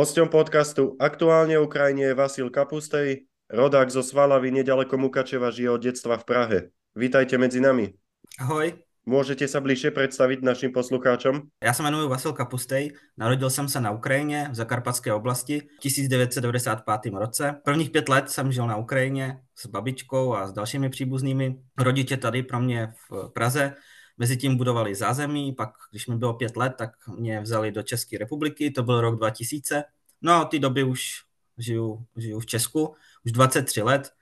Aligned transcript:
Hosťom 0.00 0.32
podcastu 0.32 0.96
Aktuálne 0.96 1.60
Ukrajine 1.60 2.08
je 2.08 2.16
Vasil 2.16 2.48
Kapustej, 2.48 3.28
rodák 3.52 3.92
zo 3.92 4.00
Svalavy 4.00 4.48
nedaleko 4.48 4.96
Mukačeva, 4.96 5.52
žije 5.52 5.76
od 5.76 5.84
detstva 5.84 6.16
v 6.16 6.24
Prahe. 6.24 6.58
Vítajte 6.96 7.36
medzi 7.36 7.60
nami. 7.60 7.92
Ahoj. 8.40 8.80
Můžete 9.04 9.48
se 9.48 9.60
bližšie 9.60 9.90
představit 9.90 10.42
našim 10.42 10.72
poslucháčom? 10.72 11.42
Já 11.64 11.72
se 11.72 11.82
jmenuji 11.82 12.08
Vasil 12.08 12.32
Kapustej, 12.32 12.96
narodil 13.16 13.50
jsem 13.50 13.68
se 13.68 13.80
na 13.80 13.90
Ukrajině 13.90 14.48
v 14.50 14.54
Zakarpatské 14.54 15.12
oblasti 15.12 15.60
v 15.60 15.80
1995 15.80 17.14
roce. 17.14 17.60
Prvních 17.64 17.90
pět 17.90 18.08
let 18.08 18.30
jsem 18.30 18.52
žil 18.52 18.66
na 18.66 18.76
Ukrajině 18.76 19.36
s 19.52 19.66
babičkou 19.66 20.34
a 20.34 20.46
s 20.46 20.52
dalšími 20.52 20.88
příbuznými. 20.88 21.56
Rodiče 21.78 22.16
tady 22.16 22.42
pro 22.42 22.60
mě 22.60 22.88
v 23.10 23.28
Praze 23.32 23.74
Mezitím 24.20 24.56
budovali 24.56 24.94
zázemí, 24.94 25.52
pak 25.52 25.70
když 25.90 26.06
mi 26.06 26.16
bylo 26.16 26.34
pět 26.34 26.56
let, 26.56 26.74
tak 26.78 26.90
mě 27.08 27.40
vzali 27.40 27.72
do 27.72 27.82
České 27.82 28.18
republiky, 28.18 28.70
to 28.70 28.82
byl 28.82 29.00
rok 29.00 29.16
2000. 29.16 29.84
No 30.22 30.32
a 30.32 30.42
od 30.42 30.50
té 30.50 30.58
doby 30.58 30.84
už 30.84 31.22
žiju, 31.58 32.06
žiju 32.16 32.40
v 32.40 32.46
Česku, 32.46 32.94
už 33.24 33.32
23 33.32 33.82
let 33.82 34.12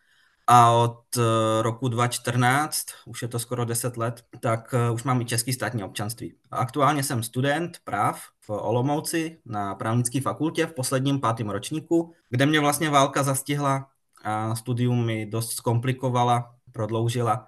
a 0.46 0.70
od 0.70 1.16
eh, 1.16 1.62
roku 1.62 1.88
2014, 1.88 2.86
už 3.06 3.22
je 3.22 3.28
to 3.28 3.38
skoro 3.38 3.64
10 3.64 3.96
let, 3.96 4.24
tak 4.40 4.74
eh, 4.74 4.90
už 4.90 5.02
mám 5.02 5.20
i 5.20 5.24
český 5.24 5.52
státní 5.52 5.84
občanství. 5.84 6.34
Aktuálně 6.50 7.02
jsem 7.02 7.22
student 7.22 7.78
práv 7.84 8.22
v 8.40 8.50
Olomouci 8.50 9.40
na 9.44 9.74
právnické 9.74 10.20
fakultě 10.20 10.66
v 10.66 10.74
posledním 10.74 11.20
pátém 11.20 11.50
ročníku, 11.50 12.12
kde 12.30 12.46
mě 12.46 12.60
vlastně 12.60 12.90
válka 12.90 13.22
zastihla 13.22 13.90
a 14.24 14.54
studium 14.54 15.06
mi 15.06 15.26
dost 15.26 15.52
zkomplikovala, 15.52 16.54
prodloužila. 16.72 17.46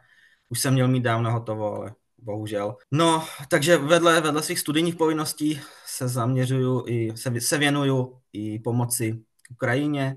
Už 0.48 0.60
jsem 0.60 0.75
měl 0.75 0.88
mít 0.88 1.03
dávno 1.03 1.32
hotovo, 1.32 1.75
ale 1.75 1.94
bohužel. 2.22 2.76
No, 2.90 3.24
takže 3.48 3.76
vedle, 3.76 4.20
vedle 4.20 4.42
svých 4.42 4.58
studijních 4.58 4.96
povinností 4.96 5.60
se 5.86 6.08
zaměřuju 6.08 6.84
i, 6.86 7.16
se, 7.16 7.40
se 7.40 7.58
věnuju 7.58 8.20
i 8.32 8.58
pomoci 8.58 9.20
Ukrajině, 9.50 10.16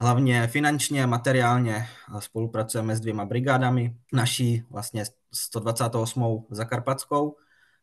hlavně 0.00 0.46
finančně, 0.46 1.06
materiálně 1.06 1.86
spolupracujeme 2.18 2.96
s 2.96 3.00
dvěma 3.00 3.24
brigádami, 3.24 3.96
naší 4.12 4.62
vlastně 4.70 5.04
128. 5.32 6.46
Zakarpatskou 6.50 7.36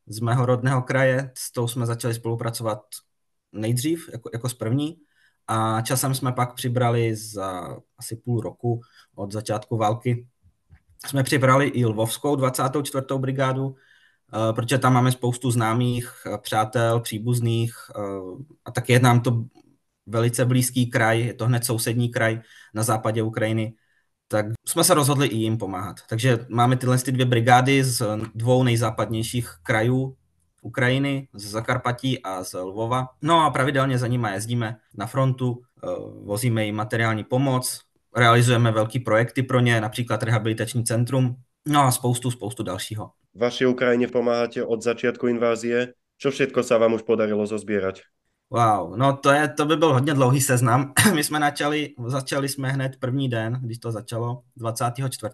z 0.08 0.20
mého 0.20 0.46
rodného 0.46 0.82
kraje, 0.82 1.32
s 1.38 1.52
tou 1.52 1.68
jsme 1.68 1.86
začali 1.86 2.14
spolupracovat 2.14 2.82
nejdřív, 3.52 4.10
jako, 4.12 4.30
jako 4.34 4.50
s 4.50 4.54
první, 4.54 4.98
a 5.48 5.82
časem 5.82 6.16
jsme 6.16 6.32
pak 6.32 6.54
přibrali 6.54 7.16
za 7.16 7.78
asi 7.98 8.16
půl 8.16 8.42
roku 8.42 8.82
od 9.16 9.32
začátku 9.32 9.78
války 9.78 10.28
jsme 11.10 11.24
přibrali 11.24 11.68
i 11.68 11.86
Lvovskou 11.86 12.36
24. 12.36 13.06
brigádu, 13.18 13.76
eh, 14.34 14.54
protože 14.54 14.78
tam 14.78 14.94
máme 14.94 15.12
spoustu 15.12 15.52
známých, 15.52 16.12
eh, 16.26 16.38
přátel, 16.38 17.00
příbuzných 17.00 17.76
eh, 17.96 18.02
a 18.66 18.72
taky 18.72 18.94
je 18.94 19.00
nám 19.00 19.22
to 19.22 19.46
velice 20.06 20.46
blízký 20.46 20.90
kraj, 20.90 21.22
je 21.22 21.34
to 21.34 21.46
hned 21.46 21.66
sousední 21.66 22.10
kraj 22.10 22.42
na 22.74 22.84
západě 22.84 23.24
Ukrajiny, 23.24 23.74
tak 24.28 24.46
jsme 24.68 24.84
se 24.84 24.94
rozhodli 24.94 25.28
i 25.28 25.36
jim 25.36 25.58
pomáhat. 25.58 25.96
Takže 26.10 26.46
máme 26.50 26.78
tyhle 26.78 26.98
ty 26.98 27.12
dvě 27.12 27.26
brigády 27.26 27.84
z 27.84 28.04
dvou 28.36 28.64
nejzápadnějších 28.64 29.50
krajů 29.64 30.18
Ukrajiny, 30.62 31.28
z 31.34 31.46
Zakarpatí 31.46 32.24
a 32.24 32.44
z 32.44 32.54
Lvova. 32.54 33.10
No 33.22 33.46
a 33.46 33.50
pravidelně 33.50 33.98
za 33.98 34.08
nimi 34.08 34.28
jezdíme 34.34 34.78
na 34.98 35.06
frontu, 35.06 35.62
vozíme 36.24 36.66
jim 36.66 36.76
materiální 36.76 37.24
pomoc, 37.24 37.86
realizujeme 38.16 38.72
velký 38.72 39.00
projekty 39.00 39.44
pro 39.44 39.60
ně, 39.60 39.82
například 39.82 40.24
rehabilitační 40.24 40.84
centrum, 40.84 41.36
no 41.68 41.82
a 41.82 41.92
spoustu, 41.92 42.32
spoustu 42.32 42.64
dalšího. 42.64 43.10
Vaši 43.36 43.66
Ukrajině 43.66 44.08
pomáháte 44.08 44.64
od 44.64 44.84
začátku 44.84 45.28
invázie. 45.28 45.94
Co 46.18 46.32
všetko 46.32 46.64
se 46.64 46.78
vám 46.78 46.94
už 46.94 47.02
podarilo 47.02 47.48
zozbírat? 47.48 47.96
Wow, 48.50 48.98
no 48.98 49.18
to, 49.18 49.32
je, 49.32 49.48
to 49.48 49.66
by 49.66 49.78
byl 49.78 49.94
hodně 49.94 50.14
dlouhý 50.14 50.42
seznam. 50.42 50.94
My 51.14 51.24
jsme 51.24 51.40
načali, 51.40 51.90
začali 52.06 52.50
jsme 52.50 52.72
hned 52.72 52.96
první 53.00 53.30
den, 53.30 53.60
když 53.62 53.78
to 53.78 53.92
začalo, 53.92 54.42
24. 54.56 55.32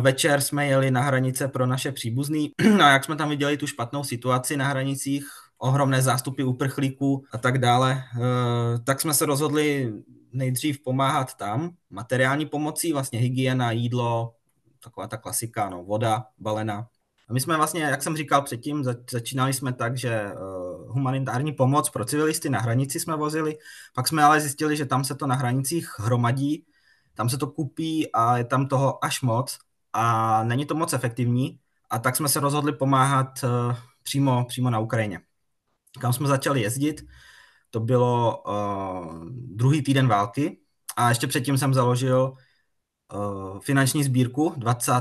Večer 0.00 0.40
jsme 0.40 0.66
jeli 0.66 0.90
na 0.90 1.00
hranice 1.00 1.48
pro 1.48 1.66
naše 1.66 1.92
příbuzný 1.92 2.50
no 2.76 2.84
a 2.84 2.90
jak 2.90 3.04
jsme 3.04 3.16
tam 3.16 3.28
viděli 3.28 3.56
tu 3.56 3.66
špatnou 3.66 4.04
situaci 4.04 4.56
na 4.56 4.68
hranicích, 4.68 5.26
ohromné 5.58 6.02
zástupy 6.02 6.42
uprchlíků 6.42 7.24
a 7.32 7.38
tak 7.38 7.58
dále, 7.58 8.04
eh, 8.16 8.78
tak 8.78 9.00
jsme 9.00 9.14
se 9.14 9.26
rozhodli 9.26 9.92
nejdřív 10.32 10.82
pomáhat 10.82 11.34
tam, 11.34 11.70
materiální 11.90 12.46
pomocí, 12.46 12.92
vlastně 12.92 13.18
hygiena, 13.18 13.70
jídlo, 13.70 14.34
taková 14.84 15.06
ta 15.06 15.16
klasika, 15.16 15.68
no, 15.68 15.84
voda, 15.84 16.24
balena. 16.38 16.88
A 17.28 17.32
my 17.32 17.40
jsme 17.40 17.56
vlastně, 17.56 17.82
jak 17.82 18.02
jsem 18.02 18.16
říkal 18.16 18.42
předtím, 18.42 18.84
začínali 19.10 19.52
jsme 19.52 19.72
tak, 19.72 19.96
že 19.96 20.32
uh, 20.32 20.92
humanitární 20.92 21.52
pomoc 21.52 21.90
pro 21.90 22.04
civilisty 22.04 22.50
na 22.50 22.60
hranici 22.60 23.00
jsme 23.00 23.16
vozili, 23.16 23.58
pak 23.94 24.08
jsme 24.08 24.22
ale 24.22 24.40
zjistili, 24.40 24.76
že 24.76 24.86
tam 24.86 25.04
se 25.04 25.14
to 25.14 25.26
na 25.26 25.34
hranicích 25.34 25.90
hromadí, 25.98 26.64
tam 27.14 27.28
se 27.28 27.38
to 27.38 27.46
kupí 27.46 28.12
a 28.12 28.36
je 28.38 28.44
tam 28.44 28.66
toho 28.66 29.04
až 29.04 29.22
moc 29.22 29.58
a 29.92 30.44
není 30.44 30.66
to 30.66 30.74
moc 30.74 30.92
efektivní 30.92 31.58
a 31.90 31.98
tak 31.98 32.16
jsme 32.16 32.28
se 32.28 32.40
rozhodli 32.40 32.72
pomáhat 32.72 33.28
uh, 33.44 33.76
přímo, 34.02 34.44
přímo 34.44 34.70
na 34.70 34.78
Ukrajině. 34.78 35.20
Kam 35.98 36.12
jsme 36.12 36.28
začali 36.28 36.60
jezdit, 36.60 37.06
to 37.70 37.80
bylo 37.80 38.42
uh, 38.46 39.24
druhý 39.30 39.82
týden 39.82 40.08
války 40.08 40.58
a 40.96 41.08
ještě 41.08 41.26
předtím 41.26 41.58
jsem 41.58 41.74
založil 41.74 42.32
uh, 43.14 43.60
finanční 43.60 44.04
sbírku 44.04 44.54
20. 44.56 44.92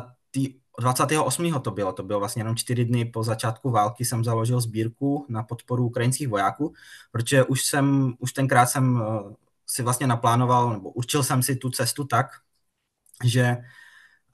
28. 0.80 1.62
to 1.62 1.72
bylo, 1.72 1.94
to 1.94 2.04
bylo 2.04 2.20
vlastně 2.20 2.40
jenom 2.40 2.56
čtyři 2.56 2.86
dny 2.86 3.06
po 3.06 3.24
začátku 3.24 3.72
války 3.72 4.06
jsem 4.06 4.24
založil 4.24 4.62
sbírku 4.62 5.26
na 5.30 5.44
podporu 5.44 5.86
ukrajinských 5.86 6.28
vojáků, 6.28 6.74
protože 7.12 7.44
už 7.44 7.66
jsem, 7.66 8.14
už 8.20 8.34
tenkrát 8.34 8.66
jsem 8.66 9.02
uh, 9.02 9.34
si 9.68 9.84
vlastně 9.84 10.08
naplánoval, 10.08 10.74
nebo 10.74 10.92
určil 10.92 11.24
jsem 11.24 11.44
si 11.44 11.56
tu 11.56 11.70
cestu 11.70 12.04
tak, 12.04 12.26
že 13.24 13.58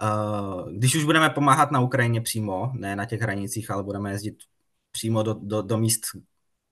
uh, 0.02 0.72
když 0.72 0.96
už 0.96 1.04
budeme 1.04 1.30
pomáhat 1.30 1.72
na 1.72 1.80
Ukrajině 1.80 2.22
přímo, 2.22 2.72
ne 2.74 2.96
na 2.96 3.06
těch 3.06 3.22
hranicích, 3.22 3.72
ale 3.72 3.84
budeme 3.84 4.12
jezdit 4.12 4.38
přímo 4.92 5.24
do, 5.24 5.34
do, 5.34 5.62
do 5.62 5.78
míst, 5.78 6.02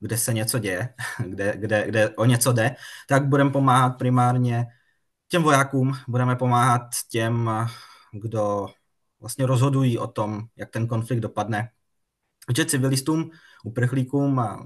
kde 0.01 0.17
se 0.17 0.33
něco 0.33 0.59
děje, 0.59 0.93
kde, 1.27 1.53
kde, 1.57 1.83
kde 1.87 2.09
o 2.09 2.25
něco 2.25 2.53
jde, 2.53 2.75
tak 3.07 3.27
budeme 3.27 3.49
pomáhat 3.49 3.89
primárně 3.89 4.65
těm 5.27 5.43
vojákům, 5.43 5.93
budeme 6.07 6.35
pomáhat 6.35 6.81
těm, 7.11 7.49
kdo 8.11 8.67
vlastně 9.19 9.45
rozhodují 9.45 9.97
o 9.97 10.07
tom, 10.07 10.41
jak 10.55 10.69
ten 10.69 10.87
konflikt 10.87 11.19
dopadne. 11.19 11.69
Protože 12.47 12.65
civilistům, 12.65 13.29
uprchlíkům 13.63 14.39
a, 14.39 14.65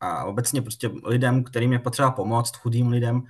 a 0.00 0.24
obecně 0.24 0.62
prostě 0.62 0.90
lidem, 1.04 1.44
kterým 1.44 1.72
je 1.72 1.78
potřeba 1.78 2.10
pomoct, 2.10 2.56
chudým 2.56 2.88
lidem, 2.88 3.22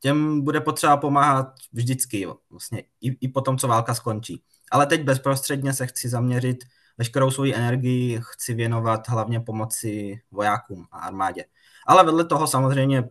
těm 0.00 0.44
bude 0.44 0.60
potřeba 0.60 0.96
pomáhat 0.96 1.46
vždycky, 1.72 2.26
vlastně 2.50 2.82
i, 3.00 3.26
i 3.26 3.28
po 3.28 3.40
tom, 3.40 3.58
co 3.58 3.68
válka 3.68 3.94
skončí. 3.94 4.42
Ale 4.72 4.86
teď 4.86 5.02
bezprostředně 5.02 5.72
se 5.72 5.86
chci 5.86 6.08
zaměřit 6.08 6.64
veškerou 6.98 7.30
svoji 7.30 7.54
energii 7.54 8.20
chci 8.22 8.54
věnovat 8.54 9.08
hlavně 9.08 9.40
pomoci 9.40 10.20
vojákům 10.30 10.86
a 10.92 10.98
armádě. 10.98 11.44
Ale 11.86 12.04
vedle 12.04 12.24
toho 12.24 12.46
samozřejmě, 12.46 13.08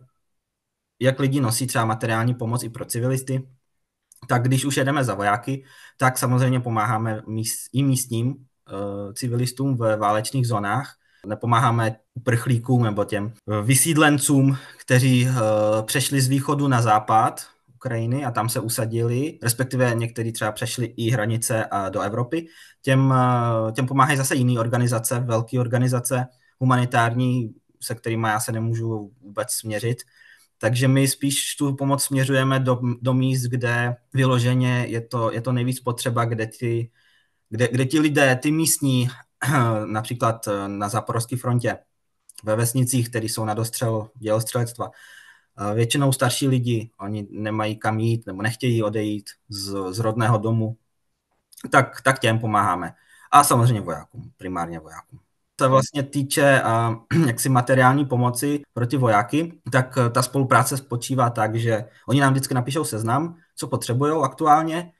jak 1.00 1.20
lidi 1.20 1.40
nosí 1.40 1.66
třeba 1.66 1.84
materiální 1.84 2.34
pomoc 2.34 2.62
i 2.62 2.68
pro 2.68 2.84
civilisty, 2.84 3.48
tak 4.28 4.42
když 4.42 4.64
už 4.64 4.76
jedeme 4.76 5.04
za 5.04 5.14
vojáky, 5.14 5.64
tak 5.96 6.18
samozřejmě 6.18 6.60
pomáháme 6.60 7.22
i 7.72 7.82
místním 7.82 8.28
uh, 8.28 9.12
civilistům 9.12 9.76
v 9.76 9.96
válečných 9.96 10.46
zónách. 10.46 10.94
Nepomáháme 11.26 11.96
uprchlíkům 12.14 12.82
nebo 12.82 13.04
těm 13.04 13.32
vysídlencům, 13.62 14.56
kteří 14.78 15.26
uh, 15.26 15.32
přešli 15.86 16.20
z 16.20 16.28
východu 16.28 16.68
na 16.68 16.82
západ 16.82 17.46
Ukrajiny 17.78 18.24
a 18.24 18.30
tam 18.30 18.48
se 18.48 18.60
usadili, 18.60 19.38
respektive 19.42 19.94
někteří 19.94 20.32
třeba 20.32 20.52
přešli 20.52 20.86
i 20.86 21.10
hranice 21.10 21.66
do 21.90 22.00
Evropy. 22.00 22.46
Těm, 22.82 23.14
těm 23.72 23.86
pomáhají 23.86 24.18
zase 24.18 24.34
jiné 24.34 24.60
organizace, 24.60 25.20
velké 25.20 25.60
organizace 25.60 26.26
humanitární, 26.58 27.54
se 27.80 27.94
kterými 27.94 28.28
já 28.28 28.40
se 28.40 28.52
nemůžu 28.52 29.12
vůbec 29.20 29.52
směřit. 29.52 29.98
Takže 30.58 30.88
my 30.88 31.08
spíš 31.08 31.56
tu 31.58 31.76
pomoc 31.76 32.04
směřujeme 32.04 32.60
do, 32.60 32.80
do 33.00 33.14
míst, 33.14 33.42
kde 33.42 33.96
vyloženě 34.14 34.86
je 34.88 35.00
to, 35.00 35.32
je 35.32 35.40
to 35.40 35.52
nejvíc 35.52 35.80
potřeba, 35.80 36.24
kde 36.24 36.46
ti, 36.46 36.90
kde, 37.50 37.68
kde 37.68 37.84
ti 37.84 38.00
lidé, 38.00 38.36
ty 38.36 38.50
místní, 38.50 39.08
například 39.84 40.48
na 40.66 40.88
záporovské 40.88 41.36
frontě, 41.36 41.78
ve 42.44 42.56
vesnicích, 42.56 43.08
které 43.08 43.26
jsou 43.26 43.44
na 43.44 43.54
dostřel 43.54 44.10
dělostřelectva, 44.18 44.90
Většinou 45.74 46.12
starší 46.12 46.48
lidi, 46.48 46.90
oni 47.00 47.26
nemají 47.30 47.76
kam 47.76 48.00
jít 48.00 48.26
nebo 48.26 48.42
nechtějí 48.42 48.82
odejít 48.82 49.30
z, 49.48 49.74
z 49.90 49.98
rodného 49.98 50.38
domu, 50.38 50.76
tak, 51.70 52.00
tak 52.00 52.18
těm 52.18 52.38
pomáháme. 52.38 52.94
A 53.30 53.44
samozřejmě 53.44 53.80
vojákům, 53.80 54.30
primárně 54.36 54.80
vojákům. 54.80 55.20
Co 55.60 55.68
vlastně 55.68 56.02
týče 56.02 56.62
uh, 57.10 57.26
jaksi 57.26 57.48
materiální 57.48 58.06
pomoci 58.06 58.62
pro 58.72 58.86
ty 58.86 58.96
vojáky, 58.96 59.60
tak 59.72 59.96
uh, 59.96 60.08
ta 60.08 60.22
spolupráce 60.22 60.76
spočívá 60.76 61.30
tak, 61.30 61.56
že 61.56 61.84
oni 62.08 62.20
nám 62.20 62.32
vždycky 62.32 62.54
napíšou 62.54 62.84
seznam, 62.84 63.36
co 63.56 63.66
potřebují 63.66 64.22
aktuálně. 64.22 64.92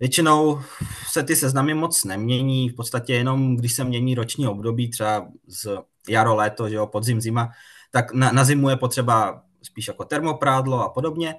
Většinou 0.00 0.60
se 1.08 1.22
ty 1.22 1.36
seznamy 1.36 1.74
moc 1.74 2.04
nemění, 2.04 2.70
v 2.70 2.74
podstatě 2.74 3.14
jenom 3.14 3.56
když 3.56 3.72
se 3.72 3.84
mění 3.84 4.14
roční 4.14 4.48
období, 4.48 4.90
třeba 4.90 5.28
z 5.46 5.78
jaro, 6.08 6.34
léto, 6.34 6.68
že 6.68 6.74
jo, 6.74 6.86
podzim, 6.86 7.20
zima, 7.20 7.50
tak 7.90 8.12
na, 8.14 8.32
na 8.32 8.44
zimu 8.44 8.68
je 8.68 8.76
potřeba 8.76 9.42
spíš 9.64 9.88
jako 9.88 10.04
termoprádlo 10.04 10.84
a 10.84 10.88
podobně. 10.88 11.34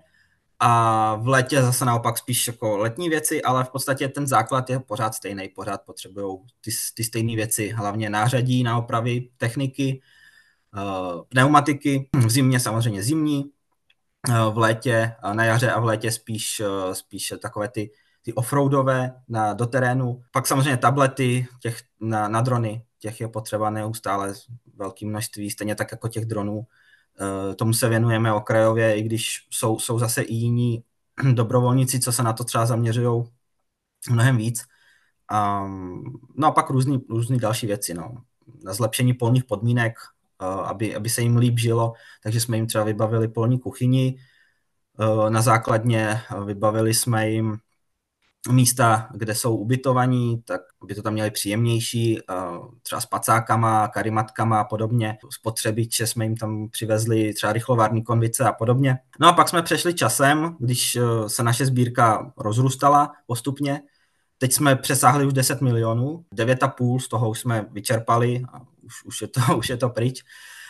A 0.59 1.15
v 1.15 1.27
létě 1.27 1.61
zase 1.61 1.85
naopak 1.85 2.17
spíš 2.17 2.47
jako 2.47 2.77
letní 2.77 3.09
věci, 3.09 3.41
ale 3.41 3.63
v 3.63 3.69
podstatě 3.69 4.07
ten 4.07 4.27
základ 4.27 4.69
je 4.69 4.79
pořád 4.79 5.15
stejný, 5.15 5.49
pořád 5.49 5.81
potřebují 5.81 6.37
ty, 6.61 6.71
ty 6.93 7.03
stejné 7.03 7.35
věci, 7.35 7.69
hlavně 7.69 8.09
nářadí 8.09 8.63
na 8.63 8.77
opravy, 8.77 9.29
techniky, 9.37 10.01
uh, 10.75 11.21
pneumatiky, 11.29 12.09
v 12.17 12.29
zimě 12.29 12.59
samozřejmě 12.59 13.03
zimní, 13.03 13.45
uh, 14.29 14.53
v 14.53 14.57
létě, 14.57 15.15
uh, 15.25 15.33
na 15.33 15.45
jaře 15.45 15.71
a 15.71 15.79
v 15.79 15.85
létě 15.85 16.11
spíš, 16.11 16.61
spíš 16.93 17.33
takové 17.41 17.67
ty, 17.67 17.91
ty 18.21 18.33
offroadové 18.33 19.21
na, 19.27 19.53
do 19.53 19.65
terénu. 19.65 20.21
Pak 20.31 20.47
samozřejmě 20.47 20.77
tablety 20.77 21.47
těch, 21.59 21.81
na, 21.99 22.27
na 22.27 22.41
drony, 22.41 22.85
těch 22.99 23.21
je 23.21 23.27
potřeba 23.27 23.69
neustále 23.69 24.33
velké 24.75 25.05
množství, 25.05 25.49
stejně 25.49 25.75
tak 25.75 25.91
jako 25.91 26.07
těch 26.07 26.25
dronů. 26.25 26.67
Eh, 27.21 27.55
tomu 27.55 27.73
se 27.73 27.89
věnujeme 27.89 28.33
okrajově, 28.33 28.95
i 28.95 29.01
když 29.03 29.47
jsou, 29.51 29.79
jsou 29.79 29.99
zase 29.99 30.21
i 30.21 30.33
jiní 30.33 30.83
dobrovolníci, 31.33 31.99
co 31.99 32.11
se 32.11 32.23
na 32.23 32.33
to 32.33 32.43
třeba 32.43 32.65
zaměřují 32.65 33.23
mnohem 34.09 34.37
víc. 34.37 34.63
Um, 35.31 36.19
no 36.35 36.47
a 36.47 36.51
pak 36.51 36.69
různý, 36.69 37.01
různý 37.09 37.39
další 37.39 37.67
věci, 37.67 37.93
no. 37.93 38.23
Na 38.63 38.73
zlepšení 38.73 39.13
polních 39.13 39.43
podmínek, 39.43 39.97
uh, 40.41 40.47
aby, 40.47 40.95
aby 40.95 41.09
se 41.09 41.21
jim 41.21 41.37
líp 41.37 41.59
žilo, 41.59 41.93
takže 42.23 42.39
jsme 42.39 42.57
jim 42.57 42.67
třeba 42.67 42.83
vybavili 42.83 43.27
polní 43.27 43.59
kuchyni, 43.59 44.17
uh, 44.99 45.29
na 45.29 45.41
základně 45.41 46.21
vybavili 46.45 46.93
jsme 46.93 47.29
jim 47.29 47.57
místa, 48.51 49.07
kde 49.13 49.35
jsou 49.35 49.55
ubytovaní, 49.55 50.41
tak 50.45 50.61
by 50.85 50.95
to 50.95 51.01
tam 51.01 51.13
měli 51.13 51.31
příjemnější, 51.31 52.19
třeba 52.81 53.01
s 53.01 53.05
pacákama, 53.05 53.87
karimatkama 53.87 54.59
a 54.59 54.63
podobně. 54.63 55.17
Spotřebiče 55.29 56.07
jsme 56.07 56.25
jim 56.25 56.35
tam 56.37 56.69
přivezli 56.69 57.33
třeba 57.33 57.53
rychlovární 57.53 58.03
konvice 58.03 58.43
a 58.43 58.51
podobně. 58.51 58.97
No 59.19 59.27
a 59.27 59.33
pak 59.33 59.49
jsme 59.49 59.61
přešli 59.61 59.93
časem, 59.93 60.55
když 60.59 60.95
e, 60.95 61.01
se 61.29 61.43
naše 61.43 61.65
sbírka 61.65 62.33
rozrůstala 62.37 63.11
postupně, 63.27 63.81
Teď 64.37 64.53
jsme 64.53 64.75
přesáhli 64.75 65.25
už 65.25 65.33
10 65.33 65.61
milionů, 65.61 66.25
9,5 66.35 66.99
z 66.99 67.07
toho 67.07 67.29
už 67.29 67.39
jsme 67.39 67.65
vyčerpali 67.71 68.43
a 68.53 68.61
už, 68.81 69.05
už, 69.05 69.21
je, 69.21 69.27
to, 69.27 69.41
už 69.57 69.69
je 69.69 69.77
to 69.77 69.89
pryč. 69.89 70.23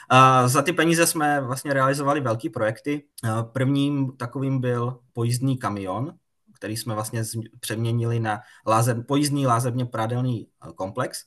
A 0.10 0.48
za 0.48 0.62
ty 0.62 0.74
peníze 0.74 1.08
jsme 1.08 1.42
vlastně 1.42 1.74
realizovali 1.74 2.22
velký 2.22 2.50
projekty. 2.50 3.04
Prvním 3.52 4.12
takovým 4.18 4.60
byl 4.60 5.00
pojízdný 5.14 5.58
kamion, 5.58 6.14
který 6.56 6.78
jsme 6.78 6.94
vlastně 6.94 7.24
přeměnili 7.60 8.20
na 8.20 8.40
lázeb, 8.68 8.98
pojízdný 9.08 9.48
lázebně 9.48 9.86
prádelný 9.86 10.48
eh, 10.48 10.74
komplex. 10.76 11.20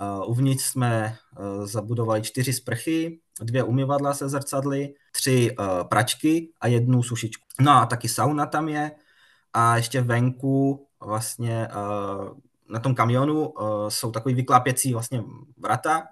Eh, 0.00 0.26
uvnitř 0.26 0.64
jsme 0.64 1.06
eh, 1.06 1.66
zabudovali 1.66 2.22
čtyři 2.22 2.52
sprchy, 2.52 3.20
dvě 3.40 3.62
umyvadla 3.62 4.14
se 4.14 4.28
zrcadly, 4.28 4.94
tři 5.12 5.56
pračky 5.88 6.52
a 6.60 6.66
jednu 6.66 7.02
sušičku. 7.02 7.46
No 7.60 7.72
a 7.72 7.86
taky 7.86 8.08
sauna 8.08 8.46
tam 8.46 8.68
je 8.68 8.90
a 9.52 9.76
ještě 9.76 10.00
venku 10.00 10.86
vlastně 11.00 11.68
na 12.68 12.80
tom 12.80 12.94
kamionu 12.94 13.54
jsou 13.88 14.10
takový 14.10 14.34
vyklápěcí 14.34 14.92
vlastně 14.92 15.24
vrata, 15.56 16.02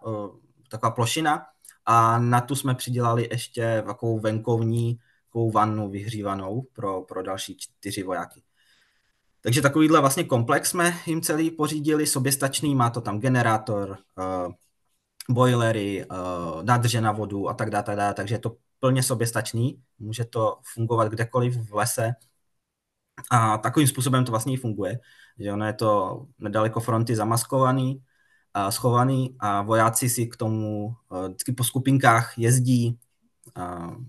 taková 0.70 0.90
plošina 0.90 1.46
a 1.87 2.19
na 2.19 2.40
tu 2.40 2.55
jsme 2.55 2.75
přidělali 2.75 3.29
ještě 3.31 3.82
takovou 3.87 4.20
venkovní 4.20 4.99
takovou 5.38 5.50
vannu 5.50 5.90
vyhřívanou 5.90 6.62
pro, 6.73 7.02
pro 7.02 7.23
další 7.23 7.56
čtyři 7.56 8.02
vojáky. 8.02 8.43
Takže 9.40 9.62
takovýhle 9.62 10.00
vlastně 10.00 10.25
komplex 10.25 10.70
jsme 10.70 10.94
jim 11.06 11.23
celý 11.23 11.50
pořídili, 11.50 12.06
soběstačný, 12.06 12.75
má 12.75 12.90
to 12.90 13.00
tam 13.00 13.20
generátor, 13.20 13.99
uh, 14.19 14.52
boilery, 15.31 16.05
uh, 16.05 16.62
nádrže 16.64 17.00
na 17.00 17.12
vodu 17.12 17.49
a 17.49 17.55
tak 17.55 17.70
dále, 17.70 17.85
tak 17.85 18.17
takže 18.17 18.35
je 18.35 18.38
to 18.38 18.56
plně 18.81 19.02
soběstačný, 19.02 19.82
může 19.99 20.25
to 20.25 20.58
fungovat 20.75 21.08
kdekoliv 21.08 21.56
v 21.70 21.75
lese 21.75 22.14
a 23.31 23.58
takovým 23.58 23.88
způsobem 23.88 24.25
to 24.25 24.32
vlastně 24.32 24.55
i 24.55 24.56
funguje, 24.56 24.99
že 25.38 25.52
ono 25.52 25.67
je 25.67 25.73
to 25.73 26.26
nedaleko 26.38 26.81
fronty 26.81 27.17
zamaskovaný, 27.17 28.02
a 28.55 28.70
schovaný 28.70 29.37
a 29.38 29.62
vojáci 29.62 30.08
si 30.08 30.26
k 30.26 30.37
tomu 30.37 30.87
uh, 30.87 31.29
vždycky 31.29 31.52
po 31.52 31.64
skupinkách 31.64 32.38
jezdí, 32.38 32.99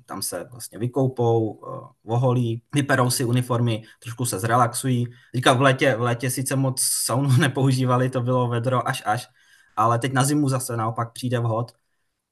tam 0.06 0.22
se 0.22 0.48
vlastně 0.51 0.80
vykoupou, 0.80 1.62
voholí, 2.04 2.62
vyperou 2.75 3.10
si 3.10 3.25
uniformy, 3.25 3.84
trošku 4.04 4.25
se 4.25 4.40
zrelaxují. 4.40 5.07
Říkám, 5.36 5.57
v 5.57 5.62
létě, 5.62 5.96
v 5.96 6.01
létě 6.01 6.30
sice 6.30 6.56
moc 6.56 6.81
saunu 6.81 7.30
nepoužívali, 7.40 8.10
to 8.10 8.22
bylo 8.22 8.48
vedro 8.48 8.88
až 8.88 9.04
až, 9.06 9.28
ale 9.75 10.00
teď 10.00 10.13
na 10.13 10.24
zimu 10.24 10.50
zase 10.50 10.78
naopak 10.78 11.13
přijde 11.13 11.40
vhod, 11.40 11.72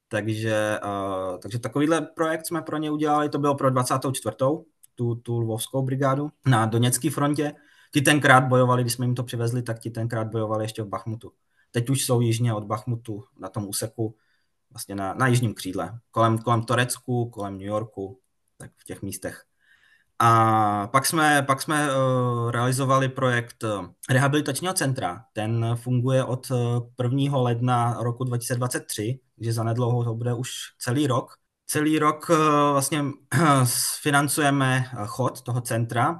takže, 0.07 0.79
uh, 0.83 1.39
takže 1.39 1.59
takovýhle 1.59 2.01
projekt 2.01 2.47
jsme 2.47 2.61
pro 2.61 2.77
ně 2.77 2.91
udělali, 2.91 3.29
to 3.29 3.39
bylo 3.39 3.55
pro 3.55 3.69
24. 3.69 4.35
tu, 4.95 5.15
tu 5.15 5.39
lvovskou 5.39 5.81
brigádu 5.81 6.29
na 6.45 6.65
Doněcké 6.65 7.11
frontě. 7.11 7.53
Ti 7.93 8.01
tenkrát 8.01 8.41
bojovali, 8.41 8.83
když 8.83 8.93
jsme 8.93 9.05
jim 9.05 9.15
to 9.15 9.23
přivezli, 9.23 9.61
tak 9.61 9.79
ti 9.79 9.89
tenkrát 9.89 10.27
bojovali 10.27 10.63
ještě 10.63 10.83
v 10.83 10.87
Bachmutu. 10.87 11.31
Teď 11.71 11.89
už 11.89 12.05
jsou 12.05 12.21
jižně 12.21 12.53
od 12.53 12.63
Bachmutu 12.63 13.23
na 13.39 13.49
tom 13.49 13.67
úseku 13.67 14.15
vlastně 14.77 14.95
na, 14.95 15.13
na 15.13 15.27
jižním 15.27 15.53
křídle, 15.53 15.99
kolem, 16.11 16.37
kolem 16.37 16.63
Torecku, 16.63 17.29
kolem 17.29 17.53
New 17.53 17.67
Yorku, 17.67 18.19
tak 18.57 18.71
v 18.77 18.83
těch 18.83 19.01
místech. 19.01 19.43
A 20.19 20.87
pak 20.87 21.05
jsme, 21.05 21.43
pak 21.47 21.61
jsme 21.61 21.87
uh, 21.87 22.51
realizovali 22.51 23.09
projekt 23.09 23.63
uh, 23.63 23.85
rehabilitačního 24.09 24.73
centra. 24.73 25.23
Ten 25.33 25.65
funguje 25.75 26.23
od 26.23 26.51
1. 27.03 27.37
ledna 27.37 27.97
roku 27.99 28.23
2023, 28.23 29.19
takže 29.35 29.53
zanedlouho 29.53 30.03
to 30.03 30.13
bude 30.13 30.33
už 30.33 30.49
celý 30.79 31.07
rok. 31.07 31.33
Celý 31.67 31.99
rok 31.99 32.29
vlastně 32.71 33.03
financujeme 34.01 34.83
chod 35.05 35.41
toho 35.41 35.61
centra, 35.61 36.19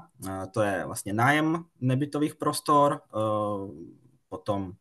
to 0.52 0.62
je 0.62 0.86
vlastně 0.86 1.12
nájem 1.12 1.64
nebytových 1.80 2.34
prostor, 2.34 3.00
potom 4.28 4.72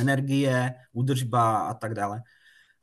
energie, 0.00 0.74
údržba 0.92 1.58
a 1.58 1.74
tak 1.74 1.94
dále. 1.94 2.22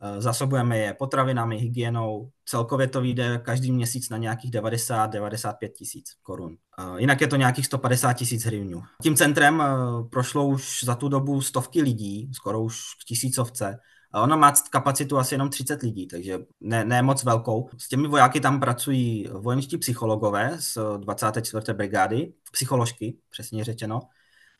Eh, 0.05 0.22
zasobujeme 0.22 0.77
je 0.77 0.93
potravinami, 0.93 1.57
hygienou. 1.57 2.29
Celkově 2.45 2.88
to 2.88 3.01
vyjde 3.01 3.38
každý 3.38 3.72
měsíc 3.72 4.10
na 4.10 4.17
nějakých 4.17 4.51
90-95 4.51 5.69
tisíc 5.74 6.05
korun. 6.22 6.57
Eh, 6.79 6.83
jinak 7.01 7.22
je 7.22 7.27
to 7.27 7.36
nějakých 7.36 7.65
150 7.65 8.13
tisíc 8.13 8.45
hryvňů. 8.45 8.83
Tím 9.01 9.15
centrem 9.15 9.62
eh, 9.62 9.67
prošlo 10.10 10.48
už 10.48 10.83
za 10.83 10.95
tu 10.95 11.10
dobu 11.10 11.41
stovky 11.41 11.81
lidí, 11.81 12.31
skoro 12.33 12.62
už 12.62 12.79
k 13.01 13.07
tisícovce. 13.07 13.79
Ono 14.13 14.38
má 14.38 14.53
kapacitu 14.69 15.17
asi 15.17 15.33
jenom 15.33 15.50
30 15.50 15.81
lidí, 15.81 16.07
takže 16.07 16.39
ne, 16.62 16.86
ne 16.86 17.01
moc 17.01 17.24
velkou. 17.24 17.69
S 17.77 17.88
těmi 17.88 18.07
vojáky 18.07 18.39
tam 18.39 18.60
pracují 18.60 19.27
vojenští 19.31 19.77
psychologové 19.77 20.55
z 20.60 20.77
24. 20.98 21.74
brigády, 21.74 22.33
psycholožky, 22.51 23.17
přesně 23.29 23.63
řečeno, 23.63 24.01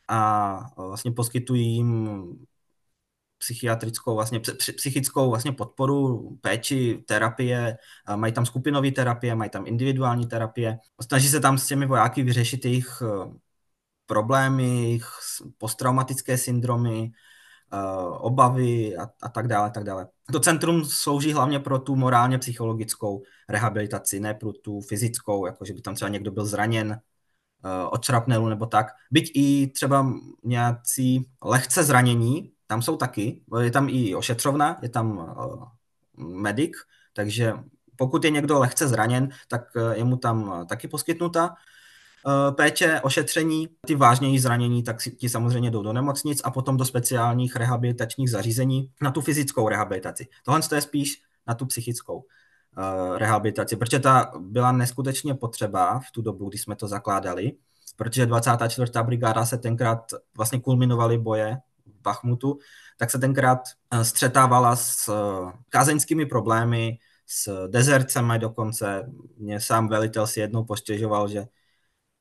a 0.10 0.60
vlastně 0.78 1.12
poskytují 1.12 1.76
jim 1.76 2.20
psychiatrickou, 3.44 4.16
vlastně 4.16 4.40
psychickou 4.76 5.30
vlastně 5.30 5.52
podporu, 5.52 6.30
péči, 6.42 7.04
terapie, 7.08 7.78
mají 8.16 8.34
tam 8.34 8.46
skupinové 8.46 8.92
terapie, 8.92 9.36
mají 9.36 9.50
tam 9.50 9.68
individuální 9.68 10.28
terapie. 10.28 10.80
Snaží 11.02 11.30
se 11.30 11.40
tam 11.40 11.58
s 11.58 11.68
těmi 11.68 11.86
vojáky 11.86 12.24
vyřešit 12.24 12.66
jejich 12.66 13.02
eh, 13.02 13.34
problémy, 14.06 14.84
jejich 14.84 15.06
posttraumatické 15.58 16.38
syndromy, 16.38 17.12
eh, 17.74 17.78
obavy 18.20 18.98
a, 18.98 19.10
a 19.22 19.30
tak 19.30 19.48
dále, 19.48 19.72
tak 19.72 19.84
dále. 19.84 20.08
To 20.32 20.40
centrum 20.40 20.86
slouží 20.86 21.34
hlavně 21.34 21.60
pro 21.60 21.80
tu 21.80 21.96
morálně 21.96 22.38
psychologickou 22.38 23.24
rehabilitaci, 23.50 24.20
ne 24.20 24.34
pro 24.34 24.54
tu 24.54 24.82
fyzickou, 24.82 25.46
jako 25.46 25.66
že 25.66 25.74
by 25.74 25.82
tam 25.82 25.96
třeba 25.96 26.10
někdo 26.10 26.32
byl 26.32 26.46
zraněn 26.46 26.92
eh, 27.66 27.88
od 27.90 28.06
šrapnelu 28.06 28.50
nebo 28.50 28.66
tak. 28.66 28.88
Byť 29.12 29.32
i 29.36 29.68
třeba 29.68 30.14
nějací 30.44 31.30
lehce 31.44 31.84
zranění, 31.84 32.53
tam 32.74 32.82
jsou 32.82 32.98
taky, 32.98 33.42
je 33.62 33.72
tam 33.72 33.90
i 33.90 34.16
ošetřovna, 34.16 34.78
je 34.82 34.90
tam 34.90 35.18
uh, 35.18 35.66
medic, 36.18 36.72
takže 37.14 37.54
pokud 37.96 38.24
je 38.24 38.30
někdo 38.30 38.60
lehce 38.60 38.88
zraněn, 38.88 39.30
tak 39.48 39.62
eh, 39.76 39.98
je 39.98 40.04
mu 40.04 40.18
tam 40.18 40.54
eh, 40.62 40.66
taky 40.66 40.88
poskytnuta 40.88 41.56
péče, 42.56 43.02
ošetření, 43.02 43.70
ty 43.88 43.96
vážněji 43.96 44.40
zranění, 44.40 44.84
tak 44.84 44.98
ti 45.18 45.30
samozřejmě 45.30 45.72
jdou 45.72 45.84
do 45.84 45.94
nemocnic 45.94 46.42
a 46.44 46.52
potom 46.52 46.78
do 46.78 46.86
speciálních 46.86 47.56
rehabilitačních 47.56 48.32
zařízení 48.32 48.90
na 49.02 49.12
tu 49.12 49.22
fyzickou 49.22 49.70
rehabilitaci. 49.70 50.28
Tohle 50.46 50.62
je 50.76 50.82
spíš 50.82 51.22
na 51.48 51.54
tu 51.54 51.66
psychickou 51.66 52.24
rehabilitaci, 53.18 53.76
protože 53.76 54.00
ta 54.00 54.32
byla 54.40 54.72
neskutečně 54.72 55.34
potřeba 55.34 56.00
v 56.00 56.12
tu 56.12 56.22
dobu, 56.22 56.50
kdy 56.50 56.58
jsme 56.58 56.76
to 56.76 56.88
zakládali, 56.88 57.52
protože 57.96 58.26
24. 58.26 58.92
brigáda 59.04 59.46
se 59.46 59.58
tenkrát 59.58 60.14
vlastně 60.38 60.60
kulminovaly 60.60 61.18
boje 61.18 61.58
Bachmutu, 62.04 62.60
tak 62.98 63.12
se 63.12 63.20
tenkrát 63.20 63.60
eh, 63.92 64.06
střetávala 64.06 64.76
s 64.76 65.10
eh, 65.10 65.52
kázeňskými 65.70 66.26
problémy, 66.26 66.98
s 67.28 67.68
dezercemi 67.68 68.40
dokonce. 68.40 69.10
Mě 69.38 69.60
sám 69.60 69.88
velitel 69.88 70.28
si 70.28 70.40
jednou 70.40 70.64
postěžoval, 70.64 71.28
že 71.28 71.46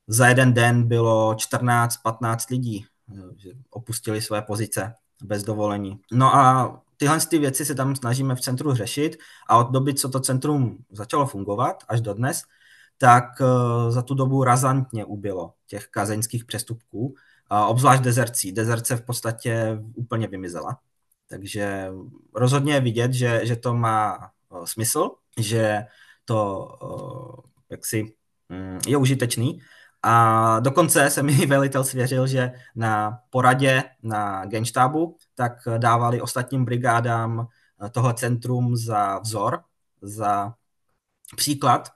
za 0.06 0.28
jeden 0.28 0.52
den 0.52 0.88
bylo 0.88 1.34
14-15 1.34 2.50
lidí, 2.50 2.86
eh, 3.10 3.20
že 3.36 3.50
opustili 3.70 4.22
své 4.22 4.42
pozice 4.42 4.94
bez 5.22 5.42
dovolení. 5.42 6.00
No 6.12 6.34
a 6.34 6.82
tyhle 6.96 7.20
ty 7.20 7.38
věci 7.38 7.64
se 7.64 7.74
tam 7.74 7.96
snažíme 7.96 8.34
v 8.34 8.40
centru 8.40 8.74
řešit 8.74 9.16
a 9.48 9.56
od 9.56 9.70
doby, 9.70 9.94
co 9.94 10.08
to 10.08 10.20
centrum 10.20 10.78
začalo 10.90 11.26
fungovat 11.26 11.84
až 11.88 12.00
do 12.00 12.14
dnes, 12.14 12.42
tak 12.98 13.24
za 13.88 14.02
tu 14.02 14.14
dobu 14.14 14.44
razantně 14.44 15.04
ubylo 15.04 15.52
těch 15.66 15.86
kazeňských 15.86 16.44
přestupků, 16.44 17.14
obzvlášť 17.60 18.02
dezercí. 18.02 18.52
Dezerce 18.52 18.96
v 18.96 19.04
podstatě 19.04 19.78
úplně 19.94 20.26
vymizela. 20.26 20.78
Takže 21.28 21.88
rozhodně 22.34 22.74
je 22.74 22.80
vidět, 22.80 23.12
že, 23.12 23.40
že 23.46 23.56
to 23.56 23.74
má 23.74 24.30
smysl, 24.64 25.10
že 25.38 25.84
to 26.24 26.68
jaksi 27.70 28.14
mm, 28.48 28.78
je 28.86 28.96
užitečný. 28.96 29.60
A 30.02 30.60
dokonce 30.60 31.10
se 31.10 31.22
mi 31.22 31.46
velitel 31.46 31.84
svěřil, 31.84 32.26
že 32.26 32.52
na 32.76 33.18
poradě 33.30 33.84
na 34.02 34.44
genštábu 34.44 35.16
tak 35.34 35.52
dávali 35.78 36.20
ostatním 36.20 36.64
brigádám 36.64 37.48
toho 37.92 38.12
centrum 38.12 38.76
za 38.76 39.18
vzor, 39.18 39.60
za 40.02 40.54
příklad, 41.36 41.88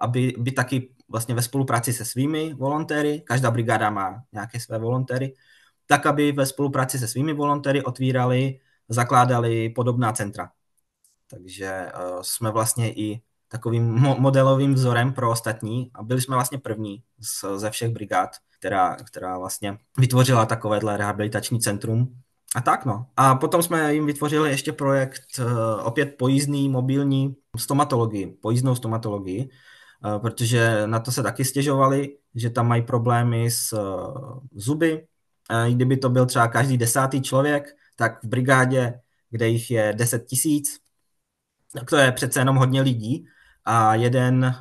aby 0.00 0.34
by 0.38 0.52
taky 0.52 0.94
vlastně 1.10 1.34
ve 1.34 1.42
spolupráci 1.42 1.92
se 1.92 2.04
svými 2.04 2.54
volontéry, 2.54 3.20
každá 3.20 3.50
brigáda 3.50 3.90
má 3.90 4.22
nějaké 4.32 4.60
své 4.60 4.78
volontéry, 4.78 5.34
tak 5.86 6.06
aby 6.06 6.32
ve 6.32 6.46
spolupráci 6.46 6.98
se 6.98 7.08
svými 7.08 7.32
volontéry 7.32 7.82
otvírali, 7.82 8.58
zakládali 8.88 9.68
podobná 9.68 10.12
centra. 10.12 10.50
Takže 11.30 11.86
uh, 11.94 12.20
jsme 12.22 12.50
vlastně 12.50 12.92
i 12.92 13.20
takovým 13.48 13.94
mo- 13.94 14.20
modelovým 14.20 14.74
vzorem 14.74 15.12
pro 15.12 15.30
ostatní 15.30 15.90
a 15.94 16.02
byli 16.02 16.20
jsme 16.20 16.36
vlastně 16.36 16.58
první 16.58 17.02
z, 17.20 17.58
ze 17.58 17.70
všech 17.70 17.90
brigád, 17.90 18.30
která, 18.58 18.96
která 18.96 19.38
vlastně 19.38 19.78
vytvořila 19.98 20.46
takovéhle 20.46 20.96
rehabilitační 20.96 21.60
centrum. 21.60 22.14
A 22.56 22.60
tak 22.60 22.84
no. 22.84 23.06
A 23.16 23.34
potom 23.34 23.62
jsme 23.62 23.94
jim 23.94 24.06
vytvořili 24.06 24.50
ještě 24.50 24.72
projekt 24.72 25.22
uh, 25.38 25.46
opět 25.86 26.06
pojízdný, 26.18 26.68
mobilní 26.68 27.36
stomatologii, 27.56 28.26
pojízdnou 28.26 28.74
stomatologii, 28.74 29.50
protože 30.18 30.86
na 30.86 31.00
to 31.00 31.12
se 31.12 31.22
taky 31.22 31.44
stěžovali, 31.44 32.16
že 32.34 32.50
tam 32.50 32.68
mají 32.68 32.82
problémy 32.82 33.50
s 33.50 33.72
uh, 33.72 34.38
zuby. 34.52 35.06
Uh, 35.50 35.74
kdyby 35.74 35.96
to 35.96 36.08
byl 36.08 36.26
třeba 36.26 36.48
každý 36.48 36.78
desátý 36.78 37.22
člověk, 37.22 37.76
tak 37.96 38.24
v 38.24 38.26
brigádě, 38.26 39.00
kde 39.30 39.48
jich 39.48 39.70
je 39.70 39.92
10 39.96 40.26
tisíc, 40.26 40.80
tak 41.74 41.90
to 41.90 41.96
je 41.96 42.12
přece 42.12 42.40
jenom 42.40 42.56
hodně 42.56 42.80
lidí 42.82 43.26
a 43.64 43.94
jeden 43.94 44.54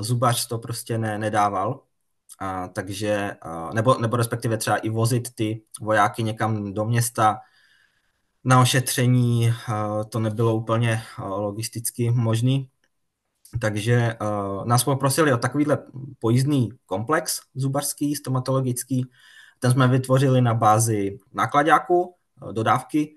zubař 0.00 0.46
to 0.46 0.58
prostě 0.58 0.98
ne, 0.98 1.18
nedával. 1.18 1.82
A, 2.38 2.68
takže, 2.68 3.36
nebo, 3.74 3.98
nebo 3.98 4.16
respektive 4.16 4.56
třeba 4.56 4.76
i 4.76 4.88
vozit 4.88 5.34
ty 5.34 5.62
vojáky 5.80 6.22
někam 6.22 6.74
do 6.74 6.84
města 6.84 7.38
na 8.44 8.60
ošetření, 8.60 9.52
to 10.08 10.18
nebylo 10.18 10.54
úplně 10.54 11.02
logisticky 11.18 12.10
možný. 12.10 12.68
Takže 13.58 14.16
uh, 14.20 14.66
nás 14.66 14.84
poprosili 14.84 15.32
o 15.32 15.38
takovýhle 15.38 15.78
pojízdný 16.18 16.68
komplex 16.86 17.40
zubařský, 17.54 18.16
stomatologický. 18.16 19.10
Ten 19.58 19.70
jsme 19.70 19.88
vytvořili 19.88 20.40
na 20.40 20.54
bázi 20.54 21.18
nákladáku, 21.32 22.14
dodávky, 22.52 23.14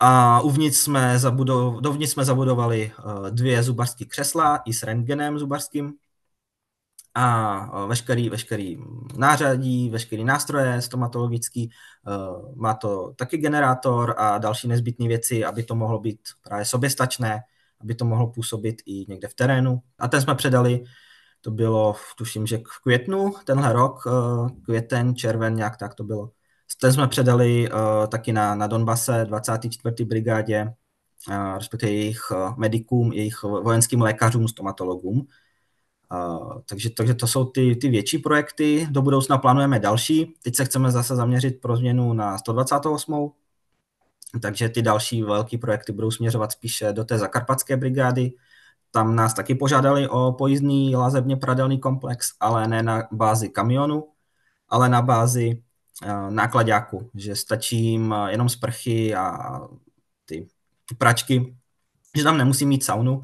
a 0.00 0.40
uvnitř 0.40 0.76
jsme, 0.76 1.18
zabudov, 1.18 1.80
dovnitř 1.80 2.12
jsme 2.12 2.24
zabudovali 2.24 2.92
uh, 3.04 3.30
dvě 3.30 3.62
zubařské 3.62 4.04
křesla 4.04 4.56
i 4.56 4.72
s 4.72 4.82
rentgenem 4.82 5.38
zubařským 5.38 5.92
a 7.14 7.86
veškerý, 7.86 8.30
veškerý 8.30 8.78
nářadí, 9.16 9.90
veškerý 9.90 10.24
nástroje 10.24 10.82
stomatologický. 10.82 11.70
Má 12.54 12.74
to 12.74 13.12
taky 13.16 13.36
generátor 13.36 14.14
a 14.18 14.38
další 14.38 14.68
nezbytné 14.68 15.08
věci, 15.08 15.44
aby 15.44 15.62
to 15.62 15.74
mohlo 15.74 15.98
být 15.98 16.20
právě 16.42 16.64
soběstačné, 16.64 17.40
aby 17.82 17.94
to 17.94 18.04
mohlo 18.04 18.26
působit 18.26 18.82
i 18.86 19.04
někde 19.08 19.28
v 19.28 19.34
terénu. 19.34 19.82
A 19.98 20.08
ten 20.08 20.20
jsme 20.22 20.34
předali, 20.34 20.84
to 21.40 21.50
bylo, 21.50 21.96
tuším, 22.16 22.46
že 22.46 22.58
v 22.58 22.82
květnu 22.82 23.32
tenhle 23.44 23.72
rok, 23.72 24.04
květen, 24.64 25.14
červen, 25.14 25.54
nějak 25.54 25.76
tak 25.76 25.94
to 25.94 26.04
bylo 26.04 26.30
ten 26.80 26.92
jsme 26.92 27.08
předali 27.08 27.70
uh, 27.70 28.06
taky 28.06 28.32
na, 28.32 28.54
na 28.54 28.66
Donbase 28.66 29.24
24. 29.24 30.04
brigádě, 30.04 30.72
uh, 31.28 31.58
respektive 31.58 31.92
jejich 31.92 32.20
medikům, 32.56 33.12
jejich 33.12 33.42
vojenským 33.42 34.02
lékařům, 34.02 34.48
stomatologům. 34.48 35.26
Uh, 36.12 36.60
takže, 36.68 36.90
takže 36.90 37.14
to 37.14 37.26
jsou 37.26 37.44
ty, 37.44 37.76
ty 37.76 37.88
větší 37.88 38.18
projekty. 38.18 38.88
Do 38.90 39.02
budoucna 39.02 39.38
plánujeme 39.38 39.78
další. 39.78 40.34
Teď 40.42 40.56
se 40.56 40.64
chceme 40.64 40.90
zase 40.90 41.16
zaměřit 41.16 41.60
pro 41.60 41.76
změnu 41.76 42.12
na 42.12 42.38
128. 42.38 43.32
Takže 44.40 44.68
ty 44.68 44.82
další 44.82 45.22
velké 45.22 45.58
projekty 45.58 45.92
budou 45.92 46.10
směřovat 46.10 46.52
spíše 46.52 46.92
do 46.92 47.04
té 47.04 47.18
zakarpatské 47.18 47.76
brigády. 47.76 48.32
Tam 48.90 49.16
nás 49.16 49.34
taky 49.34 49.54
požádali 49.54 50.08
o 50.08 50.32
pojízdný 50.32 50.96
lazebně 50.96 51.36
pradelný 51.36 51.80
komplex, 51.80 52.32
ale 52.40 52.68
ne 52.68 52.82
na 52.82 53.08
bázi 53.12 53.48
kamionu, 53.48 54.08
ale 54.68 54.88
na 54.88 55.02
bázi 55.02 55.62
Eh, 56.04 56.30
nákladáku, 56.30 57.10
že 57.14 57.36
stačí 57.36 57.84
jim 57.84 58.12
eh, 58.12 58.30
jenom 58.30 58.48
sprchy 58.48 59.14
a 59.14 59.60
ty, 60.24 60.48
ty 60.88 60.94
pračky, 60.94 61.56
že 62.16 62.24
tam 62.24 62.38
nemusí 62.38 62.66
mít 62.66 62.84
saunu 62.84 63.22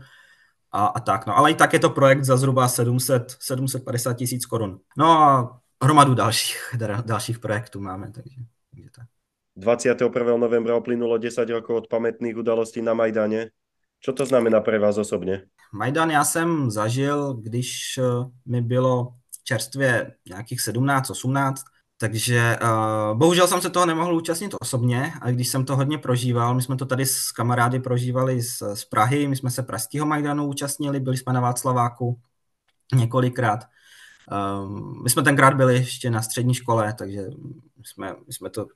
a, 0.73 0.87
a 0.87 1.01
tak. 1.01 1.27
No. 1.27 1.37
Ale 1.37 1.51
i 1.51 1.55
tak 1.55 1.73
je 1.73 1.79
to 1.79 1.91
projekt 1.91 2.25
za 2.25 2.37
zhruba 2.37 2.69
700, 2.69 3.37
750 3.41 4.15
tisíc 4.15 4.47
korun. 4.47 4.81
No 4.97 5.11
a 5.11 5.61
hromadu 5.83 6.15
dalších, 6.15 6.75
dalších 7.05 7.39
projektů 7.39 7.81
máme. 7.81 8.13
Takže, 8.13 8.41
takže 8.71 8.91
tak. 8.91 9.07
21. 9.59 10.37
novembra 10.37 10.77
uplynulo 10.77 11.19
10 11.19 11.51
rokov 11.51 11.77
od 11.77 11.87
pamätných 11.91 12.39
udalostí 12.39 12.83
na 12.83 12.95
Majdane. 12.95 13.51
Co 14.01 14.13
to 14.13 14.27
znamená 14.27 14.61
pro 14.61 14.81
vás 14.81 14.99
osobně? 14.99 15.43
Majdan 15.73 16.11
já 16.11 16.25
jsem 16.25 16.71
zažil, 16.71 17.35
když 17.35 17.99
eh, 17.99 18.03
mi 18.47 18.63
bylo 18.63 19.09
čerstvě 19.45 20.15
nějakých 20.29 20.61
17, 20.61 21.11
18, 21.11 21.63
takže 22.01 22.57
uh, 22.63 23.19
bohužel 23.19 23.47
jsem 23.47 23.61
se 23.61 23.71
toho 23.71 23.87
nemohl 23.87 24.15
účastnit 24.15 24.55
osobně, 24.61 25.13
a 25.21 25.31
když 25.31 25.49
jsem 25.49 25.65
to 25.65 25.77
hodně 25.77 25.99
prožíval, 25.99 26.55
my 26.55 26.63
jsme 26.63 26.77
to 26.77 26.87
tady 26.87 27.07
s 27.07 27.33
kamarády 27.33 27.81
prožívali 27.81 28.43
z, 28.43 28.63
z 28.75 28.85
Prahy, 28.85 29.29
my 29.29 29.37
jsme 29.37 29.51
se 29.51 29.63
pražského 29.63 30.07
Majdanu 30.07 30.47
účastnili, 30.47 31.01
byli 31.01 31.17
jsme 31.17 31.33
na 31.33 31.41
Václaváku 31.41 32.21
několikrát. 32.95 33.65
Um, 34.63 35.03
my 35.03 35.11
jsme 35.11 35.23
tenkrát 35.23 35.55
byli 35.55 35.75
ještě 35.75 36.11
na 36.11 36.23
střední 36.23 36.55
škole, 36.55 36.95
takže 36.99 37.23
jsme, 37.85 38.15
jsme 38.29 38.51
to 38.51 38.67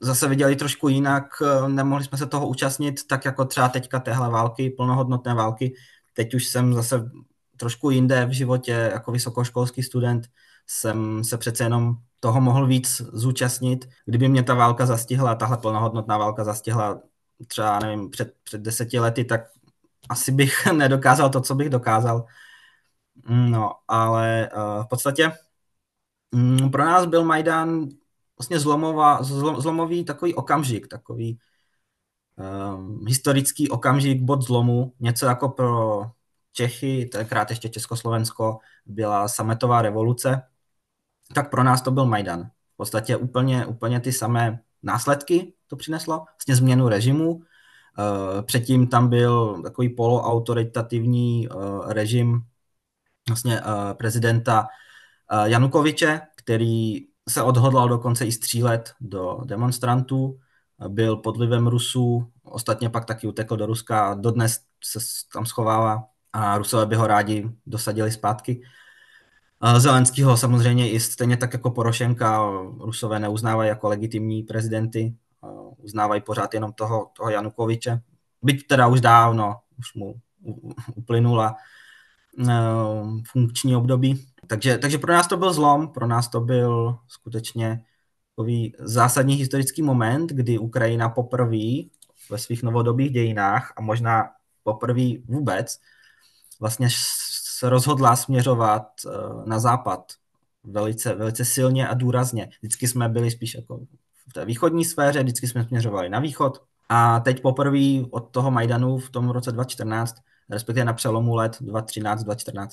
zase 0.00 0.28
viděli 0.28 0.56
trošku 0.56 0.88
jinak, 0.88 1.24
nemohli 1.68 2.04
jsme 2.04 2.18
se 2.18 2.26
toho 2.26 2.48
účastnit, 2.48 3.06
tak 3.06 3.24
jako 3.24 3.44
třeba 3.44 3.68
teďka 3.68 4.00
téhle 4.00 4.30
války, 4.30 4.70
plnohodnotné 4.70 5.34
války. 5.34 5.74
Teď 6.14 6.34
už 6.34 6.46
jsem 6.46 6.74
zase 6.74 7.10
trošku 7.56 7.90
jinde 7.90 8.26
v 8.26 8.30
životě, 8.30 8.72
jako 8.72 9.12
vysokoškolský 9.12 9.82
student, 9.82 10.28
jsem 10.66 11.24
se 11.24 11.38
přece 11.38 11.64
jenom 11.64 11.96
toho 12.20 12.40
mohl 12.40 12.66
víc 12.66 13.02
zúčastnit. 13.12 13.88
Kdyby 14.04 14.28
mě 14.28 14.42
ta 14.42 14.54
válka 14.54 14.86
zastihla, 14.86 15.34
tahle 15.34 15.56
plnohodnotná 15.56 16.18
válka 16.18 16.44
zastihla 16.44 17.00
třeba, 17.46 17.78
nevím, 17.78 18.10
před, 18.10 18.34
před 18.42 18.60
deseti 18.60 18.98
lety, 18.98 19.24
tak 19.24 19.40
asi 20.08 20.32
bych 20.32 20.66
nedokázal 20.72 21.30
to, 21.30 21.40
co 21.40 21.54
bych 21.54 21.70
dokázal. 21.70 22.24
No, 23.28 23.72
ale 23.88 24.50
uh, 24.56 24.84
v 24.84 24.88
podstatě 24.88 25.32
um, 26.30 26.70
pro 26.70 26.84
nás 26.84 27.06
byl 27.06 27.24
Majdan 27.24 27.88
vlastně 28.38 28.60
zlomová, 28.60 29.22
zlom, 29.22 29.60
zlomový 29.60 30.04
takový 30.04 30.34
okamžik, 30.34 30.88
takový 30.88 31.38
um, 32.36 33.06
historický 33.06 33.70
okamžik, 33.70 34.22
bod 34.22 34.42
zlomu, 34.42 34.92
něco 35.00 35.26
jako 35.26 35.48
pro 35.48 36.02
Čechy, 36.52 37.06
tenkrát 37.12 37.50
ještě 37.50 37.68
Československo, 37.68 38.58
byla 38.86 39.28
sametová 39.28 39.82
revoluce, 39.82 40.42
tak 41.34 41.50
pro 41.50 41.62
nás 41.62 41.82
to 41.82 41.90
byl 41.90 42.06
Majdan. 42.06 42.44
V 42.44 42.76
podstatě 42.76 43.16
úplně, 43.16 43.66
úplně 43.66 44.00
ty 44.00 44.12
samé 44.12 44.60
následky 44.82 45.52
to 45.66 45.76
přineslo, 45.76 46.18
vlastně 46.18 46.56
změnu 46.56 46.88
režimu. 46.88 47.40
Eh, 47.98 48.42
předtím 48.42 48.86
tam 48.86 49.08
byl 49.08 49.62
takový 49.62 49.88
poloautoritativní 49.88 51.48
eh, 51.48 51.54
režim 51.94 52.40
vlastně 53.28 53.60
prezidenta 53.98 54.68
Janukoviče, 55.44 56.20
který 56.36 57.06
se 57.28 57.42
odhodlal 57.42 57.88
dokonce 57.88 58.26
i 58.26 58.32
střílet 58.32 58.92
do 59.00 59.40
demonstrantů, 59.44 60.38
byl 60.88 61.16
pod 61.16 61.36
vlivem 61.36 61.66
Rusů, 61.66 62.32
ostatně 62.42 62.90
pak 62.90 63.04
taky 63.04 63.26
utekl 63.26 63.56
do 63.56 63.66
Ruska 63.66 64.08
a 64.08 64.14
dodnes 64.14 64.60
se 64.84 64.98
tam 65.32 65.46
schovává 65.46 66.04
a 66.32 66.58
Rusové 66.58 66.86
by 66.86 66.96
ho 66.96 67.06
rádi 67.06 67.50
dosadili 67.66 68.12
zpátky. 68.12 68.62
Zelenskýho 69.78 70.36
samozřejmě 70.36 70.90
i 70.90 71.00
stejně 71.00 71.36
tak 71.36 71.52
jako 71.52 71.70
Porošenka 71.70 72.50
Rusové 72.78 73.20
neuznávají 73.20 73.68
jako 73.68 73.88
legitimní 73.88 74.42
prezidenty, 74.42 75.14
uznávají 75.78 76.20
pořád 76.20 76.54
jenom 76.54 76.72
toho, 76.72 77.10
toho 77.16 77.30
Janukoviče. 77.30 78.00
Byť 78.42 78.66
teda 78.66 78.86
už 78.86 79.00
dávno, 79.00 79.56
už 79.78 79.94
mu 79.94 80.14
uplynula 80.94 81.56
e, 82.48 82.52
funkční 83.26 83.76
období. 83.76 84.26
Takže, 84.46 84.78
takže 84.78 84.98
pro 84.98 85.12
nás 85.12 85.26
to 85.26 85.36
byl 85.36 85.52
zlom, 85.52 85.88
pro 85.88 86.06
nás 86.06 86.28
to 86.28 86.40
byl 86.40 86.98
skutečně 87.08 87.84
takový 88.36 88.74
zásadní 88.78 89.34
historický 89.34 89.82
moment, 89.82 90.30
kdy 90.30 90.58
Ukrajina 90.58 91.08
poprvé 91.08 91.88
ve 92.30 92.38
svých 92.38 92.62
novodobých 92.62 93.10
dějinách 93.10 93.72
a 93.76 93.80
možná 93.80 94.24
poprvé 94.62 95.08
vůbec 95.24 95.80
vlastně 96.60 96.88
se 96.90 97.70
rozhodla 97.70 98.16
směřovat 98.16 98.86
eh, 99.06 99.10
na 99.44 99.58
západ 99.58 100.12
velice, 100.64 101.14
velice 101.14 101.44
silně 101.44 101.88
a 101.88 101.94
důrazně. 101.94 102.48
Vždycky 102.60 102.88
jsme 102.88 103.08
byli 103.08 103.30
spíš 103.30 103.54
jako 103.54 103.80
v 104.28 104.32
té 104.32 104.44
východní 104.44 104.84
sféře, 104.84 105.22
vždycky 105.22 105.48
jsme 105.48 105.64
směřovali 105.64 106.08
na 106.08 106.18
východ 106.18 106.62
a 106.88 107.20
teď 107.20 107.42
poprvé 107.42 108.04
od 108.10 108.20
toho 108.20 108.50
Majdanu 108.50 108.98
v 108.98 109.10
tom 109.10 109.30
roce 109.30 109.52
2014, 109.52 110.16
respektive 110.50 110.84
na 110.84 110.92
přelomu 110.92 111.34
let 111.34 111.58
2013-2014, 111.60 112.68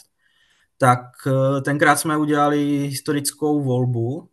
tak 0.77 0.99
eh, 1.27 1.61
tenkrát 1.61 1.95
jsme 1.95 2.17
udělali 2.17 2.87
historickou 2.87 3.63
volbu 3.63 4.29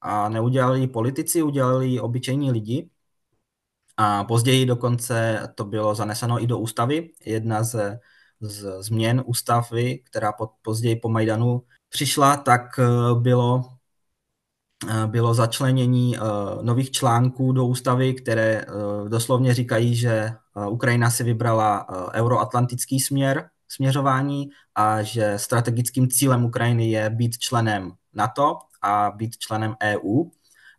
a 0.00 0.28
neudělali 0.28 0.86
politici, 0.86 1.42
udělali 1.42 2.00
obyčejní 2.00 2.50
lidi. 2.52 2.90
A 3.96 4.24
později 4.24 4.66
dokonce 4.66 5.48
to 5.54 5.64
bylo 5.64 5.94
zaneseno 5.94 6.42
i 6.42 6.46
do 6.46 6.58
ústavy. 6.58 7.10
Jedna 7.26 7.62
ze 7.62 8.00
z 8.44 8.82
změn 8.82 9.22
ústavy, 9.26 9.98
která 9.98 10.32
pod, 10.32 10.50
později 10.62 10.96
po 10.96 11.08
Majdanu 11.08 11.62
přišla, 11.88 12.36
tak 12.36 12.78
eh, 12.78 12.84
bylo, 13.20 13.64
eh, 14.90 15.06
bylo 15.06 15.34
začlenění 15.34 16.16
nových 16.62 16.90
článků 16.90 17.52
do 17.52 17.66
ústavy, 17.66 18.14
které 18.14 18.66
doslovně 19.08 19.54
říkají, 19.54 19.96
že 19.96 20.30
Ukrajina 20.68 21.10
si 21.10 21.24
vybrala 21.24 21.86
euroatlantický 22.14 23.00
směr 23.00 23.50
směřování 23.74 24.50
a 24.74 25.02
že 25.02 25.38
strategickým 25.38 26.08
cílem 26.08 26.44
Ukrajiny 26.44 26.90
je 26.90 27.10
být 27.10 27.38
členem 27.38 27.92
NATO 28.14 28.58
a 28.82 29.10
být 29.16 29.38
členem 29.38 29.76
EU. 29.82 30.24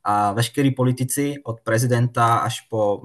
A 0.03 0.31
veškerý 0.31 0.71
politici 0.71 1.35
od 1.45 1.61
prezidenta 1.61 2.35
až 2.35 2.61
po, 2.61 3.01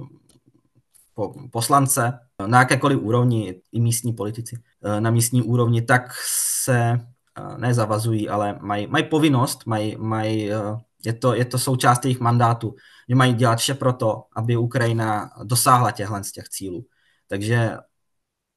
po 1.13 1.33
poslance 1.51 2.19
na 2.47 2.59
jakékoliv 2.59 2.99
úrovni, 3.01 3.61
i 3.71 3.79
místní 3.79 4.13
politici 4.13 4.55
na 4.99 5.11
místní 5.11 5.41
úrovni, 5.41 5.81
tak 5.81 6.11
se 6.63 6.77
eh, 6.79 7.57
nezavazují, 7.57 8.29
ale 8.29 8.59
mají, 8.61 8.87
mají 8.87 9.03
povinnost, 9.03 9.65
mají, 9.65 9.97
mají, 9.97 10.51
eh, 10.51 10.57
je, 11.05 11.13
to, 11.13 11.33
je 11.33 11.45
to 11.45 11.59
součást 11.59 12.05
jejich 12.05 12.19
mandátu, 12.19 12.75
že 13.09 13.15
mají 13.15 13.33
dělat 13.33 13.59
vše 13.59 13.73
pro 13.73 13.93
to, 13.93 14.23
aby 14.35 14.57
Ukrajina 14.57 15.31
dosáhla 15.43 15.91
těchhle 15.91 16.23
z 16.23 16.31
těch 16.31 16.49
cílů. 16.49 16.85
Takže 17.27 17.77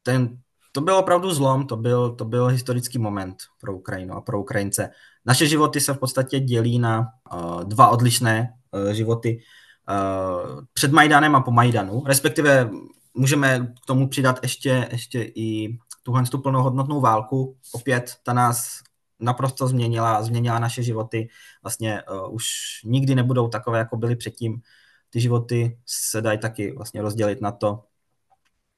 ten, 0.02 0.38
to 0.72 0.80
byl 0.80 0.96
opravdu 0.96 1.30
zlom, 1.30 1.66
to 1.66 1.76
byl, 1.76 2.14
to 2.14 2.24
byl 2.24 2.46
historický 2.46 2.98
moment 2.98 3.36
pro 3.60 3.76
Ukrajinu 3.76 4.14
a 4.14 4.20
pro 4.20 4.40
Ukrajince. 4.40 4.90
Naše 5.26 5.46
životy 5.46 5.80
se 5.80 5.94
v 5.94 5.98
podstatě 5.98 6.40
dělí 6.40 6.78
na 6.78 7.08
uh, 7.34 7.64
dva 7.64 7.88
odlišné 7.88 8.54
uh, 8.70 8.90
životy 8.90 9.40
uh, 9.90 10.60
před 10.72 10.92
Majdanem 10.92 11.36
a 11.36 11.40
po 11.40 11.50
Majdanu, 11.50 12.02
respektive 12.06 12.70
můžeme 13.14 13.66
k 13.82 13.86
tomu 13.86 14.08
přidat 14.08 14.38
ještě, 14.42 14.88
ještě 14.92 15.22
i 15.22 15.78
tuhle 16.02 16.22
tu 16.22 16.38
plnohodnotnou 16.38 17.00
válku. 17.00 17.56
Opět 17.72 18.14
ta 18.22 18.32
nás 18.32 18.78
naprosto 19.20 19.68
změnila, 19.68 20.22
změnila 20.22 20.58
naše 20.58 20.82
životy. 20.82 21.28
Vlastně 21.62 22.02
uh, 22.02 22.34
už 22.34 22.44
nikdy 22.84 23.14
nebudou 23.14 23.48
takové, 23.48 23.78
jako 23.78 23.96
byly 23.96 24.16
předtím. 24.16 24.60
Ty 25.10 25.20
životy 25.20 25.78
se 25.86 26.22
dají 26.22 26.38
taky 26.38 26.72
vlastně 26.76 27.02
rozdělit 27.02 27.40
na 27.40 27.52
to, 27.52 27.84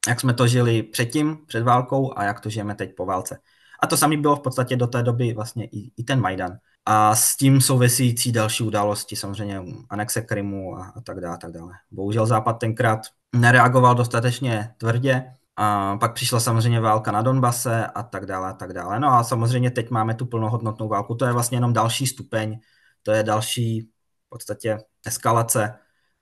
jak 0.09 0.21
jsme 0.21 0.35
to 0.35 0.47
žili 0.47 0.83
předtím, 0.83 1.39
před 1.47 1.63
válkou 1.63 2.19
a 2.19 2.25
jak 2.25 2.41
to 2.41 2.51
žijeme 2.51 2.75
teď 2.75 2.95
po 2.97 3.07
válce. 3.07 3.39
A 3.83 3.87
to 3.87 3.97
samé 3.97 4.17
bylo 4.17 4.37
v 4.37 4.41
podstatě 4.41 4.77
do 4.77 4.87
té 4.87 5.03
doby 5.03 5.33
vlastně 5.33 5.65
i, 5.65 5.93
i 5.97 6.05
ten 6.05 6.21
Majdan. 6.21 6.53
A 6.87 7.15
s 7.15 7.37
tím 7.37 7.61
souvisící 7.61 8.33
další 8.33 8.65
události, 8.65 9.17
samozřejmě 9.17 9.63
anexe 9.91 10.23
Krymu 10.23 10.77
a, 10.77 10.93
a 10.97 11.01
tak 11.01 11.21
dále, 11.21 11.39
tak 11.39 11.53
dále. 11.53 11.73
Bohužel 11.91 12.27
Západ 12.27 12.59
tenkrát 12.59 13.01
nereagoval 13.35 13.95
dostatečně 13.95 14.75
tvrdě, 14.79 15.25
a 15.57 15.97
pak 15.97 16.15
přišla 16.15 16.41
samozřejmě 16.41 16.81
válka 16.81 17.13
na 17.13 17.23
Donbase 17.23 17.87
a 17.87 18.03
tak 18.03 18.27
dále, 18.27 18.49
a 18.49 18.53
tak 18.53 18.73
dále. 18.73 19.01
No 19.01 19.09
a 19.09 19.25
samozřejmě 19.25 19.71
teď 19.71 19.91
máme 19.91 20.15
tu 20.15 20.27
plnohodnotnou 20.27 20.89
válku, 20.89 21.15
to 21.15 21.25
je 21.25 21.33
vlastně 21.33 21.57
jenom 21.57 21.73
další 21.73 22.07
stupeň, 22.07 22.59
to 23.03 23.13
je 23.13 23.23
další 23.23 23.81
v 24.27 24.29
podstatě 24.29 24.79
eskalace 25.07 25.75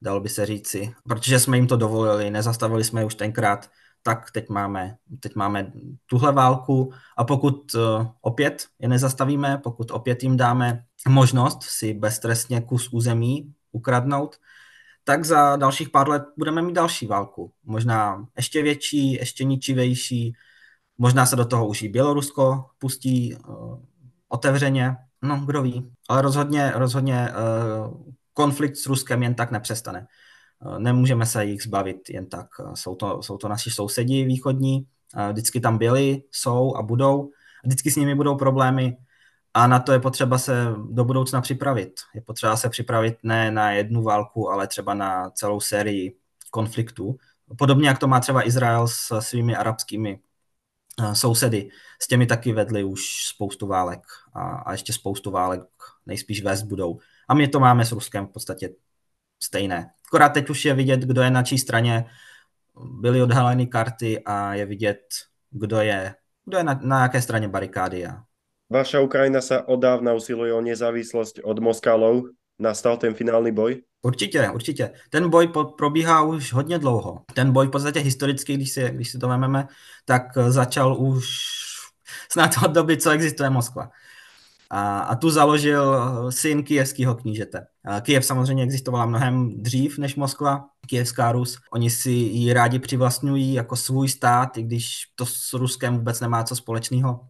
dalo 0.03 0.21
by 0.21 0.29
se 0.29 0.47
říci, 0.47 0.95
protože 1.09 1.41
jsme 1.41 1.57
jim 1.57 1.67
to 1.67 1.77
dovolili, 1.77 2.31
nezastavili 2.31 2.85
jsme 2.85 3.05
už 3.05 3.15
tenkrát, 3.15 3.71
tak 4.03 4.31
teď 4.31 4.49
máme, 4.49 4.97
teď 5.21 5.35
máme 5.35 5.73
tuhle 6.07 6.33
válku 6.33 6.93
a 7.17 7.25
pokud 7.25 7.75
uh, 7.75 8.07
opět 8.21 8.67
je 8.79 8.89
nezastavíme, 8.89 9.59
pokud 9.63 9.91
opět 9.91 10.23
jim 10.23 10.37
dáme 10.37 10.85
možnost 11.09 11.63
si 11.63 11.95
beztrestně 11.95 12.61
kus 12.61 12.89
území 12.93 13.53
ukradnout, 13.73 14.37
tak 15.05 15.25
za 15.25 15.57
dalších 15.57 15.91
pár 15.91 16.09
let 16.09 16.23
budeme 16.39 16.63
mít 16.63 16.75
další 16.75 17.07
válku. 17.07 17.53
Možná 17.65 18.27
ještě 18.37 18.63
větší, 18.63 19.13
ještě 19.13 19.45
ničivější, 19.45 20.33
možná 20.99 21.27
se 21.27 21.37
do 21.37 21.45
toho 21.45 21.67
už 21.67 21.83
i 21.83 21.89
Bělorusko 21.89 22.65
pustí 22.79 23.37
uh, 23.37 23.79
otevřeně, 24.29 24.97
no 25.23 25.43
kdo 25.47 25.63
ví. 25.63 25.93
Ale 26.09 26.23
rozhodně, 26.23 26.73
rozhodně 26.75 27.29
uh, 27.31 28.13
konflikt 28.35 28.77
s 28.77 28.87
Ruskem 28.87 29.23
jen 29.23 29.35
tak 29.35 29.51
nepřestane. 29.51 30.07
Eh, 30.67 30.79
nemůžeme 30.79 31.27
se 31.27 31.45
jich 31.45 31.63
zbavit 31.63 32.11
jen 32.11 32.27
tak. 32.27 32.47
Eh, 32.61 32.77
jsou 32.77 32.95
to, 32.95 33.23
jsou 33.23 33.37
to 33.37 33.49
naši 33.49 33.71
sousedi 33.71 34.25
východní, 34.25 34.87
eh, 35.17 35.33
vždycky 35.33 35.61
tam 35.61 35.79
byli, 35.79 36.23
jsou 36.33 36.77
a 36.77 36.83
budou. 36.83 37.31
Vždycky 37.65 37.91
s 37.91 37.97
nimi 37.97 38.15
budou 38.15 38.37
problémy 38.37 38.97
a 39.55 39.67
na 39.67 39.79
to 39.79 39.93
je 39.93 40.01
potřeba 40.01 40.39
se 40.39 40.67
do 40.91 41.05
budoucna 41.05 41.41
připravit. 41.41 42.01
Je 42.15 42.21
potřeba 42.21 42.57
se 42.57 42.69
připravit 42.69 43.17
ne 43.23 43.51
na 43.51 43.71
jednu 43.71 44.03
válku, 44.03 44.51
ale 44.51 44.67
třeba 44.67 44.95
na 44.95 45.31
celou 45.31 45.61
sérii 45.61 46.17
konfliktů. 46.51 47.17
Podobně 47.59 47.89
jak 47.89 47.99
to 47.99 48.09
má 48.09 48.21
třeba 48.21 48.47
Izrael 48.47 48.89
s 48.89 49.21
svými 49.21 49.57
arabskými 49.57 50.21
sousedy. 51.13 51.71
S 52.03 52.09
těmi 52.09 52.27
taky 52.27 52.53
vedli 52.53 52.85
už 52.85 53.27
spoustu 53.27 53.67
válek 53.67 54.01
a, 54.35 54.41
a 54.43 54.73
ještě 54.73 54.93
spoustu 54.93 55.31
válek 55.31 55.63
nejspíš 56.07 56.43
vést 56.43 56.63
budou. 56.63 56.99
A 57.29 57.35
my 57.35 57.49
to 57.49 57.61
máme 57.61 57.85
s 57.85 57.93
Ruskem 57.93 58.27
v 58.27 58.33
podstatě 58.33 58.71
stejné. 59.43 59.91
Akorát 60.07 60.29
teď 60.29 60.51
už 60.51 60.65
je 60.65 60.75
vidět, 60.75 61.01
kdo 61.01 61.23
je 61.23 61.31
na 61.31 61.43
čí 61.43 61.59
straně. 61.59 62.05
Byly 63.01 63.23
odhaleny 63.23 63.67
karty 63.67 64.25
a 64.25 64.55
je 64.55 64.67
vidět, 64.67 65.01
kdo 65.51 65.81
je, 65.81 66.15
kdo 66.45 66.59
je 66.59 66.65
na, 66.65 66.81
na 66.83 67.03
jaké 67.03 67.23
straně 67.23 67.49
barikády. 67.49 68.07
A... 68.07 68.23
Vaša 68.73 69.05
Ukrajina 69.05 69.45
sa 69.45 69.69
odávna 69.69 70.17
usiluje 70.17 70.49
o 70.49 70.65
nezávislosť 70.65 71.45
od 71.45 71.61
Moskálov. 71.61 72.33
Nastal 72.57 72.97
ten 72.97 73.15
finální 73.15 73.53
boj? 73.53 73.83
Určitě, 74.03 74.51
určitě. 74.51 74.91
Ten 75.11 75.31
boj 75.31 75.49
po, 75.49 75.65
probíhá 75.65 76.23
už 76.23 76.53
hodně 76.53 76.79
dlouho. 76.79 77.25
Ten 77.35 77.53
boj 77.53 77.69
v 77.69 77.71
podstatě 77.71 78.01
historicky, 78.01 78.55
když 78.55 78.73
si, 78.73 78.91
když 78.91 79.11
si 79.11 79.19
to 79.19 79.29
vezmeme, 79.29 79.69
tak 80.05 80.23
začal 80.49 80.97
už 80.97 81.29
snad 82.33 82.51
od 82.65 82.71
doby, 82.71 82.97
co 82.97 83.11
existuje 83.11 83.51
Moskva 83.51 83.91
a, 84.73 84.99
a 85.01 85.17
tu 85.17 85.31
založil 85.31 86.01
syn 86.31 86.63
kijevského 86.63 87.15
knížete. 87.15 87.67
Kijev 88.01 88.25
samozřejmě 88.25 88.65
existovala 88.65 89.07
mnohem 89.07 89.63
dřív 89.63 89.99
než 89.99 90.17
Moskva, 90.17 90.65
Kijevská 90.87 91.33
Rus. 91.33 91.59
Oni 91.73 91.91
si 91.91 92.11
ji 92.11 92.53
rádi 92.53 92.79
přivlastňují 92.79 93.55
jako 93.55 93.77
svůj 93.77 94.09
stát, 94.09 94.57
i 94.57 94.63
když 94.63 94.95
to 95.15 95.27
s 95.27 95.53
Ruskem 95.53 95.97
vůbec 95.97 96.21
nemá 96.21 96.45
co 96.45 96.57
společného. 96.57 97.29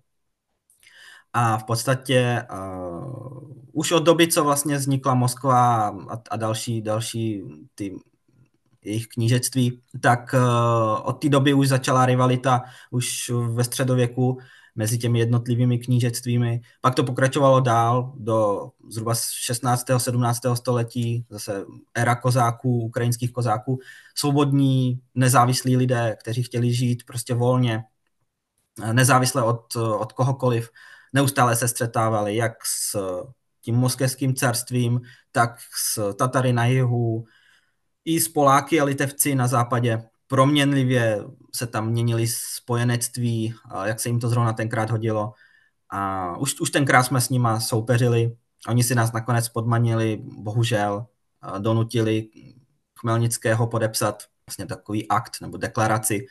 A 1.32 1.58
v 1.58 1.64
podstatě 1.64 2.46
uh, 2.52 3.50
už 3.72 3.92
od 3.92 4.02
doby, 4.02 4.28
co 4.28 4.44
vlastně 4.44 4.76
vznikla 4.76 5.14
Moskva 5.14 5.88
a, 5.88 6.18
a 6.30 6.36
další, 6.36 6.82
další 6.82 7.42
ty 7.74 7.96
jejich 8.84 9.06
knížectví, 9.06 9.82
tak 10.00 10.34
uh, 10.34 11.08
od 11.08 11.12
té 11.12 11.28
doby 11.28 11.54
už 11.54 11.68
začala 11.68 12.06
rivalita 12.06 12.62
už 12.90 13.30
ve 13.30 13.64
středověku 13.64 14.38
mezi 14.74 14.98
těmi 14.98 15.18
jednotlivými 15.18 15.78
knížectvími. 15.78 16.60
Pak 16.80 16.94
to 16.94 17.04
pokračovalo 17.04 17.60
dál 17.60 18.12
do 18.16 18.68
zhruba 18.88 19.14
16. 19.14 19.86
17. 19.98 20.40
století, 20.54 21.26
zase 21.30 21.64
era 21.94 22.14
kozáků, 22.14 22.82
ukrajinských 22.82 23.32
kozáků, 23.32 23.78
svobodní, 24.14 25.00
nezávislí 25.14 25.76
lidé, 25.76 26.16
kteří 26.20 26.42
chtěli 26.42 26.74
žít 26.74 27.02
prostě 27.06 27.34
volně, 27.34 27.84
nezávisle 28.92 29.42
od, 29.42 29.76
od 29.76 30.12
kohokoliv, 30.12 30.70
neustále 31.12 31.56
se 31.56 31.68
střetávali 31.68 32.36
jak 32.36 32.52
s 32.66 32.96
tím 33.60 33.74
moskevským 33.74 34.34
carstvím, 34.34 35.00
tak 35.32 35.56
s 35.76 36.14
Tatary 36.14 36.52
na 36.52 36.66
jihu, 36.66 37.24
i 38.04 38.20
s 38.20 38.28
Poláky 38.28 38.80
a 38.80 38.84
Litevci 38.84 39.34
na 39.34 39.46
západě 39.46 40.02
proměnlivě 40.32 41.24
se 41.54 41.66
tam 41.66 41.88
měnili 41.88 42.26
spojenectví, 42.28 43.54
jak 43.84 44.00
se 44.00 44.08
jim 44.08 44.20
to 44.20 44.28
zrovna 44.28 44.52
tenkrát 44.52 44.90
hodilo. 44.90 45.32
A 45.90 46.36
už, 46.36 46.60
už 46.60 46.70
tenkrát 46.70 47.02
jsme 47.02 47.20
s 47.20 47.28
nima 47.28 47.60
soupeřili. 47.60 48.36
Oni 48.68 48.82
si 48.84 48.94
nás 48.94 49.12
nakonec 49.12 49.48
podmanili, 49.48 50.22
bohužel, 50.24 51.06
donutili 51.58 52.28
Chmelnického 53.00 53.66
podepsat 53.66 54.22
vlastně 54.48 54.66
takový 54.66 55.08
akt 55.08 55.32
nebo 55.40 55.56
deklaraci 55.56 56.16
e, 56.16 56.24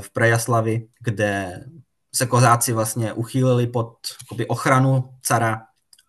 v 0.00 0.10
Prejaslavi, 0.10 0.86
kde 1.00 1.64
se 2.14 2.26
kozáci 2.26 2.72
vlastně 2.72 3.12
uchýlili 3.12 3.66
pod 3.66 3.96
ochranu 4.48 5.04
cara 5.22 5.62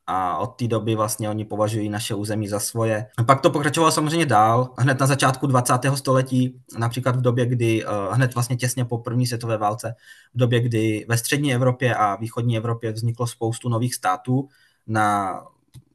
a 0.07 0.37
od 0.37 0.47
té 0.47 0.67
doby 0.67 0.95
vlastně 0.95 1.29
oni 1.29 1.45
považují 1.45 1.89
naše 1.89 2.15
území 2.15 2.47
za 2.47 2.59
svoje. 2.59 3.07
A 3.17 3.23
pak 3.23 3.41
to 3.41 3.49
pokračovalo 3.49 3.91
samozřejmě 3.91 4.25
dál, 4.25 4.69
hned 4.77 4.99
na 4.99 5.07
začátku 5.07 5.47
20. 5.47 5.73
století, 5.95 6.61
například 6.77 7.15
v 7.15 7.21
době, 7.21 7.45
kdy, 7.45 7.85
eh, 7.85 7.87
hned 8.11 8.33
vlastně 8.33 8.55
těsně 8.55 8.85
po 8.85 8.97
první 8.97 9.27
světové 9.27 9.57
válce, 9.57 9.95
v 10.33 10.37
době, 10.37 10.59
kdy 10.59 11.05
ve 11.09 11.17
střední 11.17 11.53
Evropě 11.53 11.95
a 11.95 12.15
východní 12.15 12.57
Evropě 12.57 12.91
vzniklo 12.91 13.27
spoustu 13.27 13.69
nových 13.69 13.95
států 13.95 14.47
na 14.87 15.39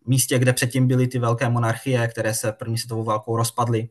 místě, 0.07 0.39
kde 0.39 0.53
předtím 0.53 0.87
byly 0.89 1.09
ty 1.09 1.19
velké 1.19 1.49
monarchie, 1.49 2.09
které 2.09 2.35
se 2.35 2.53
první 2.53 2.79
světovou 2.79 3.05
válkou 3.05 3.37
rozpadly, 3.37 3.89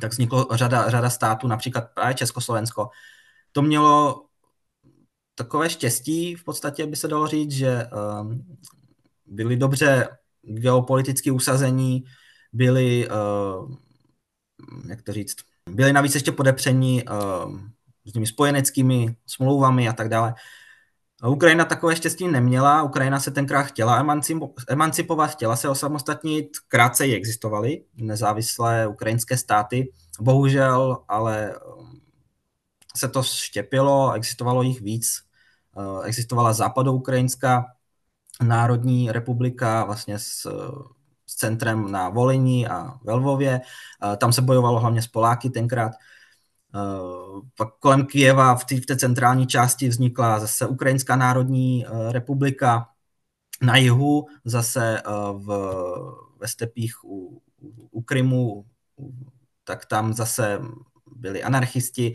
tak 0.00 0.12
vzniklo 0.12 0.46
řada, 0.52 0.90
řada 0.90 1.10
států, 1.10 1.48
například 1.48 1.84
právě 1.94 2.14
Československo. 2.14 2.88
To 3.52 3.62
mělo 3.62 4.24
takové 5.34 5.70
štěstí, 5.70 6.34
v 6.34 6.44
podstatě 6.44 6.86
by 6.86 6.96
se 6.96 7.08
dalo 7.08 7.26
říct, 7.26 7.52
že 7.52 7.86
um, 8.20 8.44
byli 9.30 9.56
dobře 9.56 10.08
geopoliticky 10.42 11.30
usazení, 11.30 12.04
byli, 12.52 13.08
uh, 13.08 13.74
jak 14.88 15.02
to 15.02 15.12
říct, 15.12 15.36
byli 15.70 15.92
navíc 15.92 16.14
ještě 16.14 16.32
podepření 16.32 17.04
uh, 17.04 17.58
s 18.06 18.12
těmi 18.12 18.26
spojeneckými 18.26 19.16
smlouvami 19.26 19.88
a 19.88 19.92
tak 19.92 20.08
dále. 20.08 20.34
Ukrajina 21.28 21.64
takové 21.64 21.96
štěstí 21.96 22.28
neměla, 22.28 22.82
Ukrajina 22.82 23.20
se 23.20 23.30
tenkrát 23.30 23.62
chtěla 23.62 24.04
emancipovat, 24.68 25.30
chtěla 25.30 25.56
se 25.56 25.68
osamostatnit, 25.68 26.48
krátce 26.68 27.06
ji 27.06 27.14
existovaly 27.16 27.84
nezávislé 27.96 28.86
ukrajinské 28.86 29.36
státy, 29.36 29.92
bohužel 30.20 30.98
ale 31.08 31.54
um, 31.58 32.00
se 32.96 33.08
to 33.08 33.22
štěpilo, 33.22 34.12
existovalo 34.12 34.62
jich 34.62 34.80
víc, 34.80 35.22
existovala 36.04 36.52
západoukrajinská 36.52 37.64
národní 38.42 39.12
republika 39.12 39.84
vlastně 39.84 40.18
s, 40.18 40.46
s 41.26 41.34
centrem 41.36 41.92
na 41.92 42.08
Volení 42.08 42.68
a 42.68 42.94
ve 43.04 43.12
Lvově, 43.12 43.60
uh, 44.04 44.16
tam 44.16 44.32
se 44.32 44.42
bojovalo 44.42 44.80
hlavně 44.80 45.02
s 45.02 45.06
Poláky 45.06 45.50
tenkrát, 45.50 45.92
Eh, 46.74 47.40
pak 47.56 47.68
kolem 47.78 48.06
Kijeva 48.06 48.54
v 48.54 48.64
té, 48.64 48.76
v 48.76 48.86
té 48.86 48.96
centrální 48.96 49.46
části 49.46 49.88
vznikla 49.88 50.40
zase 50.40 50.66
Ukrajinská 50.66 51.16
národní 51.16 51.86
eh, 51.86 52.12
republika, 52.12 52.88
na 53.62 53.76
jihu 53.76 54.26
zase 54.44 55.02
v, 55.32 55.46
ve 56.38 56.48
stepích 56.48 57.04
u, 57.04 57.42
u 57.90 58.02
Krymu, 58.02 58.64
tak 59.64 59.86
tam 59.86 60.12
zase 60.12 60.60
byli 61.16 61.42
anarchisti. 61.42 62.12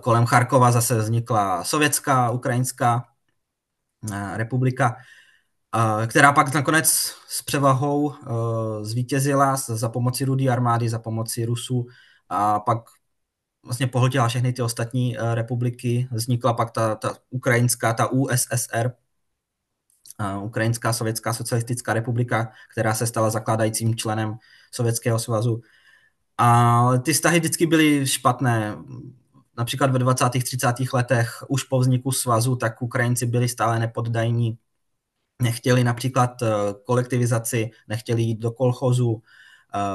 Kolem 0.00 0.26
Charkova 0.26 0.72
zase 0.72 0.98
vznikla 0.98 1.64
sovětská 1.64 2.30
ukrajinská 2.30 3.04
republika, 4.34 4.96
která 6.06 6.32
pak 6.32 6.54
nakonec 6.54 6.88
s 7.28 7.42
převahou 7.42 8.14
zvítězila 8.82 9.56
za 9.56 9.88
pomoci 9.88 10.24
rudé 10.24 10.48
armády, 10.48 10.88
za 10.88 10.98
pomoci 10.98 11.44
Rusů 11.44 11.86
a 12.28 12.60
pak 12.60 12.78
vlastně 13.66 13.86
pohltila 13.86 14.28
všechny 14.28 14.52
ty 14.52 14.62
ostatní 14.62 15.18
uh, 15.18 15.34
republiky. 15.34 16.08
Vznikla 16.10 16.52
pak 16.52 16.70
ta, 16.70 16.94
ta 16.94 17.16
ukrajinská, 17.30 17.92
ta 17.92 18.06
USSR, 18.12 18.90
uh, 20.36 20.44
Ukrajinská 20.44 20.92
sovětská 20.92 21.32
socialistická 21.32 21.94
republika, 21.94 22.52
která 22.72 22.94
se 22.94 23.06
stala 23.06 23.30
zakládajícím 23.30 23.96
členem 23.96 24.36
Sovětského 24.72 25.18
svazu. 25.18 25.60
A 26.38 26.90
ty 27.02 27.12
vztahy 27.12 27.38
vždycky 27.38 27.66
byly 27.66 28.06
špatné. 28.06 28.76
Například 29.58 29.90
ve 29.90 29.98
20. 29.98 30.28
30. 30.28 30.74
letech 30.92 31.44
už 31.48 31.62
po 31.62 31.78
vzniku 31.78 32.12
svazu, 32.12 32.56
tak 32.56 32.82
Ukrajinci 32.82 33.26
byli 33.26 33.48
stále 33.48 33.78
nepoddajní. 33.78 34.58
Nechtěli 35.42 35.84
například 35.84 36.42
eh, 36.42 36.48
kolektivizaci, 36.84 37.70
nechtěli 37.88 38.22
jít 38.22 38.38
do 38.38 38.50
kolchozu. 38.50 39.22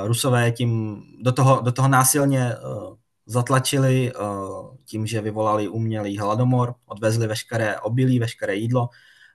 Rusové 0.06 0.52
tím 0.52 1.02
do 1.22 1.32
toho, 1.32 1.62
do 1.62 1.72
toho 1.72 1.88
násilně 1.88 2.56
zatlačili 3.32 4.14
uh, 4.14 4.76
tím, 4.86 5.08
že 5.08 5.22
vyvolali 5.22 5.68
umělý 5.68 6.18
hladomor, 6.18 6.76
odvezli 6.86 7.28
veškeré 7.28 7.80
obilí, 7.80 8.20
veškeré 8.20 8.56
jídlo 8.56 8.90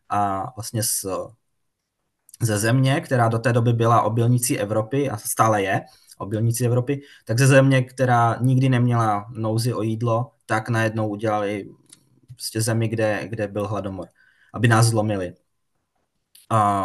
a 0.08 0.50
vlastně 0.56 0.82
z, 0.82 1.04
ze 2.42 2.58
země, 2.58 3.00
která 3.00 3.28
do 3.28 3.38
té 3.38 3.52
doby 3.52 3.72
byla 3.72 4.02
obilnicí 4.02 4.58
Evropy 4.58 5.10
a 5.10 5.16
stále 5.16 5.62
je 5.62 5.84
obilnicí 6.18 6.66
Evropy, 6.66 7.00
tak 7.24 7.38
ze 7.38 7.46
země, 7.46 7.82
která 7.82 8.36
nikdy 8.40 8.68
neměla 8.68 9.26
nouzi 9.30 9.74
o 9.74 9.82
jídlo, 9.82 10.30
tak 10.46 10.68
najednou 10.68 11.08
udělali 11.08 11.68
prostě 12.28 12.60
zemi, 12.60 12.88
kde, 12.88 13.28
kde 13.28 13.48
byl 13.48 13.66
hladomor, 13.66 14.08
aby 14.54 14.68
nás 14.68 14.86
zlomili. 14.86 15.34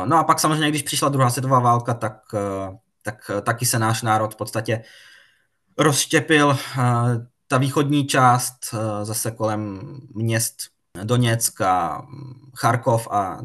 No 0.05 0.17
a 0.17 0.23
pak 0.23 0.39
samozřejmě, 0.39 0.69
když 0.69 0.81
přišla 0.81 1.09
druhá 1.09 1.29
světová 1.29 1.59
válka, 1.59 1.93
tak, 1.93 2.21
uh, 2.33 2.75
tak 3.01 3.31
taky 3.43 3.65
se 3.65 3.79
náš 3.79 4.01
národ 4.01 4.33
v 4.33 4.37
podstatě 4.37 4.83
rozštěpil. 5.77 6.57
Eh, 6.79 6.83
ta 7.47 7.57
východní 7.57 8.07
část 8.07 8.53
eh, 8.73 9.05
zase 9.05 9.31
kolem 9.31 9.81
měst 10.15 10.55
Doněck 11.03 11.61
a 11.61 12.05
Charkov 12.55 13.07
a 13.11 13.37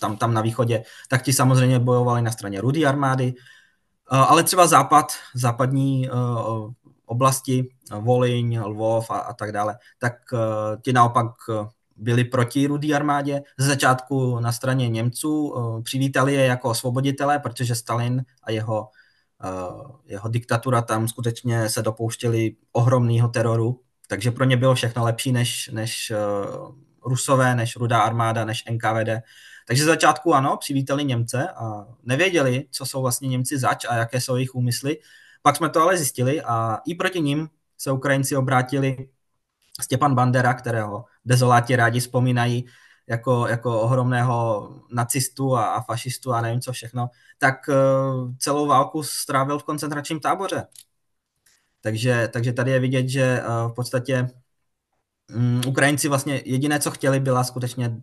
tam, 0.00 0.16
tam 0.16 0.34
na 0.34 0.40
východě, 0.40 0.82
tak 1.08 1.22
ti 1.22 1.32
samozřejmě 1.32 1.78
bojovali 1.78 2.22
na 2.22 2.30
straně 2.30 2.60
rudé 2.60 2.84
armády, 2.84 3.34
eh, 3.36 4.16
ale 4.16 4.42
třeba 4.42 4.66
západ, 4.66 5.12
západní 5.34 6.10
oblasti, 7.06 7.68
Voliň, 8.00 8.60
Lvov 8.60 9.10
a, 9.10 9.18
a 9.18 9.32
tak 9.34 9.52
dále, 9.52 9.78
tak 9.98 10.12
ti 10.82 10.92
naopak 10.92 11.26
byli 11.96 12.24
proti 12.24 12.66
rudé 12.66 12.94
armádě. 12.94 13.42
Ze 13.58 13.66
začátku 13.66 14.40
na 14.40 14.52
straně 14.52 14.88
Němců 14.88 15.54
přivítali 15.82 16.34
je 16.34 16.44
jako 16.46 16.70
osvoboditelé, 16.70 17.38
protože 17.38 17.74
Stalin 17.74 18.24
a 18.42 18.50
jeho 18.50 18.88
Eh, 19.44 19.92
jeho 20.04 20.28
diktatura 20.28 20.82
tam 20.82 21.08
skutečně 21.08 21.68
se 21.68 21.82
dopouštěli 21.82 22.56
ohromného 22.72 23.28
teroru, 23.28 23.80
takže 24.08 24.30
pro 24.30 24.44
ně 24.44 24.56
bylo 24.56 24.74
všechno 24.74 25.04
lepší 25.04 25.32
než, 25.32 25.70
než 25.72 26.10
eh, 26.10 26.16
Rusové, 27.04 27.54
než 27.54 27.76
Rudá 27.76 28.00
armáda, 28.00 28.44
než 28.44 28.64
NKVD. 28.70 29.22
Takže 29.66 29.82
z 29.82 29.86
začátku 29.86 30.34
ano, 30.34 30.56
přivítali 30.56 31.04
Němce 31.04 31.48
a 31.48 31.86
nevěděli, 32.02 32.66
co 32.70 32.86
jsou 32.86 33.02
vlastně 33.02 33.28
Němci 33.28 33.58
zač 33.58 33.84
a 33.88 33.96
jaké 33.96 34.20
jsou 34.20 34.36
jejich 34.36 34.54
úmysly. 34.54 34.98
Pak 35.42 35.56
jsme 35.56 35.70
to 35.70 35.82
ale 35.82 35.96
zjistili 35.96 36.42
a 36.42 36.78
i 36.86 36.94
proti 36.94 37.20
ním 37.20 37.48
se 37.78 37.92
Ukrajinci 37.92 38.36
obrátili 38.36 39.08
Stepan 39.82 40.14
Bandera, 40.14 40.54
kterého 40.54 41.04
dezoláti 41.24 41.76
rádi 41.76 42.00
vzpomínají, 42.00 42.66
jako, 43.06 43.46
jako 43.46 43.80
ohromného 43.80 44.68
nacistu 44.92 45.56
a, 45.56 45.64
a 45.64 45.80
fašistu 45.80 46.32
a 46.32 46.40
nevím 46.40 46.60
co 46.60 46.72
všechno, 46.72 47.10
tak 47.38 47.54
uh, 47.68 48.34
celou 48.38 48.66
válku 48.66 49.02
strávil 49.02 49.58
v 49.58 49.64
koncentračním 49.64 50.20
táboře. 50.20 50.66
Takže, 51.80 52.28
takže 52.32 52.52
tady 52.52 52.70
je 52.70 52.80
vidět, 52.80 53.08
že 53.08 53.42
uh, 53.42 53.70
v 53.70 53.74
podstatě 53.74 54.30
um, 55.36 55.60
Ukrajinci 55.66 56.08
vlastně 56.08 56.42
jediné, 56.44 56.80
co 56.80 56.90
chtěli, 56.90 57.20
byla 57.20 57.44
skutečně 57.44 57.96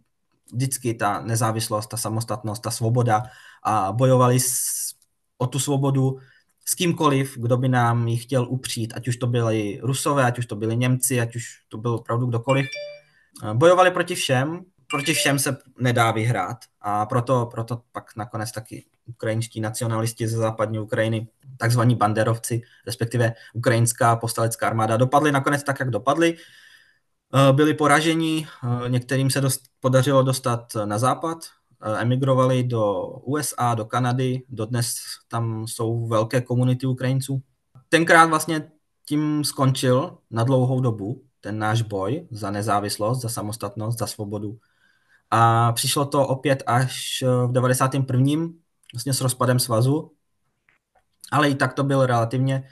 vždycky 0.54 0.94
ta 0.94 1.22
nezávislost, 1.22 1.88
ta 1.88 1.98
samostatnost, 1.98 2.64
ta 2.64 2.72
svoboda 2.72 3.24
a 3.64 3.92
bojovali 3.92 4.40
s, 4.40 4.56
o 5.38 5.48
tu 5.48 5.60
svobodu 5.60 6.20
s 6.66 6.76
kýmkoliv, 6.76 7.38
kdo 7.38 7.58
by 7.58 7.70
nám 7.70 8.08
ji 8.08 8.18
chtěl 8.18 8.48
upřít, 8.50 8.94
ať 8.96 9.08
už 9.08 9.18
to 9.18 9.28
byli 9.28 9.80
Rusové, 9.84 10.24
ať 10.24 10.40
už 10.40 10.46
to 10.46 10.56
byli 10.56 10.78
Němci, 10.78 11.22
ať 11.22 11.36
už 11.36 11.44
to 11.70 11.78
byl 11.78 11.94
opravdu 11.94 12.26
kdokoliv. 12.26 12.66
Bojovali 13.54 13.92
proti 13.92 14.16
všem 14.16 14.66
proti 14.94 15.14
všem 15.14 15.40
se 15.40 15.58
nedá 15.80 16.12
vyhrát 16.12 16.58
a 16.82 17.06
proto, 17.06 17.46
proto 17.46 17.82
pak 17.92 18.16
nakonec 18.16 18.52
taky 18.52 18.86
ukrajinští 19.06 19.62
nacionalisti 19.62 20.28
ze 20.28 20.38
západní 20.38 20.80
Ukrajiny, 20.80 21.28
takzvaní 21.58 21.96
banderovci, 21.96 22.62
respektive 22.86 23.34
ukrajinská 23.54 24.16
postalecká 24.16 24.68
armáda, 24.68 24.98
dopadly 24.98 25.32
nakonec 25.32 25.64
tak, 25.64 25.80
jak 25.80 25.90
dopadly. 25.90 26.38
Eh, 27.36 27.54
byli 27.54 27.74
poraženi, 27.74 28.48
eh, 28.48 28.90
některým 28.90 29.30
se 29.30 29.42
dost, 29.42 29.62
podařilo 29.80 30.24
dostat 30.24 30.76
na 30.86 30.98
západ, 30.98 31.38
eh, 31.42 31.50
emigrovali 31.98 32.64
do 32.64 33.04
USA, 33.04 33.76
do 33.76 33.86
Kanady, 33.86 34.44
dodnes 34.50 34.94
tam 35.28 35.68
jsou 35.68 36.08
velké 36.08 36.42
komunity 36.42 36.88
Ukrajinců. 36.88 37.42
Tenkrát 37.90 38.26
vlastně 38.26 38.72
tím 39.06 39.44
skončil 39.44 40.18
na 40.32 40.44
dlouhou 40.44 40.82
dobu 40.82 41.22
ten 41.42 41.60
náš 41.60 41.82
boj 41.82 42.28
za 42.32 42.52
nezávislost, 42.52 43.22
za 43.22 43.30
samostatnost, 43.30 44.00
za 44.00 44.08
svobodu 44.08 44.58
a 45.36 45.72
přišlo 45.72 46.06
to 46.06 46.28
opět 46.28 46.64
až 46.66 47.22
eh, 47.22 47.48
v 47.48 47.52
91. 47.52 48.32
vlastně 48.94 49.14
s 49.14 49.22
rozpadem 49.22 49.60
svazu, 49.60 50.12
ale 51.32 51.50
i 51.50 51.56
tak 51.56 51.74
to 51.74 51.84
byl 51.84 52.06
relativně 52.06 52.70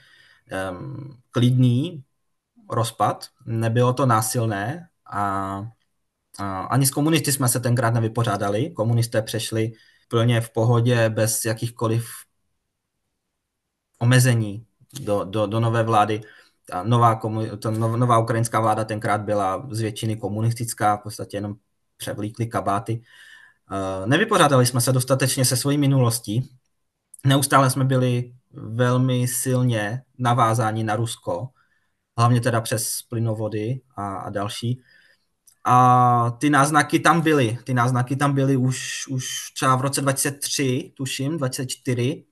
um, 0.71 1.17
klidný 1.31 2.03
rozpad, 2.69 3.25
nebylo 3.45 3.93
to 3.93 4.05
násilné 4.05 4.87
a 5.13 5.63
ani 6.69 6.85
s 6.85 6.91
komunisty 6.91 7.31
jsme 7.31 7.47
se 7.47 7.59
tenkrát 7.59 7.93
nevypořádali. 7.93 8.69
Komunisté 8.69 9.21
přešli 9.21 9.71
plně 10.07 10.41
v 10.41 10.49
pohodě, 10.49 11.09
bez 11.09 11.45
jakýchkoliv 11.45 12.05
omezení 13.99 14.65
do, 14.99 15.23
do, 15.23 15.45
do 15.45 15.59
nové 15.59 15.83
vlády. 15.83 16.21
Ta 16.65 16.83
nová, 16.83 17.15
komu, 17.15 17.57
ta 17.57 17.71
nová 17.71 18.19
ukrajinská 18.19 18.59
vláda 18.59 18.83
tenkrát 18.83 19.21
byla 19.21 19.67
z 19.71 19.79
většiny 19.79 20.15
komunistická, 20.15 20.97
v 20.97 21.03
podstatě 21.03 21.37
jenom 21.37 21.55
převlíkli 21.97 22.47
kabáty. 22.47 23.03
Nevypořádali 24.05 24.65
jsme 24.65 24.81
se 24.81 24.91
dostatečně 24.91 25.45
se 25.45 25.57
svojí 25.57 25.77
minulostí. 25.77 26.49
Neustále 27.25 27.69
jsme 27.69 27.85
byli 27.85 28.33
velmi 28.51 29.27
silně 29.27 30.01
navázáni 30.17 30.83
na 30.83 30.95
Rusko, 30.95 31.49
hlavně 32.17 32.41
teda 32.41 32.61
přes 32.61 33.01
plynovody 33.09 33.81
a, 33.95 34.15
a 34.15 34.29
další. 34.29 34.81
A 35.63 36.31
ty 36.39 36.49
náznaky 36.49 36.99
tam 36.99 37.21
byly. 37.21 37.57
Ty 37.63 37.73
náznaky 37.73 38.15
tam 38.15 38.33
byly 38.33 38.57
už, 38.57 39.07
už 39.07 39.25
třeba 39.55 39.75
v 39.75 39.81
roce 39.81 40.01
2003, 40.01 40.93
tuším, 40.97 41.37
2004. 41.37 42.25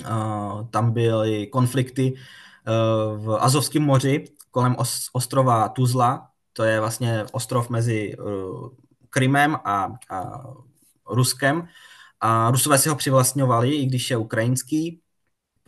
Uh, 0.00 0.68
tam 0.70 0.92
byly 0.92 1.46
konflikty 1.46 2.14
uh, 2.14 3.24
v 3.24 3.36
Azovském 3.40 3.82
moři 3.82 4.24
kolem 4.50 4.76
os, 4.78 5.08
ostrova 5.12 5.68
Tuzla. 5.68 6.30
To 6.52 6.64
je 6.64 6.80
vlastně 6.80 7.24
ostrov 7.32 7.70
mezi 7.70 8.16
uh, 8.16 8.68
Krymem 9.10 9.56
a, 9.64 9.92
a 10.10 10.42
Ruskem. 11.10 11.68
A 12.20 12.50
Rusové 12.50 12.78
si 12.78 12.88
ho 12.88 12.96
přivlastňovali, 12.96 13.74
i 13.74 13.86
když 13.86 14.10
je 14.10 14.16
ukrajinský. 14.16 15.00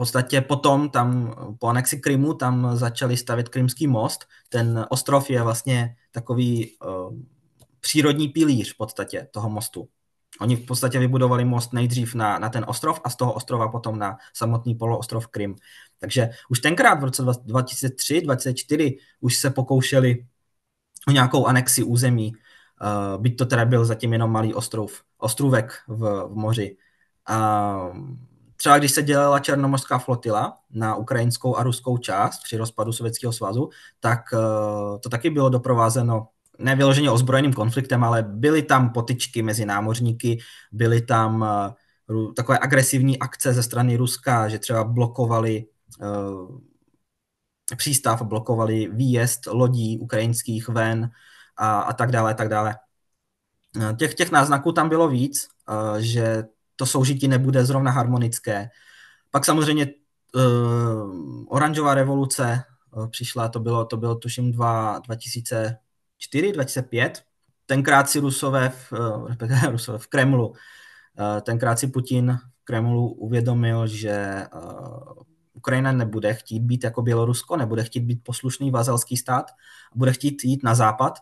Podstatě 0.00 0.40
potom 0.40 0.90
tam 0.90 1.34
po 1.58 1.66
anexi 1.66 2.00
Krymu 2.00 2.34
tam 2.34 2.76
začali 2.76 3.16
stavět 3.16 3.48
Krymský 3.48 3.86
most. 3.86 4.24
Ten 4.48 4.86
ostrov 4.88 5.30
je 5.30 5.42
vlastně 5.42 5.96
takový 6.10 6.76
uh, 6.80 7.14
přírodní 7.80 8.28
pilíř 8.28 8.74
v 8.74 8.76
podstatě 8.76 9.28
toho 9.30 9.50
mostu. 9.50 9.88
Oni 10.40 10.56
v 10.56 10.66
podstatě 10.66 10.98
vybudovali 10.98 11.44
most 11.44 11.72
nejdřív 11.72 12.14
na, 12.14 12.38
na 12.38 12.48
ten 12.48 12.64
ostrov 12.68 13.00
a 13.04 13.10
z 13.10 13.16
toho 13.16 13.32
ostrova 13.32 13.68
potom 13.68 13.98
na 13.98 14.16
samotný 14.32 14.74
poloostrov 14.74 15.26
Krym. 15.26 15.56
Takže 15.98 16.30
už 16.48 16.60
tenkrát 16.60 17.00
v 17.00 17.04
roce 17.04 17.22
2003-2004 17.22 18.96
už 19.20 19.36
se 19.36 19.50
pokoušeli 19.50 20.26
o 21.08 21.10
nějakou 21.10 21.46
anexi 21.46 21.82
území, 21.82 22.32
uh, 22.32 23.22
byť 23.22 23.36
to 23.36 23.46
teda 23.46 23.64
byl 23.64 23.84
zatím 23.84 24.12
jenom 24.12 24.32
malý 24.32 24.54
ostrov, 24.54 25.02
ostrůvek 25.18 25.72
v, 25.88 26.28
v 26.28 26.34
moři. 26.34 26.76
Uh, 27.30 28.29
třeba 28.60 28.78
když 28.78 28.92
se 28.92 29.02
dělala 29.02 29.38
černomorská 29.38 29.98
flotila 29.98 30.58
na 30.70 30.94
ukrajinskou 30.94 31.56
a 31.56 31.62
ruskou 31.62 31.98
část 31.98 32.42
při 32.42 32.56
rozpadu 32.56 32.92
Sovětského 32.92 33.32
svazu, 33.32 33.68
tak 34.00 34.20
uh, 34.32 34.40
to 35.00 35.08
taky 35.08 35.30
bylo 35.30 35.48
doprovázeno 35.48 36.28
nevyloženě 36.58 37.10
ozbrojeným 37.10 37.52
konfliktem, 37.52 38.04
ale 38.04 38.22
byly 38.22 38.62
tam 38.62 38.92
potyčky 38.92 39.42
mezi 39.42 39.64
námořníky, 39.64 40.38
byly 40.72 41.00
tam 41.00 41.46
uh, 42.08 42.34
takové 42.34 42.58
agresivní 42.58 43.18
akce 43.18 43.52
ze 43.52 43.62
strany 43.62 43.96
Ruska, 43.96 44.48
že 44.48 44.58
třeba 44.58 44.84
blokovali 44.84 45.64
uh, 46.00 46.58
přístav, 47.76 48.22
blokovali 48.22 48.88
výjezd 48.92 49.46
lodí 49.46 49.98
ukrajinských 49.98 50.68
ven 50.68 51.10
a, 51.56 51.80
a 51.80 51.92
tak 51.92 52.12
dále, 52.12 52.34
tak 52.34 52.48
dále. 52.48 52.76
Těch, 53.96 54.14
těch 54.14 54.30
náznaků 54.30 54.72
tam 54.72 54.88
bylo 54.88 55.08
víc, 55.08 55.48
že 55.98 56.44
to 56.80 56.86
soužití 56.86 57.28
nebude 57.28 57.64
zrovna 57.64 57.90
harmonické. 57.90 58.70
Pak 59.30 59.44
samozřejmě 59.44 59.86
uh, 59.86 61.44
oranžová 61.48 61.94
revoluce 61.94 62.62
uh, 62.96 63.08
přišla, 63.10 63.48
to 63.48 63.60
bylo, 63.60 63.84
to 63.84 63.96
bylo 63.96 64.14
tuším 64.14 64.52
dva, 64.52 64.98
2004, 64.98 66.52
2005. 66.52 67.22
Tenkrát 67.66 68.10
si 68.10 68.20
Rusové 68.20 68.68
v, 68.68 68.92
uh, 68.92 69.70
Rusové 69.70 69.98
v 69.98 70.06
Kremlu, 70.06 70.48
uh, 70.48 70.56
tenkrát 71.42 71.78
si 71.78 71.86
Putin 71.86 72.38
v 72.60 72.64
Kremlu 72.64 73.08
uvědomil, 73.12 73.86
že 73.86 74.46
uh, 74.54 75.22
Ukrajina 75.52 75.92
nebude 75.92 76.34
chtít 76.34 76.60
být 76.60 76.84
jako 76.84 77.02
Bělorusko, 77.02 77.56
nebude 77.56 77.84
chtít 77.84 78.00
být 78.00 78.24
poslušný 78.24 78.70
vazalský 78.70 79.16
stát, 79.16 79.50
bude 79.94 80.12
chtít 80.12 80.44
jít 80.44 80.64
na 80.64 80.74
západ. 80.74 81.18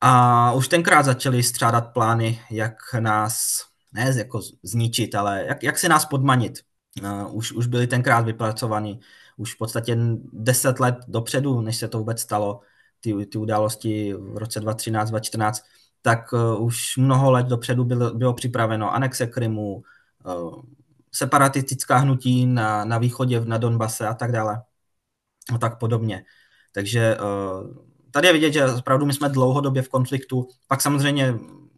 A 0.00 0.52
už 0.52 0.68
tenkrát 0.68 1.02
začali 1.02 1.42
střádat 1.42 1.92
plány, 1.92 2.40
jak 2.50 2.94
nás 3.00 3.66
ne 3.96 4.14
jako 4.16 4.40
zničit, 4.62 5.14
ale 5.14 5.44
jak, 5.48 5.62
jak 5.62 5.78
si 5.78 5.88
nás 5.88 6.04
podmanit. 6.04 6.58
Uh, 7.02 7.36
už, 7.36 7.52
už 7.52 7.66
byly 7.66 7.86
tenkrát 7.86 8.20
vypracovaný, 8.20 9.00
už 9.36 9.54
v 9.54 9.58
podstatě 9.58 9.98
deset 10.32 10.80
let 10.80 10.96
dopředu, 11.08 11.60
než 11.60 11.76
se 11.76 11.88
to 11.88 11.98
vůbec 11.98 12.20
stalo, 12.20 12.60
ty, 13.00 13.26
ty 13.26 13.38
události 13.38 14.14
v 14.14 14.36
roce 14.36 14.60
2013, 14.60 15.10
2014, 15.10 15.62
tak 16.02 16.32
uh, 16.32 16.64
už 16.64 16.96
mnoho 16.96 17.30
let 17.30 17.46
dopředu 17.46 17.84
bylo, 17.84 18.14
bylo 18.14 18.34
připraveno 18.34 18.94
anexe 18.94 19.26
Krymu, 19.26 19.82
uh, 20.24 20.62
separatistická 21.12 21.96
hnutí 21.96 22.46
na, 22.46 22.84
na 22.84 22.98
východě, 22.98 23.40
na 23.40 23.58
Donbase 23.58 24.08
a 24.08 24.14
tak 24.14 24.32
dále. 24.32 24.62
A 25.54 25.58
tak 25.58 25.78
podobně. 25.78 26.24
Takže 26.72 27.16
uh, 27.16 27.84
tady 28.10 28.26
je 28.26 28.32
vidět, 28.32 28.52
že 28.52 28.66
opravdu 28.66 29.06
my 29.06 29.12
jsme 29.12 29.28
dlouhodobě 29.28 29.82
v 29.82 29.88
konfliktu. 29.88 30.48
Pak 30.68 30.80
samozřejmě 30.80 31.34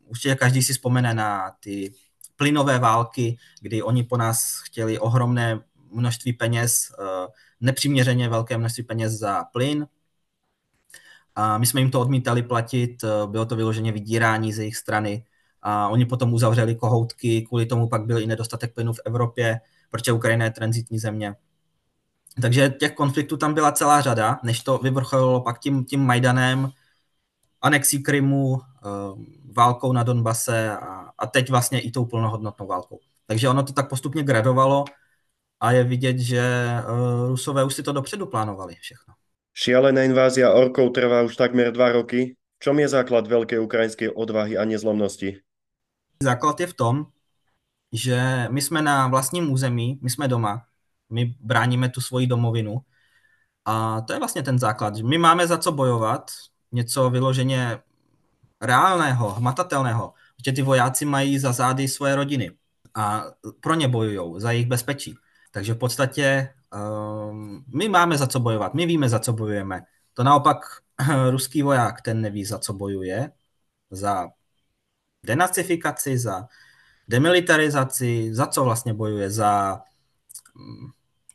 určitě 0.07 0.35
každý 0.35 0.63
si 0.63 0.73
vzpomene 0.73 1.15
na 1.15 1.51
ty 1.61 1.93
plynové 2.39 2.79
války, 2.79 3.39
kdy 3.61 3.83
oni 3.83 4.03
po 4.03 4.17
nás 4.17 4.63
chtěli 4.65 4.99
ohromné 4.99 5.61
množství 5.91 6.33
peněz, 6.33 6.93
eh, 7.01 7.27
nepřiměřeně 7.61 8.29
velké 8.29 8.59
množství 8.59 8.83
peněz 8.83 9.13
za 9.13 9.45
plyn. 9.45 9.87
A 11.35 11.59
my 11.59 11.67
jsme 11.67 11.81
jim 11.81 11.91
to 11.91 12.01
odmítali 12.01 12.43
platit, 12.43 13.05
eh, 13.05 13.27
bylo 13.27 13.47
to 13.47 13.57
vyloženě 13.57 13.93
vydírání 13.93 14.53
z 14.53 14.59
jejich 14.59 14.77
strany. 14.77 15.25
A 15.63 15.89
oni 15.89 16.07
potom 16.07 16.35
uzavřeli 16.35 16.75
kohoutky, 16.75 17.43
kvůli 17.43 17.67
tomu 17.67 17.89
pak 17.89 18.07
byl 18.07 18.19
i 18.19 18.27
nedostatek 18.27 18.75
plynu 18.75 18.93
v 18.93 19.01
Evropě, 19.05 19.61
protože 19.91 20.13
Ukrajina 20.13 20.45
je 20.45 20.51
transitní 20.51 20.99
země. 20.99 21.35
Takže 22.43 22.69
těch 22.69 22.95
konfliktů 22.95 23.37
tam 23.37 23.55
byla 23.55 23.73
celá 23.73 24.01
řada, 24.01 24.39
než 24.43 24.61
to 24.61 24.79
vyvrcholilo 24.79 25.41
pak 25.41 25.59
tím, 25.59 25.85
tím 25.85 26.07
Majdanem, 26.07 26.71
anexí 27.63 28.03
Krymu, 28.03 28.61
eh, 28.61 28.89
válkou 29.57 29.93
na 29.93 30.03
Donbase 30.03 30.77
a, 30.77 31.08
a 31.19 31.27
teď 31.27 31.51
vlastně 31.51 31.81
i 31.81 31.91
tou 31.91 32.05
plnohodnotnou 32.05 32.67
válkou. 32.67 32.99
Takže 33.27 33.49
ono 33.49 33.63
to 33.63 33.73
tak 33.73 33.89
postupně 33.89 34.23
gradovalo 34.23 34.85
a 35.61 35.73
je 35.73 35.85
vidět, 35.85 36.19
že 36.19 36.43
uh, 36.89 37.29
Rusové 37.29 37.65
už 37.65 37.75
si 37.75 37.83
to 37.83 37.93
dopředu 37.93 38.27
plánovali 38.27 38.75
všechno. 38.75 39.15
Šialená 39.55 40.03
invázia 40.03 40.55
orkov 40.55 40.95
trvá 40.95 41.23
už 41.23 41.37
takmer 41.37 41.73
dva 41.73 41.93
roky. 41.93 42.39
V 42.59 42.61
čom 42.63 42.79
je 42.79 42.91
základ 42.91 43.27
veľkej 43.27 43.59
ukrajinskej 43.59 44.11
odvahy 44.15 44.59
a 44.59 44.67
nezlomnosti? 44.67 45.43
Základ 46.23 46.61
je 46.61 46.67
v 46.67 46.75
tom, 46.75 46.95
že 47.93 48.47
my 48.51 48.63
jsme 48.63 48.83
na 48.83 49.07
vlastním 49.07 49.51
území, 49.51 49.99
my 50.03 50.11
jsme 50.11 50.29
doma, 50.29 50.67
my 51.11 51.35
bráníme 51.41 51.89
tu 51.89 52.01
svoji 52.01 52.27
domovinu 52.27 52.83
a 53.65 54.01
to 54.01 54.13
je 54.13 54.19
vlastně 54.19 54.43
ten 54.43 54.59
základ. 54.59 54.99
My 54.99 55.19
máme 55.19 55.47
za 55.47 55.59
co 55.59 55.73
bojovat, 55.73 56.31
něco 56.73 57.11
vyloženě 57.11 57.79
reálného, 58.61 59.31
hmatatelného, 59.31 60.15
že 60.45 60.53
ty 60.53 60.63
vojáci 60.63 61.05
mají 61.05 61.39
za 61.39 61.53
zády 61.53 61.89
svoje 61.89 62.17
rodiny 62.17 62.51
a 62.95 63.25
pro 63.61 63.75
ně 63.75 63.89
bojují, 63.89 64.41
za 64.41 64.51
jejich 64.51 64.67
bezpečí. 64.67 65.15
Takže 65.51 65.75
v 65.75 65.79
podstatě 65.79 66.55
um, 67.31 67.65
my 67.75 67.89
máme 67.89 68.19
za 68.19 68.27
co 68.27 68.41
bojovat, 68.41 68.75
my 68.75 68.87
víme, 68.87 69.09
za 69.09 69.19
co 69.19 69.33
bojujeme. 69.33 69.83
To 70.15 70.25
naopak 70.25 70.59
ruský 71.31 71.63
voják, 71.63 72.03
ten 72.03 72.21
neví, 72.21 72.45
za 72.45 72.59
co 72.59 72.73
bojuje, 72.73 73.31
za 73.91 74.29
denacifikaci, 75.27 76.19
za 76.19 76.49
demilitarizaci, 77.09 78.35
za 78.35 78.47
co 78.47 78.65
vlastně 78.65 78.95
bojuje, 78.95 79.31
za 79.31 79.83
um, 80.57 80.93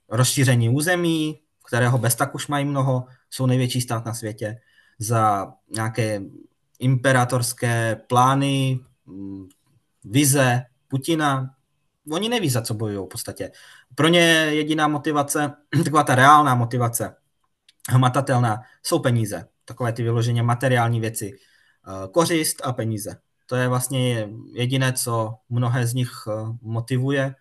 rozšíření 0.10 0.70
území, 0.70 1.39
kterého 1.68 1.98
bez 1.98 2.16
tak 2.16 2.36
už 2.36 2.48
mají 2.48 2.66
mnoho, 2.66 3.06
jsou 3.30 3.46
největší 3.46 3.82
stát 3.82 4.06
na 4.06 4.13
světě, 4.13 4.60
za 5.00 5.54
nějaké 5.70 6.22
imperatorské 6.80 7.96
plány, 7.96 8.80
mm, 8.80 8.92
vize 10.04 10.66
Putina, 10.88 11.56
oni 12.12 12.30
neví, 12.30 12.50
za 12.50 12.62
co 12.62 12.74
bojují 12.74 13.06
v 13.06 13.10
podstatě. 13.10 13.52
Pro 13.96 14.08
ně 14.08 14.20
jediná 14.50 14.88
motivace, 14.88 15.54
taková 15.84 16.04
ta 16.04 16.16
reálná 16.16 16.56
motivace, 16.56 17.16
hmatatelná, 17.89 18.62
jsou 18.84 19.00
peníze. 19.00 19.48
Takové 19.66 19.94
ty 19.94 20.04
vyloženě 20.04 20.44
materiální 20.44 21.00
věci. 21.00 21.32
Eh, 21.88 22.08
kořist 22.08 22.62
a 22.66 22.74
peníze. 22.74 23.18
To 23.46 23.56
je 23.56 23.68
vlastně 23.68 24.30
jediné, 24.54 24.94
co 24.94 25.36
mnohé 25.50 25.88
z 25.88 25.94
nich 25.94 26.12
eh, 26.28 26.32
motivuje, 26.62 27.36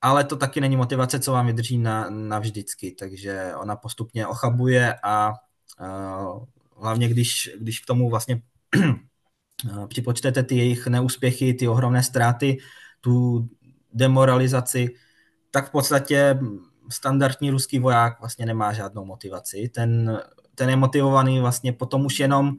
ale 0.00 0.24
to 0.24 0.36
taky 0.36 0.60
není 0.60 0.76
motivace, 0.76 1.20
co 1.20 1.32
vám 1.32 1.46
vydrží 1.46 1.78
na, 1.78 2.10
navždycky, 2.10 2.90
takže 2.98 3.52
ona 3.56 3.76
postupně 3.76 4.26
ochabuje 4.26 4.94
a 5.02 5.32
uh, 5.80 6.44
hlavně 6.76 7.08
když, 7.08 7.50
když 7.58 7.80
k 7.80 7.86
tomu 7.86 8.10
vlastně 8.10 8.42
připočtete 9.88 10.42
ty 10.42 10.56
jejich 10.56 10.86
neúspěchy, 10.86 11.54
ty 11.54 11.68
ohromné 11.68 12.02
ztráty, 12.02 12.58
tu 13.00 13.48
demoralizaci, 13.92 14.94
tak 15.50 15.68
v 15.68 15.70
podstatě 15.70 16.38
standardní 16.92 17.50
ruský 17.50 17.78
voják 17.78 18.20
vlastně 18.20 18.46
nemá 18.46 18.72
žádnou 18.72 19.04
motivaci. 19.04 19.70
Ten, 19.74 20.20
ten 20.54 20.70
je 20.70 20.76
motivovaný 20.76 21.40
vlastně 21.40 21.72
potom 21.72 22.06
už 22.06 22.20
jenom 22.20 22.56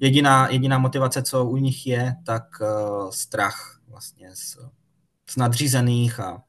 jediná, 0.00 0.48
jediná 0.48 0.78
motivace, 0.78 1.22
co 1.22 1.44
u 1.44 1.56
nich 1.56 1.86
je, 1.86 2.14
tak 2.26 2.42
uh, 2.60 3.10
strach 3.10 3.80
vlastně 3.88 4.30
z, 4.34 4.58
z 5.30 5.36
nadřízených 5.36 6.20
a, 6.20 6.42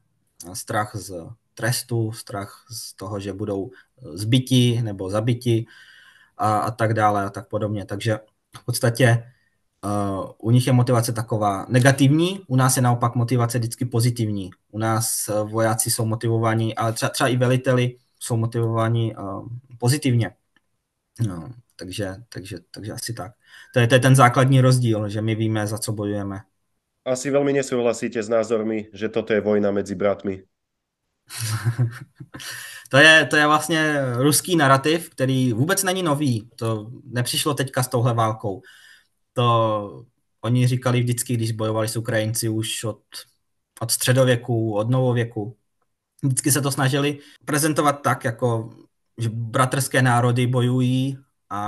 a 0.50 0.54
strach 0.54 0.96
z 0.96 1.14
trestu, 1.54 2.12
strach 2.12 2.66
z 2.70 2.94
toho, 2.94 3.20
že 3.20 3.32
budou 3.32 3.70
zbyti 4.14 4.82
nebo 4.82 5.10
zabiti 5.10 5.66
a, 6.36 6.58
a 6.58 6.70
tak 6.70 6.94
dále 6.94 7.24
a 7.24 7.30
tak 7.30 7.48
podobně. 7.48 7.84
Takže 7.84 8.18
v 8.56 8.64
podstatě 8.64 9.24
Uh, 9.84 10.30
u 10.38 10.50
nich 10.50 10.66
je 10.66 10.72
motivace 10.72 11.12
taková 11.12 11.66
negativní, 11.68 12.40
u 12.46 12.56
nás 12.56 12.76
je 12.76 12.82
naopak 12.82 13.14
motivace 13.14 13.58
vždycky 13.58 13.84
pozitivní. 13.84 14.50
U 14.70 14.78
nás 14.78 15.28
uh, 15.28 15.50
vojáci 15.50 15.90
jsou 15.90 16.06
motivováni, 16.06 16.74
ale 16.74 16.92
třeba, 16.92 17.10
třeba 17.10 17.28
i 17.28 17.36
veliteli 17.36 17.96
jsou 18.20 18.36
motivováni 18.36 19.16
uh, 19.16 19.48
pozitivně. 19.78 20.30
No, 21.26 21.50
takže, 21.76 22.14
takže, 22.28 22.58
takže 22.70 22.92
asi 22.92 23.12
tak. 23.12 23.32
To 23.74 23.80
je, 23.80 23.86
to 23.86 23.94
je 23.94 24.00
ten 24.00 24.16
základní 24.16 24.60
rozdíl, 24.60 25.08
že 25.08 25.20
my 25.22 25.34
víme, 25.34 25.66
za 25.66 25.78
co 25.78 25.92
bojujeme. 25.92 26.40
Asi 27.04 27.30
velmi 27.30 27.52
nesouhlasíte 27.52 28.22
s 28.22 28.28
názormi, 28.28 28.88
že 28.92 29.08
toto 29.08 29.32
je 29.32 29.40
vojna 29.40 29.70
mezi 29.70 29.94
bratmi. 29.94 30.42
to, 32.90 32.96
je, 32.96 33.26
to 33.30 33.36
je 33.36 33.46
vlastně 33.46 33.96
ruský 34.16 34.56
narrativ, 34.56 35.10
který 35.10 35.52
vůbec 35.52 35.82
není 35.82 36.02
nový. 36.02 36.50
To 36.56 36.90
nepřišlo 37.04 37.54
teďka 37.54 37.82
s 37.82 37.88
touhle 37.88 38.14
válkou. 38.14 38.62
To 39.38 40.04
oni 40.40 40.66
říkali 40.66 41.00
vždycky, 41.00 41.34
když 41.34 41.52
bojovali 41.52 41.88
s 41.88 41.96
Ukrajinci 41.96 42.48
už 42.48 42.84
od, 42.84 43.02
od 43.80 43.90
středověku, 43.90 44.74
od 44.74 44.90
novověku. 44.90 45.56
Vždycky 46.22 46.52
se 46.52 46.60
to 46.60 46.70
snažili 46.70 47.18
prezentovat 47.44 47.92
tak, 47.92 48.24
jako 48.24 48.70
že 49.18 49.28
bratrské 49.28 50.02
národy 50.02 50.46
bojují 50.46 51.18
a, 51.50 51.60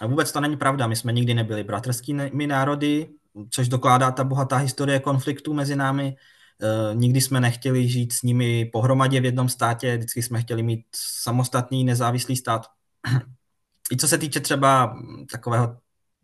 a 0.00 0.06
vůbec 0.06 0.32
to 0.32 0.40
není 0.40 0.56
pravda. 0.56 0.86
My 0.86 0.96
jsme 0.96 1.12
nikdy 1.12 1.34
nebyli 1.34 1.64
bratrskými 1.64 2.46
národy, 2.46 3.08
což 3.50 3.68
dokládá 3.68 4.10
ta 4.10 4.24
bohatá 4.24 4.56
historie 4.56 5.00
konfliktů 5.00 5.54
mezi 5.54 5.76
námi. 5.76 6.16
E, 6.62 6.94
nikdy 6.94 7.20
jsme 7.20 7.40
nechtěli 7.40 7.88
žít 7.88 8.12
s 8.12 8.22
nimi 8.22 8.64
pohromadě 8.64 9.20
v 9.20 9.24
jednom 9.24 9.48
státě, 9.48 9.96
vždycky 9.96 10.22
jsme 10.22 10.42
chtěli 10.42 10.62
mít 10.62 10.86
samostatný 10.96 11.84
nezávislý 11.84 12.36
stát. 12.36 12.66
I 13.92 13.96
co 13.96 14.08
se 14.08 14.18
týče 14.18 14.40
třeba 14.40 14.98
takového 15.30 15.76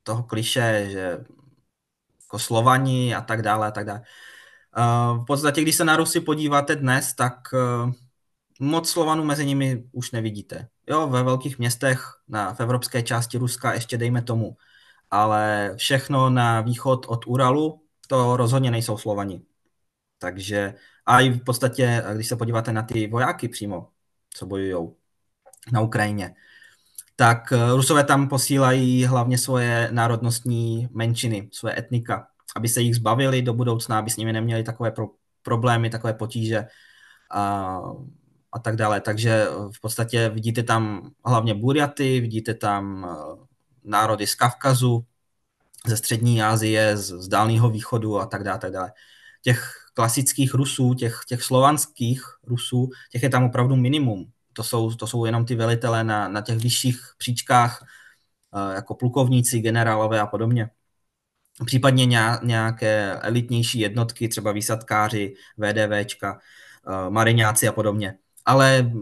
toho 0.07 0.23
kliše, 0.23 0.87
že 0.90 1.19
jako 2.23 2.38
Slovani 2.38 3.14
a 3.14 3.21
tak 3.21 3.42
dále 3.42 3.66
a 3.66 3.71
tak 3.71 3.87
dále. 3.87 4.01
E, 4.01 4.05
v 5.19 5.25
podstatě, 5.27 5.62
když 5.62 5.77
se 5.77 5.85
na 5.85 5.97
Rusy 5.97 6.21
podíváte 6.21 6.77
dnes, 6.77 7.14
tak 7.14 7.35
e, 7.55 7.59
moc 8.61 8.90
Slovanů 8.90 9.25
mezi 9.25 9.47
nimi 9.47 9.85
už 9.92 10.11
nevidíte. 10.11 10.69
Jo, 10.87 11.07
ve 11.07 11.23
velkých 11.23 11.59
městech 11.59 12.03
na, 12.29 12.55
v 12.55 12.61
evropské 12.61 13.03
části 13.03 13.38
Ruska 13.38 13.75
ještě 13.75 13.99
dejme 13.99 14.23
tomu, 14.23 14.57
ale 15.11 15.73
všechno 15.77 16.31
na 16.31 16.61
východ 16.61 17.07
od 17.09 17.27
Uralu, 17.27 17.83
to 18.09 18.37
rozhodně 18.37 18.71
nejsou 18.71 18.99
Slovani. 18.99 19.42
Takže 20.19 20.75
a 21.07 21.21
i 21.21 21.31
v 21.31 21.45
podstatě, 21.45 22.03
když 22.14 22.29
se 22.29 22.37
podíváte 22.37 22.73
na 22.73 22.83
ty 22.83 23.07
vojáky 23.07 23.49
přímo, 23.49 23.88
co 24.31 24.47
bojují 24.47 24.88
na 25.73 25.81
Ukrajině, 25.81 26.35
tak 27.16 27.52
eh, 27.52 27.72
Rusové 27.76 28.05
tam 28.05 28.29
posílají 28.29 29.05
hlavně 29.05 29.38
svoje 29.38 29.88
národnostní 29.92 30.88
menšiny, 30.92 31.48
svoje 31.52 31.79
etnika, 31.79 32.26
aby 32.57 32.68
se 32.68 32.81
jich 32.81 32.96
zbavili 32.96 33.42
do 33.42 33.55
budoucna, 33.55 33.98
aby 33.98 34.11
s 34.11 34.16
nimi 34.16 34.33
neměli 34.33 34.62
takové 34.62 34.90
pro, 34.90 35.09
problémy, 35.42 35.90
takové 35.90 36.14
potíže. 36.14 36.66
A 37.31 37.81
a 38.57 38.59
tak 38.59 38.76
dále. 38.76 39.00
Takže 39.00 39.31
eh, 39.31 39.48
v 39.72 39.81
podstatě 39.81 40.29
vidíte 40.29 40.62
tam 40.62 41.11
hlavně 41.24 41.55
Burjaty, 41.55 42.20
vidíte 42.20 42.55
tam 42.55 43.07
eh, 43.11 43.46
národy 43.85 44.26
z 44.26 44.35
Kavkazu, 44.35 45.05
ze 45.87 45.96
střední 45.96 46.42
Asie, 46.42 46.96
z, 46.96 47.22
z 47.22 47.29
Dálného 47.29 47.70
východu 47.70 48.18
a 48.18 48.26
tak 48.26 48.44
dále, 48.44 48.59
tak 48.59 48.72
dále. 48.72 48.92
Těch 49.42 49.72
klasických 49.94 50.55
Rusů, 50.55 50.94
těch, 50.94 51.20
těch 51.29 51.42
slovanských 51.42 52.22
Rusů, 52.44 52.90
těch 53.11 53.22
je 53.22 53.29
tam 53.29 53.44
opravdu 53.44 53.76
minimum. 53.76 54.31
To 54.57 54.62
jsou, 54.62 54.95
to 54.95 55.07
jsou 55.07 55.25
jenom 55.25 55.45
ty 55.45 55.55
velitelé 55.55 56.05
na, 56.05 56.29
na 56.29 56.40
těch 56.40 56.59
vyšších 56.59 57.01
příčkách, 57.19 57.85
eh, 58.55 58.75
jako 58.75 58.95
plukovníci, 58.95 59.61
generálové 59.61 60.21
a 60.21 60.27
podobně. 60.27 60.71
Případně 61.64 62.07
nějaké 62.42 63.21
elitnější 63.23 63.81
jednotky, 63.81 64.29
třeba 64.29 64.53
výsadkáři, 64.53 65.35
VDVčka, 65.57 66.38
mariňáci 67.11 67.69
a 67.69 67.73
podobně 67.73 68.19
ale 68.47 68.92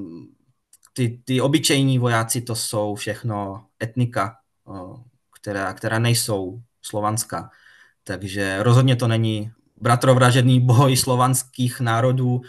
ty, 0.93 1.21
ty 1.25 1.41
obyčejní 1.41 1.99
vojáci 1.99 2.41
to 2.41 2.57
jsou 2.57 2.95
všechno 2.95 3.67
etnika, 3.83 4.37
která, 5.41 5.73
která 5.73 5.99
nejsou 5.99 6.63
slovanská. 6.83 7.51
Takže 8.05 8.63
rozhodně 8.63 8.97
to 8.97 9.09
není 9.09 9.53
bratrovražedný 9.77 10.61
boj 10.61 10.97
slovanských 11.05 11.81
národů 11.81 12.41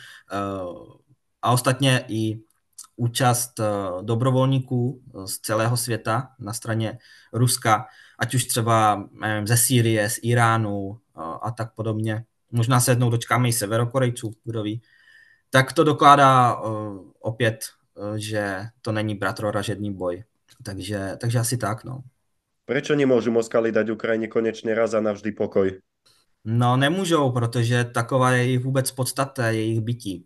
a 1.41 1.51
ostatně 1.51 2.05
i 2.07 2.39
účast 2.95 3.59
dobrovolníků 4.01 5.01
z 5.25 5.37
celého 5.37 5.77
světa 5.77 6.29
na 6.39 6.53
straně 6.53 6.97
Ruska, 7.33 7.85
ať 8.19 8.35
už 8.35 8.45
třeba 8.45 9.09
nevím, 9.21 9.47
ze 9.47 9.57
Sýrie, 9.57 10.09
z 10.09 10.19
Iránu 10.23 10.99
a 11.41 11.51
tak 11.51 11.73
podobně. 11.75 12.25
Možná 12.51 12.79
se 12.79 12.91
jednou 12.91 13.09
dočkáme 13.09 13.49
i 13.49 13.53
severokorejců, 13.53 14.33
kdo 14.43 14.63
ví 14.63 14.81
tak 15.49 15.73
to 15.73 15.83
dokládá 15.83 16.57
opět, 17.19 17.65
že 18.15 18.59
to 18.81 18.91
není 18.91 19.15
bratroražedný 19.15 19.93
boj. 19.93 20.23
Takže, 20.63 21.17
takže 21.21 21.39
asi 21.39 21.57
tak, 21.57 21.83
no. 21.83 22.03
Proč 22.65 22.89
nemůžu 22.89 23.31
Moskali 23.31 23.71
dať 23.71 23.89
Ukrajině 23.89 24.27
konečně 24.27 24.75
raz 24.75 24.93
a 24.93 25.01
navždy 25.01 25.31
pokoj? 25.31 25.79
No 26.45 26.77
nemůžou, 26.77 27.31
protože 27.31 27.83
taková 27.83 28.31
je 28.31 28.37
jejich 28.37 28.63
vůbec 28.63 28.91
podstata, 28.91 29.49
jejich 29.49 29.81
bytí. 29.81 30.25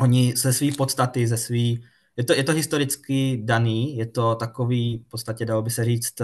Oni 0.00 0.36
ze 0.36 0.52
své 0.52 0.72
podstaty, 0.76 1.26
ze 1.26 1.36
svý, 1.36 1.84
je 2.16 2.24
to, 2.24 2.32
je 2.32 2.44
to 2.44 2.52
historicky 2.52 3.42
daný, 3.44 3.96
je 3.96 4.06
to 4.06 4.34
takový, 4.34 5.04
v 5.06 5.10
podstatě 5.10 5.44
dalo 5.44 5.62
by 5.62 5.70
se 5.70 5.84
říct, 5.84 6.20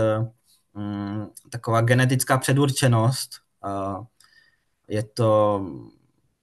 um, 0.72 1.30
taková 1.50 1.80
genetická 1.80 2.38
předurčenost. 2.38 3.30
Uh, 3.64 4.04
je 4.88 5.02
to, 5.02 5.62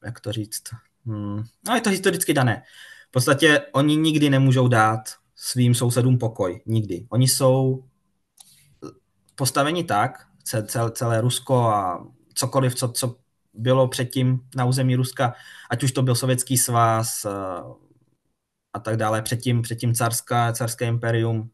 jak 0.06 0.20
to 0.20 0.32
říct, 0.32 0.64
Hmm. 1.06 1.44
No 1.68 1.76
je 1.76 1.82
to 1.82 1.90
historicky 1.90 2.34
dané. 2.34 2.64
V 3.08 3.12
podstatě 3.12 3.62
oni 3.72 3.96
nikdy 3.96 4.30
nemůžou 4.30 4.68
dát 4.68 5.02
svým 5.36 5.76
sousedům 5.76 6.18
pokoj. 6.18 6.62
Nikdy. 6.66 7.08
Oni 7.10 7.28
jsou 7.28 7.84
postaveni 9.36 9.84
tak, 9.84 10.28
celé 10.92 11.22
Rusko 11.22 11.56
a 11.56 12.08
cokoliv, 12.34 12.76
co, 12.76 12.88
co 12.88 13.16
bylo 13.58 13.88
předtím 13.88 14.40
na 14.56 14.66
území 14.66 14.96
Ruska, 14.96 15.34
ať 15.70 15.84
už 15.84 15.92
to 15.92 16.02
byl 16.02 16.16
Sovětský 16.16 16.58
svaz 16.58 17.26
eh, 17.26 17.30
a 18.74 18.80
tak 18.80 18.98
dále, 18.98 19.22
předtím, 19.22 19.62
předtím 19.62 19.94
carská, 19.94 20.54
carské 20.54 20.88
imperium, 20.88 21.50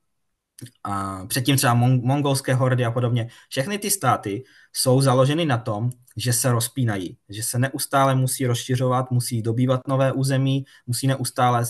a 0.84 1.26
předtím 1.26 1.58
třeba 1.58 1.76
mong- 1.76 2.02
mongolské 2.04 2.54
hordy 2.54 2.86
a 2.86 2.92
podobně. 2.92 3.30
Všechny 3.50 3.78
ty 3.78 3.90
státy 3.90 4.44
jsou 4.74 5.02
založeny 5.02 5.46
na 5.46 5.58
tom, 5.58 5.90
že 6.18 6.34
se 6.34 6.52
rozpínají, 6.52 7.18
že 7.30 7.44
se 7.44 7.60
neustále 7.60 8.16
musí 8.16 8.46
rozšiřovat, 8.46 9.12
musí 9.12 9.42
dobývat 9.42 9.88
nové 9.88 10.12
území, 10.12 10.66
musí 10.88 11.08
neustále 11.08 11.64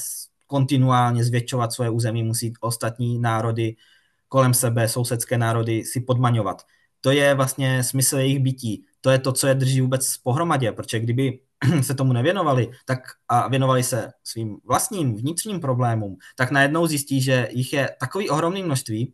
kontinuálně 0.48 1.24
zvětšovat 1.24 1.74
svoje 1.74 1.90
území, 1.90 2.24
musí 2.24 2.54
ostatní 2.62 3.20
národy 3.20 3.76
kolem 4.28 4.54
sebe, 4.54 4.88
sousedské 4.88 5.38
národy 5.38 5.84
si 5.86 6.02
podmaňovat. 6.02 6.64
To 7.02 7.12
je 7.12 7.34
vlastně 7.34 7.84
smysl 7.84 8.18
jejich 8.18 8.40
bytí. 8.40 8.86
To 9.02 9.10
je 9.10 9.20
to, 9.20 9.32
co 9.32 9.48
je 9.48 9.56
drží 9.56 9.82
vůbec 9.82 10.18
pohromadě, 10.18 10.72
protože 10.72 11.00
kdyby 11.00 11.40
se 11.82 11.94
tomu 11.96 12.14
nevěnovali 12.14 12.72
tak 12.86 13.00
a 13.28 13.48
věnovali 13.48 13.84
se 13.84 14.12
svým 14.24 14.58
vlastním 14.66 15.16
vnitřním 15.16 15.60
problémům, 15.60 16.18
tak 16.36 16.52
najednou 16.52 16.88
zjistí, 16.88 17.22
že 17.22 17.50
jich 17.52 17.74
je 17.74 17.90
takový 18.00 18.30
ohromný 18.30 18.64
množství 18.64 19.14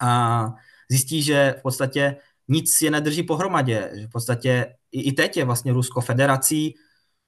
a 0.00 0.52
zjistí, 0.90 1.22
že 1.22 1.54
v 1.58 1.62
podstatě 1.62 2.16
nic 2.48 2.80
je 2.82 2.90
nedrží 2.90 3.22
pohromadě. 3.22 3.90
Že 3.94 4.06
v 4.06 4.10
podstatě 4.10 4.74
i, 4.92 5.00
i 5.00 5.12
teď 5.12 5.36
je 5.36 5.44
vlastně 5.44 5.72
Rusko 5.72 6.00
federací, 6.00 6.74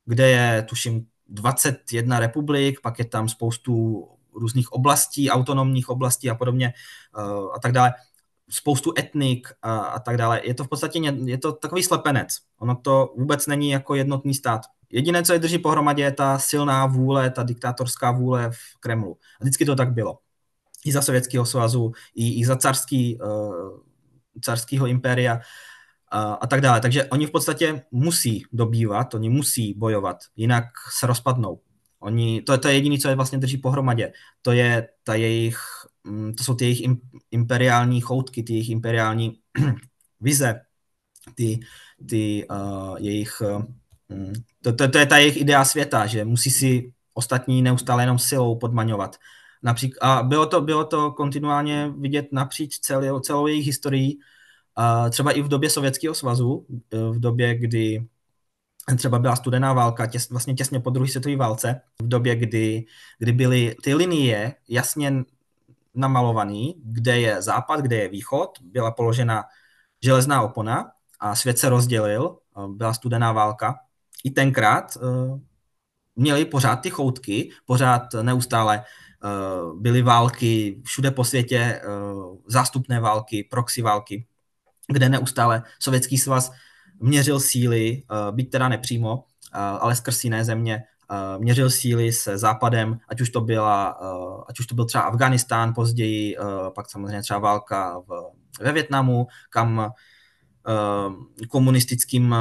kde 0.04 0.30
je, 0.30 0.62
tuším, 0.62 1.06
21 1.26 2.20
republik, 2.20 2.80
pak 2.80 2.98
je 2.98 3.04
tam 3.04 3.28
spoustu 3.28 4.04
různých 4.34 4.72
oblastí, 4.72 5.30
autonomních 5.30 5.88
oblastí 5.88 6.30
a 6.30 6.34
podobně 6.34 6.72
uh, 7.16 7.54
a 7.54 7.58
tak 7.62 7.72
dále 7.72 7.92
spoustu 8.50 8.92
etnik 8.98 9.48
a, 9.62 9.78
a 9.78 9.98
tak 9.98 10.16
dále. 10.16 10.40
Je 10.44 10.54
to 10.54 10.64
v 10.64 10.68
podstatě 10.68 11.00
je 11.24 11.38
to 11.38 11.52
takový 11.52 11.82
slepenec. 11.82 12.28
Ono 12.58 12.76
to 12.76 13.14
vůbec 13.16 13.46
není 13.46 13.70
jako 13.70 13.94
jednotný 13.94 14.34
stát. 14.34 14.60
Jediné, 14.90 15.22
co 15.22 15.32
je 15.32 15.38
drží 15.38 15.58
pohromadě, 15.58 16.02
je 16.02 16.12
ta 16.12 16.38
silná 16.38 16.86
vůle, 16.86 17.30
ta 17.30 17.42
diktátorská 17.42 18.10
vůle 18.10 18.50
v 18.50 18.80
Kremlu. 18.80 19.16
A 19.40 19.44
vždycky 19.44 19.64
to 19.64 19.74
tak 19.74 19.92
bylo. 19.92 20.18
I 20.84 20.92
za 20.92 21.02
Sovětského 21.02 21.46
svazu, 21.46 21.92
i, 22.14 22.40
i 22.40 22.44
za 22.44 22.56
carský, 22.56 23.18
uh, 23.20 23.80
carského 24.40 24.86
impéria 24.86 25.40
a, 26.10 26.32
a 26.32 26.46
tak 26.46 26.60
dále. 26.60 26.80
Takže 26.80 27.04
oni 27.04 27.26
v 27.26 27.30
podstatě 27.30 27.84
musí 27.90 28.44
dobývat, 28.52 29.14
oni 29.14 29.28
musí 29.28 29.74
bojovat, 29.74 30.16
jinak 30.36 30.64
se 30.98 31.06
rozpadnou. 31.06 31.60
Oni, 32.00 32.42
to, 32.42 32.58
to 32.58 32.68
je 32.68 32.74
jediné, 32.74 32.98
co 32.98 33.08
je 33.08 33.16
vlastně 33.16 33.38
drží 33.38 33.56
pohromadě. 33.56 34.12
To 34.42 34.52
je 34.52 34.88
ta 35.04 35.14
jejich 35.14 35.58
to 36.36 36.44
jsou 36.44 36.54
ty 36.54 36.64
jejich 36.64 36.82
imperiální 37.30 38.00
choutky, 38.00 38.42
ty 38.42 38.52
jejich 38.52 38.70
imperiální 38.70 39.38
vize, 40.20 40.60
ty, 41.34 41.60
ty 42.08 42.46
uh, 42.50 42.96
jejich, 42.98 43.42
uh, 44.10 44.32
to, 44.62 44.72
to, 44.72 44.88
to 44.88 44.98
je 44.98 45.06
ta 45.06 45.18
jejich 45.18 45.36
idea 45.36 45.64
světa, 45.64 46.06
že 46.06 46.24
musí 46.24 46.50
si 46.50 46.92
ostatní 47.14 47.62
neustále 47.62 48.02
jenom 48.02 48.18
silou 48.18 48.58
podmaňovat. 48.58 49.16
Například, 49.62 50.08
a 50.08 50.22
bylo 50.22 50.46
to, 50.46 50.60
bylo 50.60 50.84
to 50.84 51.10
kontinuálně 51.10 51.92
vidět 51.98 52.28
napříč 52.32 52.78
celý, 52.78 53.20
celou 53.20 53.46
jejich 53.46 53.66
historií 53.66 54.18
třeba 55.10 55.32
i 55.32 55.42
v 55.42 55.48
době 55.48 55.70
Sovětského 55.70 56.14
svazu, 56.14 56.66
v 57.10 57.20
době, 57.20 57.54
kdy 57.54 58.06
třeba 58.96 59.18
byla 59.18 59.36
studená 59.36 59.72
válka, 59.72 60.06
těs, 60.06 60.30
vlastně 60.30 60.54
těsně 60.54 60.80
po 60.80 60.90
druhé 60.90 61.08
světové 61.08 61.36
válce, 61.36 61.80
v 62.02 62.08
době, 62.08 62.36
kdy, 62.36 62.84
kdy 63.18 63.32
byly 63.32 63.76
ty 63.82 63.94
linie 63.94 64.54
jasně 64.68 65.24
namalované, 65.94 66.72
kde 66.84 67.20
je 67.20 67.42
západ, 67.42 67.80
kde 67.80 67.96
je 67.96 68.08
východ, 68.08 68.58
byla 68.62 68.90
položena 68.90 69.44
železná 70.02 70.42
opona 70.42 70.90
a 71.20 71.34
svět 71.34 71.58
se 71.58 71.68
rozdělil, 71.68 72.38
byla 72.68 72.94
studená 72.94 73.32
válka. 73.32 73.74
I 74.24 74.30
tenkrát 74.30 74.96
uh, 74.96 75.38
měli 76.16 76.44
pořád 76.44 76.76
ty 76.76 76.90
choutky, 76.90 77.50
pořád 77.64 78.02
neustále 78.22 78.84
uh, 78.84 79.80
byly 79.80 80.02
války 80.02 80.82
všude 80.84 81.10
po 81.10 81.24
světě, 81.24 81.82
zástupné 82.46 83.00
války, 83.00 83.48
proxy 83.50 83.82
války, 83.82 84.26
kde 84.88 85.08
neustále 85.08 85.62
Sovětský 85.78 86.18
svaz 86.18 86.52
měřil 87.00 87.40
síly, 87.40 88.02
byť 88.30 88.50
teda 88.50 88.68
nepřímo, 88.68 89.24
ale 89.52 89.96
skrz 89.96 90.24
jiné 90.24 90.44
země, 90.44 90.84
měřil 91.38 91.70
síly 91.70 92.12
se 92.12 92.38
západem, 92.38 92.98
ať 93.08 93.20
už 93.20 93.30
to, 93.30 93.40
byla, 93.40 93.86
ať 94.48 94.60
už 94.60 94.66
to 94.66 94.74
byl 94.74 94.84
třeba 94.84 95.04
Afganistán 95.04 95.74
později, 95.74 96.36
pak 96.74 96.90
samozřejmě 96.90 97.22
třeba 97.22 97.38
válka 97.38 97.98
v, 97.98 98.30
ve 98.60 98.72
Větnamu, 98.72 99.26
kam 99.50 99.92
komunistickým 101.48 102.34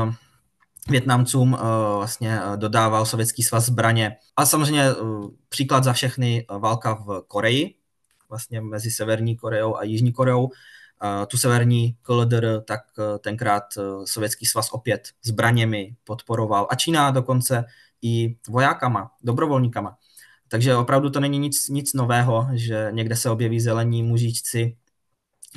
Větnamcům 0.89 1.57
vlastně 1.97 2.39
dodával 2.55 3.05
Sovětský 3.05 3.43
svaz 3.43 3.65
zbraně. 3.65 4.17
A 4.35 4.45
samozřejmě 4.45 4.85
příklad 5.49 5.83
za 5.83 5.93
všechny 5.93 6.45
válka 6.59 6.93
v 6.93 7.21
Koreji, 7.27 7.75
vlastně 8.29 8.61
mezi 8.61 8.91
Severní 8.91 9.35
Koreou 9.37 9.77
a 9.77 9.83
Jižní 9.83 10.13
Koreou, 10.13 10.49
tu 11.27 11.37
severní 11.37 11.97
KLDR, 12.01 12.61
tak 12.65 12.79
eh, 12.99 13.19
tenkrát 13.19 13.63
eh, 13.77 13.81
Sovětský 14.05 14.45
svaz 14.45 14.69
opět 14.71 15.09
zbraněmi 15.23 15.95
podporoval 16.03 16.67
a 16.69 16.75
Čína 16.75 17.11
dokonce 17.11 17.65
i 18.03 18.35
vojákama, 18.49 19.11
dobrovolníkama. 19.23 19.97
Takže 20.47 20.75
opravdu 20.75 21.09
to 21.09 21.19
není 21.19 21.39
nic, 21.39 21.69
nic 21.69 21.93
nového, 21.93 22.47
že 22.53 22.87
někde 22.91 23.15
se 23.15 23.29
objeví 23.29 23.59
zelení 23.59 24.03
mužičci 24.03 24.77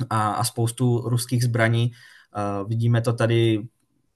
a, 0.09 0.31
a 0.31 0.43
spoustu 0.43 1.09
ruských 1.09 1.43
zbraní. 1.43 1.91
Uh, 1.91 2.69
vidíme 2.69 3.01
to 3.01 3.13
tady 3.13 3.67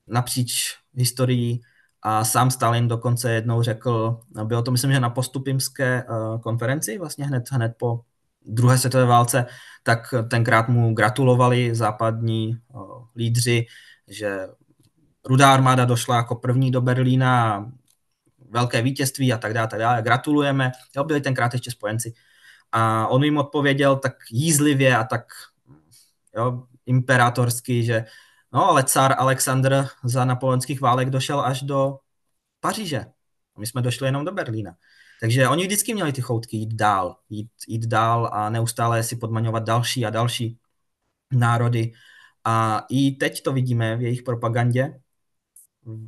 napříč 0.08 0.76
historií 0.94 1.62
a 2.02 2.24
sám 2.24 2.52
Stalin 2.52 2.88
dokonce 2.88 3.32
jednou 3.32 3.62
řekl, 3.62 4.20
bylo 4.44 4.62
to 4.62 4.72
myslím, 4.72 4.92
že 4.92 5.00
na 5.00 5.10
postupimské 5.10 6.04
uh, 6.04 6.42
konferenci, 6.42 6.98
vlastně 6.98 7.26
hned, 7.26 7.44
hned 7.52 7.74
po 7.78 8.02
druhé 8.46 8.78
světové 8.78 9.06
válce, 9.06 9.46
tak 9.84 10.14
tenkrát 10.30 10.70
mu 10.70 10.94
gratulovali 10.94 11.76
západní 11.76 12.58
lídři, 13.16 13.66
že 14.08 14.48
rudá 15.26 15.54
armáda 15.54 15.86
došla 15.86 16.16
jako 16.16 16.36
první 16.36 16.72
do 16.72 16.82
Berlína, 16.82 17.66
velké 18.52 18.82
vítězství 18.82 19.34
a 19.34 19.38
tak 19.38 19.54
dále, 19.54 19.68
tak 19.68 19.80
dále. 19.80 20.02
Gratulujeme. 20.02 20.72
Jo, 20.96 21.04
byli 21.04 21.22
tenkrát 21.22 21.54
ještě 21.54 21.72
spojenci. 21.72 22.14
A 22.72 23.08
on 23.08 23.24
jim 23.24 23.38
odpověděl 23.38 23.96
tak 23.96 24.14
jízlivě 24.32 24.98
a 24.98 25.04
tak 25.04 25.26
jo, 26.36 26.64
imperatorsky, 26.86 27.84
že 27.84 28.06
no, 28.54 28.70
ale 28.70 28.84
cár 28.84 29.16
Alexandr 29.18 29.88
za 30.04 30.26
napoleonských 30.26 30.82
válek 30.82 31.10
došel 31.10 31.42
až 31.42 31.62
do 31.62 31.98
Paříže. 32.60 33.06
My 33.60 33.68
jsme 33.68 33.82
došli 33.82 34.08
jenom 34.08 34.26
do 34.26 34.32
Berlína. 34.32 34.76
Takže 35.22 35.48
oni 35.48 35.66
vždycky 35.66 35.94
měli 35.94 36.14
ty 36.14 36.22
choutky 36.22 36.58
jít 36.58 36.74
dál, 36.74 37.18
jít, 37.30 37.50
jít 37.68 37.86
dál 37.86 38.30
a 38.34 38.50
neustále 38.50 39.04
si 39.04 39.16
podmaňovat 39.16 39.64
další 39.64 40.06
a 40.06 40.10
další 40.10 40.58
národy. 41.32 41.92
A 42.44 42.86
i 42.90 43.12
teď 43.12 43.42
to 43.44 43.54
vidíme 43.54 43.96
v 43.98 44.02
jejich 44.02 44.24
propagandě, 44.24 45.00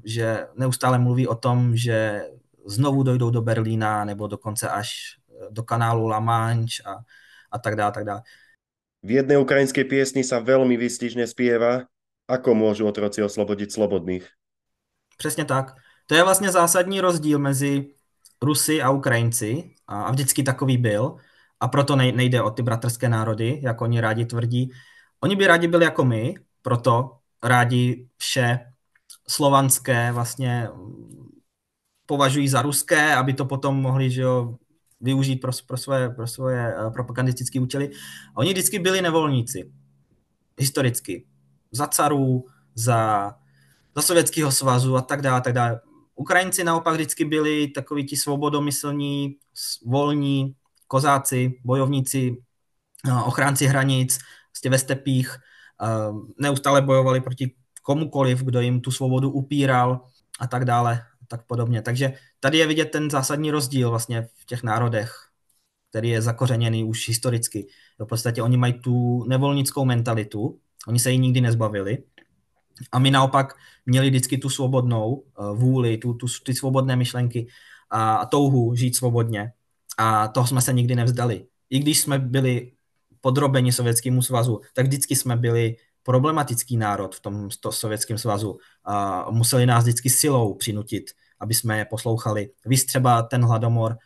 že 0.05 0.47
neustále 0.55 0.99
mluví 0.99 1.27
o 1.27 1.35
tom, 1.35 1.75
že 1.75 2.21
znovu 2.65 3.03
dojdou 3.03 3.29
do 3.29 3.41
Berlína 3.41 4.05
nebo 4.05 4.27
dokonce 4.27 4.69
až 4.69 5.17
do 5.49 5.63
kanálu 5.63 6.07
La 6.07 6.19
Manche 6.19 6.83
a, 6.85 7.03
a 7.51 7.59
tak 7.59 7.75
dále, 7.75 7.91
tak 7.91 8.05
dále. 8.05 8.21
V 9.03 9.11
jednej 9.11 9.35
ukrajinskej 9.35 9.83
piesni 9.83 10.23
sa 10.23 10.39
veľmi 10.39 10.79
výstižne 10.79 11.27
spieva, 11.27 11.91
ako 12.23 12.55
môžu 12.55 12.87
otroci 12.87 13.19
oslobodiť 13.19 13.71
slobodných. 13.71 14.23
Přesně 15.17 15.45
tak. 15.45 15.75
To 16.07 16.15
je 16.15 16.23
vlastně 16.23 16.51
zásadní 16.51 17.01
rozdíl 17.01 17.39
mezi 17.39 17.91
Rusy 18.41 18.81
a 18.81 18.89
Ukrajinci 18.89 19.75
a 19.87 20.11
vždycky 20.11 20.43
takový 20.43 20.77
byl 20.77 21.15
a 21.59 21.67
proto 21.67 21.95
nejde 21.95 22.41
o 22.41 22.51
ty 22.51 22.61
bratrské 22.61 23.09
národy, 23.09 23.59
jak 23.63 23.81
oni 23.81 24.01
rádi 24.01 24.25
tvrdí. 24.25 24.71
Oni 25.19 25.35
by 25.35 25.47
rádi 25.47 25.67
byli 25.67 25.85
jako 25.85 26.05
my, 26.05 26.33
proto 26.61 27.17
rádi 27.43 28.07
vše 28.17 28.72
slovanské 29.27 30.11
vlastně 30.11 30.69
považují 32.05 32.47
za 32.47 32.61
ruské, 32.61 33.15
aby 33.15 33.33
to 33.33 33.45
potom 33.45 33.81
mohli 33.81 34.11
že 34.11 34.21
jo, 34.21 34.55
využít 35.01 35.35
pro, 35.35 35.51
pro, 35.67 35.77
svoje, 35.77 36.09
pro 36.09 36.27
svoje 36.27 36.75
eh, 36.75 36.91
propagandistické 36.91 37.59
účely. 37.59 37.91
A 38.35 38.37
oni 38.37 38.51
vždycky 38.51 38.79
byli 38.79 39.01
nevolníci. 39.01 39.71
Historicky. 40.59 41.25
Za 41.71 41.87
carů, 41.87 42.45
za, 42.75 43.33
za 43.95 44.01
Sovětského 44.01 44.51
svazu 44.51 44.95
a 44.95 45.01
tak 45.01 45.21
dále, 45.21 45.41
tak 45.41 45.53
dále. 45.53 45.79
Ukrajinci 46.15 46.63
naopak 46.63 46.93
vždycky 46.93 47.25
byli 47.25 47.67
takoví 47.67 48.05
ti 48.05 48.17
svobodomyslní, 48.17 49.35
volní, 49.85 50.55
kozáci, 50.87 51.59
bojovníci, 51.65 52.37
ochránci 53.25 53.65
hranic, 53.65 54.19
vlastně 54.51 54.71
ve 54.71 54.79
stepích, 54.79 55.37
neustále 56.39 56.81
bojovali 56.81 57.21
proti 57.21 57.55
komukoliv, 57.83 58.43
kdo 58.43 58.61
jim 58.61 58.81
tu 58.81 58.91
svobodu 58.91 59.31
upíral 59.31 60.01
a 60.39 60.47
tak 60.47 60.65
dále, 60.65 60.99
a 60.99 61.25
tak 61.27 61.45
podobně. 61.47 61.81
Takže 61.81 62.13
tady 62.39 62.57
je 62.57 62.67
vidět 62.67 62.85
ten 62.85 63.09
zásadní 63.09 63.51
rozdíl 63.51 63.89
vlastně 63.89 64.27
v 64.35 64.45
těch 64.45 64.63
národech, 64.63 65.13
který 65.89 66.09
je 66.09 66.21
zakořeněný 66.21 66.83
už 66.83 67.07
historicky. 67.07 67.67
V 67.99 68.05
podstatě 68.05 68.41
oni 68.41 68.57
mají 68.57 68.73
tu 68.73 69.23
nevolnickou 69.27 69.85
mentalitu, 69.85 70.59
oni 70.87 70.99
se 70.99 71.11
jí 71.11 71.17
nikdy 71.19 71.41
nezbavili, 71.41 71.97
a 72.91 72.99
my 72.99 73.11
naopak 73.11 73.53
měli 73.85 74.09
vždycky 74.09 74.37
tu 74.37 74.49
svobodnou 74.49 75.13
uh, 75.13 75.57
vůli, 75.57 75.97
tu, 75.97 76.13
tu, 76.13 76.27
ty 76.45 76.53
svobodné 76.53 76.95
myšlenky 76.95 77.47
a, 77.89 78.15
a 78.15 78.25
touhu 78.25 78.75
žít 78.75 78.95
svobodně. 78.95 79.51
A 79.97 80.27
toho 80.27 80.47
jsme 80.47 80.61
se 80.61 80.73
nikdy 80.73 80.95
nevzdali. 80.95 81.45
I 81.69 81.79
když 81.79 81.99
jsme 81.99 82.19
byli 82.19 82.71
podrobeni 83.21 83.71
Sovětskému 83.71 84.21
svazu, 84.21 84.61
tak 84.73 84.85
vždycky 84.85 85.15
jsme 85.15 85.37
byli 85.37 85.75
problematický 86.03 86.77
národ 86.77 87.15
v 87.15 87.19
tom 87.19 87.49
to 87.59 87.71
Sovětském 87.71 88.17
svazu. 88.17 88.57
A 88.85 89.25
museli 89.31 89.65
nás 89.65 89.83
vždycky 89.83 90.09
silou 90.09 90.53
přinutit, 90.53 91.03
aby 91.39 91.53
jsme 91.53 91.77
je 91.77 91.85
poslouchali. 91.85 92.49
Víš 92.65 92.83
třeba 92.83 93.21
ten 93.21 93.45
hladomor, 93.45 93.97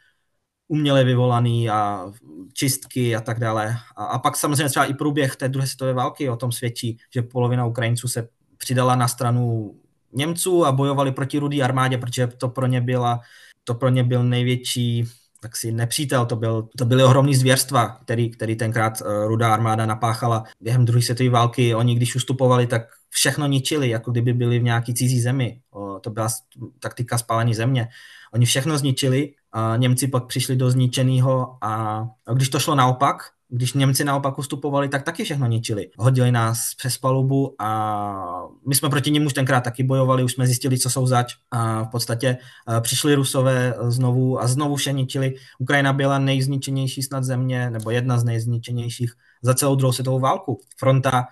uměle 0.68 1.04
vyvolaný 1.04 1.70
a 1.70 2.12
čistky 2.54 3.16
a 3.16 3.22
tak 3.22 3.40
dále. 3.40 3.76
A, 3.96 4.06
a 4.06 4.20
pak 4.20 4.36
samozřejmě 4.36 4.70
třeba 4.70 4.86
i 4.86 4.94
průběh 4.94 5.36
té 5.36 5.50
druhé 5.50 5.68
světové 5.68 5.94
války 5.94 6.30
o 6.30 6.36
tom 6.36 6.52
svědčí, 6.52 6.98
že 7.14 7.22
polovina 7.22 7.66
Ukrajinců 7.66 8.08
se 8.08 8.30
přidala 8.58 8.96
na 8.96 9.08
stranu 9.08 9.76
Němců 10.14 10.66
a 10.66 10.72
bojovali 10.72 11.12
proti 11.12 11.38
rudý 11.38 11.64
armádě, 11.64 11.98
protože 11.98 12.28
to 12.28 12.50
pro 12.50 12.68
ně 12.68 12.82
byla, 12.82 13.20
to 13.64 13.74
pro 13.74 13.90
ně 13.90 14.04
byl 14.04 14.24
největší 14.24 15.06
tak 15.42 15.56
si 15.56 15.72
nepřítel, 15.72 16.26
to, 16.26 16.36
byl, 16.36 16.70
to 16.78 16.86
byly 16.86 17.04
ohromný 17.04 17.36
zvěrstva, 17.36 17.98
který, 18.04 18.30
který 18.32 18.56
tenkrát 18.56 19.02
uh, 19.02 19.08
rudá 19.28 19.54
armáda 19.54 19.86
napáchala 19.86 20.44
během 20.62 20.86
druhé 20.86 21.02
světové 21.02 21.30
války. 21.30 21.76
Oni, 21.76 21.96
když 21.96 22.16
ustupovali, 22.16 22.68
tak 22.68 22.82
všechno 23.10 23.48
ničili, 23.48 23.90
jako 23.90 24.12
kdyby 24.12 24.34
byli 24.34 24.60
v 24.60 24.64
nějaký 24.64 24.94
cizí 24.94 25.22
zemi. 25.22 25.62
To 26.02 26.10
byla 26.10 26.28
taktika 26.80 27.18
spálené 27.18 27.54
země. 27.54 27.88
Oni 28.34 28.46
všechno 28.46 28.78
zničili, 28.78 29.34
a 29.52 29.78
Němci 29.78 30.08
pak 30.08 30.26
přišli 30.26 30.56
do 30.56 30.72
zničeného 30.72 31.58
a 31.62 32.04
když 32.34 32.50
to 32.50 32.60
šlo 32.60 32.76
naopak, 32.76 33.16
když 33.50 33.74
Němci 33.74 34.04
naopak 34.04 34.38
ustupovali, 34.38 34.90
tak 34.90 35.04
taky 35.04 35.24
všechno 35.24 35.48
ničili. 35.48 35.90
Hodili 35.98 36.32
nás 36.32 36.74
přes 36.78 36.98
palubu 36.98 37.56
a 37.62 38.48
my 38.68 38.76
jsme 38.76 38.90
proti 38.90 39.12
nim 39.12 39.26
už 39.26 39.34
tenkrát 39.34 39.64
taky 39.64 39.84
bojovali, 39.84 40.24
už 40.24 40.34
jsme 40.34 40.46
zjistili, 40.46 40.80
co 40.80 40.90
jsou 40.90 41.08
zač 41.08 41.36
a 41.52 41.84
v 41.84 41.88
podstatě 41.88 42.38
eh, 42.70 42.82
přišli 42.82 43.16
Rusové 43.16 43.74
znovu 43.88 44.42
a 44.42 44.48
znovu 44.48 44.76
vše 44.76 44.92
ničili. 44.92 45.36
Ukrajina 45.60 45.94
byla 45.94 46.20
nejzničenější 46.20 47.04
snad 47.04 47.24
země, 47.24 47.70
nebo 47.70 47.92
jedna 47.92 48.18
z 48.18 48.24
nejzničenějších 48.24 49.14
za 49.42 49.54
celou 49.54 49.76
druhou 49.76 49.94
světovou 49.94 50.20
válku. 50.20 50.62
Fronta 50.78 51.28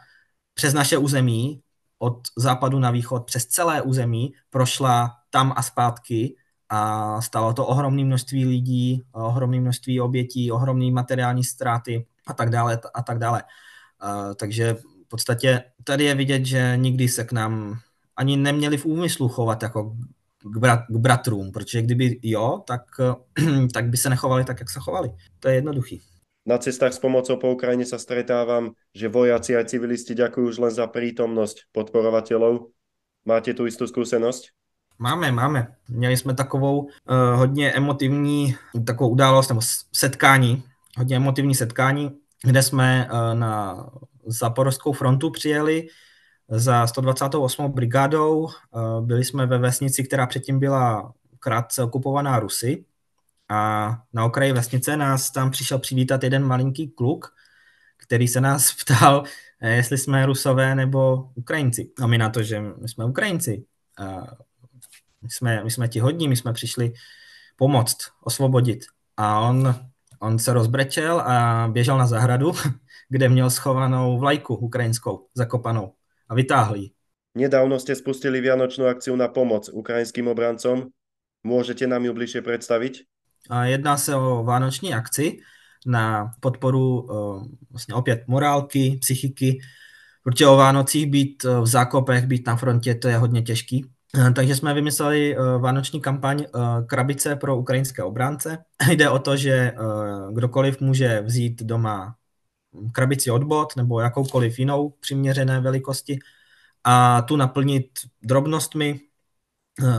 přes 0.54 0.74
naše 0.74 0.98
území, 0.98 1.62
od 2.00 2.18
západu 2.38 2.80
na 2.80 2.92
východ, 2.92 3.26
přes 3.26 3.46
celé 3.46 3.82
území, 3.82 4.34
prošla 4.50 5.12
tam 5.30 5.54
a 5.56 5.62
zpátky 5.62 6.36
a 6.70 7.22
stalo 7.22 7.54
to 7.54 7.66
ohromné 7.66 8.04
množství 8.04 8.46
lidí, 8.46 9.04
ohromné 9.12 9.60
množství 9.60 10.02
obětí, 10.02 10.52
ohromné 10.52 10.92
materiální 10.92 11.44
ztráty 11.44 12.06
a 12.28 12.34
tak 12.34 12.50
dále 12.50 12.80
a 12.94 13.02
tak 13.02 13.20
dále. 13.20 13.44
Takže 14.36 14.74
v 15.06 15.08
podstatě 15.08 15.64
tady 15.84 16.04
je 16.04 16.16
vidět, 16.16 16.46
že 16.46 16.74
nikdy 16.76 17.08
se 17.08 17.24
k 17.24 17.32
nám 17.32 17.80
ani 18.16 18.38
neměli 18.38 18.78
v 18.78 18.86
úmyslu 18.86 19.28
chovat 19.28 19.64
jako 19.64 19.98
k, 20.44 20.58
brat, 20.58 20.80
k 20.90 20.98
bratrům, 20.98 21.52
protože 21.52 21.82
kdyby 21.82 22.20
jo, 22.24 22.64
tak, 22.68 22.82
tak 23.74 23.86
by 23.86 23.98
se 23.98 24.10
nechovali 24.10 24.46
tak, 24.46 24.60
jak 24.60 24.70
se 24.70 24.80
chovali. 24.80 25.10
To 25.40 25.48
je 25.50 25.56
jednoduchý. 25.56 26.02
Na 26.46 26.58
cestách 26.58 26.94
s 26.94 27.02
pomocou 27.02 27.42
po 27.42 27.50
Ukrajine 27.58 27.90
sa 27.90 27.98
stretávam, 27.98 28.78
že 28.94 29.10
vojaci 29.10 29.58
aj 29.58 29.66
civilisti 29.66 30.14
ďakujú 30.14 30.46
už 30.54 30.58
len 30.62 30.70
za 30.70 30.86
prítomnosť 30.86 31.74
podporovateľov. 31.74 32.70
Máte 33.26 33.58
tu 33.58 33.66
istú 33.66 33.90
skúsenosť? 33.90 34.54
Máme, 35.00 35.32
máme. 35.32 35.68
Měli 35.90 36.18
jsme 36.18 36.34
takovou 36.34 36.80
uh, 36.80 36.90
hodně 37.36 37.72
emotivní 37.72 38.56
takovou 38.86 39.10
událost 39.10 39.50
nebo 39.50 39.62
setkání, 39.94 40.64
hodně 40.98 41.16
emotivní 41.16 41.56
setkání, 41.56 42.12
kde 42.44 42.64
jsme 42.64 43.10
uh, 43.12 43.40
na 43.40 43.86
Zaporovskou 44.28 44.94
frontu 44.94 45.30
přijeli 45.30 45.88
za 46.50 46.88
128. 46.88 47.72
brigádou. 47.72 48.40
Uh, 48.40 48.52
byli 49.06 49.26
jsme 49.26 49.46
ve 49.46 49.58
vesnici, 49.58 50.04
která 50.04 50.28
předtím 50.28 50.60
byla 50.60 51.14
krátce 51.40 51.84
okupovaná 51.84 52.40
Rusy 52.40 52.86
a 53.50 53.92
na 54.14 54.26
okraji 54.26 54.54
vesnice 54.54 54.98
nás 54.98 55.32
tam 55.32 55.52
přišel 55.52 55.80
přivítat 55.80 56.24
jeden 56.24 56.44
malinký 56.44 56.88
kluk, 56.88 57.34
který 57.98 58.28
se 58.28 58.42
nás 58.42 58.74
ptal, 58.84 59.24
jestli 59.62 59.98
jsme 59.98 60.26
Rusové 60.26 60.76
nebo 60.76 61.30
Ukrajinci. 61.36 61.92
A 62.02 62.08
my 62.08 62.18
na 62.18 62.30
to, 62.30 62.44
že 62.44 62.62
my 62.62 62.90
jsme 62.90 63.06
Ukrajinci. 63.06 63.66
A 63.98 64.28
my 65.26 65.30
jsme, 65.30 65.64
my 65.64 65.72
jsme 65.72 65.88
ti 65.88 66.00
hodní, 66.00 66.28
my 66.28 66.36
jsme 66.36 66.54
přišli 66.54 66.94
pomoct, 67.56 67.98
osvobodit. 68.24 68.86
A 69.18 69.40
on, 69.40 69.76
on 70.20 70.40
se 70.40 70.54
rozbrečel 70.54 71.20
a 71.20 71.68
běžel 71.72 71.98
na 71.98 72.08
zahradu, 72.08 72.52
kde 73.10 73.30
měl 73.30 73.50
schovanou 73.50 74.20
vlajku 74.20 74.56
ukrajinskou, 74.56 75.28
zakopanou 75.34 75.94
a 76.30 76.36
vytáhl 76.36 76.76
ji. 76.76 76.90
Nedávno 77.36 77.76
ste 77.84 77.92
spustili 78.00 78.40
vianočnú 78.40 78.88
akciu 78.88 79.12
na 79.20 79.28
pomoc 79.28 79.68
ukrajinským 79.68 80.32
obrancom. 80.32 80.88
Môžete 81.44 81.84
nám 81.84 82.08
ju 82.08 82.16
bližšie 82.16 82.40
predstaviť? 82.40 83.04
A 83.52 83.66
jedná 83.66 83.98
se 83.98 84.16
o 84.16 84.44
vánoční 84.44 84.96
akci 84.96 85.44
na 85.86 86.32
podporu 86.40 87.02
uh, 87.02 87.46
vlastně 87.70 87.94
opět 87.94 88.24
morálky, 88.28 88.98
psychiky, 89.02 89.60
protože 90.24 90.48
o 90.48 90.58
Vánocích 90.58 91.08
být 91.08 91.44
v 91.44 91.68
zákopech, 91.68 92.26
být 92.26 92.48
na 92.48 92.56
frontě, 92.56 92.96
to 92.96 93.08
je 93.08 93.18
hodně 93.18 93.42
těžký. 93.42 93.86
Eh, 94.18 94.32
takže 94.32 94.56
jsme 94.56 94.74
vymysleli 94.74 95.38
uh, 95.38 95.62
vánoční 95.62 96.02
kampaň 96.02 96.46
uh, 96.56 96.86
Krabice 96.86 97.36
pro 97.36 97.58
ukrajinské 97.58 98.04
obránce. 98.04 98.58
Jde 98.92 99.10
o 99.10 99.20
to, 99.20 99.38
že 99.38 99.74
kdokoliv 100.32 100.82
může 100.82 101.22
vzít 101.22 101.64
doma 101.64 102.16
krabici 102.92 103.32
od 103.32 103.44
bot 103.44 103.76
nebo 103.76 104.00
jakoukoliv 104.00 104.60
jinou 104.60 104.90
přiměřené 104.90 105.60
velikosti 105.60 106.20
a 106.84 107.22
tu 107.22 107.36
naplnit 107.36 107.86
drobnostmi, 108.24 109.00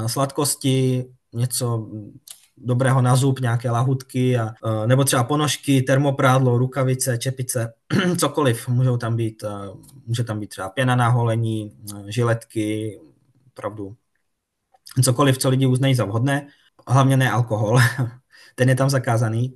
sladkosti, 0.07 1.05
něco 1.35 1.91
dobrého 2.57 3.03
na 3.03 3.17
zub, 3.17 3.41
nějaké 3.41 3.71
lahutky, 3.71 4.39
a, 4.39 4.55
nebo 4.87 5.05
třeba 5.05 5.25
ponožky, 5.25 5.83
termoprádlo, 5.83 6.59
rukavice, 6.59 7.19
čepice, 7.19 7.73
cokoliv. 8.19 8.69
Můžou 8.69 8.97
tam 8.97 9.17
být, 9.17 9.45
může 10.07 10.25
tam 10.25 10.41
být 10.41 10.47
třeba 10.47 10.69
pěna 10.69 10.97
na 10.97 11.09
holení, 11.09 11.77
žiletky, 12.09 13.01
opravdu 13.47 13.97
cokoliv, 15.03 15.39
co 15.39 15.49
lidi 15.49 15.67
uznají 15.67 15.95
za 15.95 16.05
vhodné, 16.05 16.47
hlavně 16.89 17.17
ne 17.17 17.31
alkohol, 17.31 17.81
ten 18.55 18.69
je 18.69 18.75
tam 18.75 18.91
zakázaný. 18.91 19.55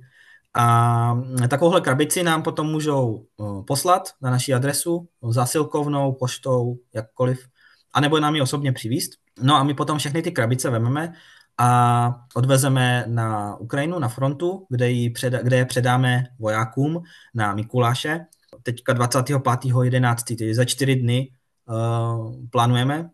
A 0.53 1.21
takovouhle 1.47 1.81
krabici 1.81 2.23
nám 2.23 2.43
potom 2.43 2.67
můžou 2.67 3.25
poslat 3.67 4.09
na 4.21 4.31
naši 4.31 4.53
adresu 4.53 5.07
zásilkovnou, 5.29 6.13
poštou, 6.13 6.75
jakkoliv, 6.95 7.47
anebo 7.93 8.19
nám 8.19 8.35
ji 8.35 8.41
osobně 8.41 8.71
přivíst. 8.71 9.11
No 9.41 9.55
a 9.55 9.63
my 9.63 9.73
potom 9.73 9.97
všechny 9.97 10.21
ty 10.21 10.31
krabice 10.31 10.69
vememe 10.69 11.13
a 11.57 12.15
odvezeme 12.35 13.03
na 13.07 13.55
Ukrajinu, 13.55 13.99
na 13.99 14.07
frontu, 14.07 14.65
kde, 14.69 14.91
ji 14.91 15.09
předa, 15.09 15.41
kde 15.41 15.57
je 15.57 15.65
předáme 15.65 16.23
vojákům 16.39 17.01
na 17.33 17.55
Mikuláše. 17.55 18.25
Teďka 18.63 18.93
25.11., 18.93 20.37
tedy 20.37 20.55
za 20.55 20.65
čtyři 20.65 20.95
dny 20.95 21.31
uh, 21.65 22.35
plánujeme 22.51 23.09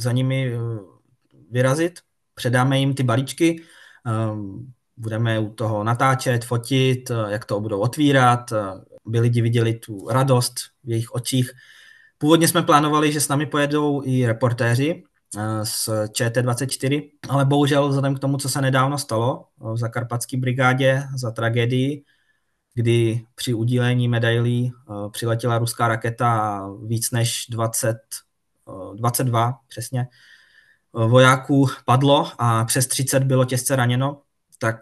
za 0.00 0.12
nimi 0.12 0.52
vyrazit, 1.52 2.00
předáme 2.34 2.78
jim 2.78 2.94
ty 2.94 3.02
balíčky, 3.02 3.62
uh, 4.06 4.38
budeme 4.96 5.38
u 5.38 5.50
toho 5.50 5.84
natáčet, 5.84 6.44
fotit, 6.44 7.10
uh, 7.10 7.28
jak 7.28 7.44
to 7.44 7.60
budou 7.60 7.80
otvírat, 7.80 8.52
uh, 8.52 8.58
aby 9.06 9.20
lidi 9.20 9.42
viděli 9.42 9.74
tu 9.74 10.08
radost 10.08 10.54
v 10.84 10.90
jejich 10.90 11.10
očích. 11.10 11.50
Původně 12.18 12.48
jsme 12.48 12.62
plánovali, 12.62 13.12
že 13.12 13.20
s 13.20 13.28
námi 13.28 13.46
pojedou 13.46 14.02
i 14.04 14.26
reportéři, 14.26 15.02
z 15.62 15.88
ČT24, 15.88 17.10
ale 17.28 17.44
bohužel 17.44 17.88
vzhledem 17.88 18.14
k 18.14 18.18
tomu, 18.18 18.36
co 18.36 18.48
se 18.48 18.60
nedávno 18.60 18.98
stalo 18.98 19.44
v 19.58 19.76
zakarpatské 19.76 20.36
brigádě 20.36 21.02
za 21.16 21.30
tragédii, 21.30 22.04
kdy 22.74 23.24
při 23.34 23.54
udílení 23.54 24.08
medailí 24.08 24.72
eh, 24.72 25.10
přiletěla 25.10 25.58
ruská 25.58 25.88
raketa 25.88 26.62
víc 26.86 27.10
než 27.10 27.46
20, 27.50 27.96
22 28.94 29.48
eh, 29.48 29.52
přesně 29.68 30.00
eh, 30.00 30.06
vojáků 30.92 31.66
padlo 31.84 32.32
a 32.38 32.64
přes 32.64 32.86
30 32.86 33.24
bylo 33.24 33.44
těžce 33.44 33.76
raněno, 33.76 34.22
tak 34.58 34.76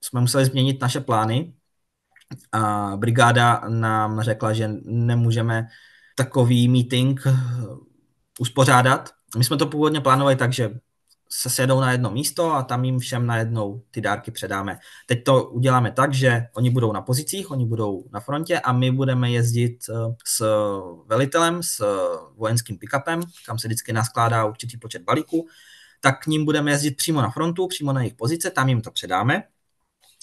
jsme 0.00 0.20
museli 0.20 0.44
změnit 0.44 0.80
naše 0.80 1.00
plány. 1.00 1.54
A 2.52 2.92
brigáda 2.96 3.62
nám 3.68 4.20
řekla, 4.20 4.52
že 4.52 4.70
nemůžeme 4.84 5.68
takový 6.16 6.68
meeting 6.68 7.26
uspořádat, 8.40 9.10
my 9.36 9.44
jsme 9.44 9.56
to 9.56 9.66
původně 9.66 10.00
plánovali 10.00 10.36
tak, 10.36 10.52
že 10.52 10.70
se 11.36 11.50
sjedou 11.50 11.80
na 11.80 11.92
jedno 11.92 12.10
místo 12.10 12.52
a 12.52 12.62
tam 12.62 12.84
jim 12.84 12.98
všem 12.98 13.26
najednou 13.26 13.82
ty 13.90 14.00
dárky 14.00 14.30
předáme. 14.30 14.78
Teď 15.06 15.24
to 15.24 15.44
uděláme 15.44 15.90
tak, 15.90 16.14
že 16.14 16.46
oni 16.52 16.70
budou 16.70 16.92
na 16.92 17.00
pozicích, 17.02 17.50
oni 17.50 17.66
budou 17.66 18.04
na 18.12 18.20
frontě 18.20 18.60
a 18.60 18.72
my 18.72 18.90
budeme 18.90 19.30
jezdit 19.30 19.78
eh, 19.90 20.14
s 20.26 20.46
velitelem, 21.06 21.62
s 21.62 21.84
vojenským 22.36 22.78
pick-upem, 22.78 23.20
kam 23.46 23.58
se 23.58 23.68
vždycky 23.68 23.92
naskládá 23.92 24.44
určitý 24.44 24.76
počet 24.76 25.02
balíků, 25.02 25.46
tak 26.00 26.22
k 26.22 26.26
ním 26.26 26.44
budeme 26.44 26.70
jezdit 26.70 26.96
přímo 26.96 27.22
na 27.22 27.30
frontu, 27.30 27.66
přímo 27.66 27.92
na 27.92 28.00
jejich 28.00 28.14
pozice, 28.14 28.50
tam 28.50 28.68
jim 28.68 28.80
to 28.80 28.90
předáme. 28.90 29.42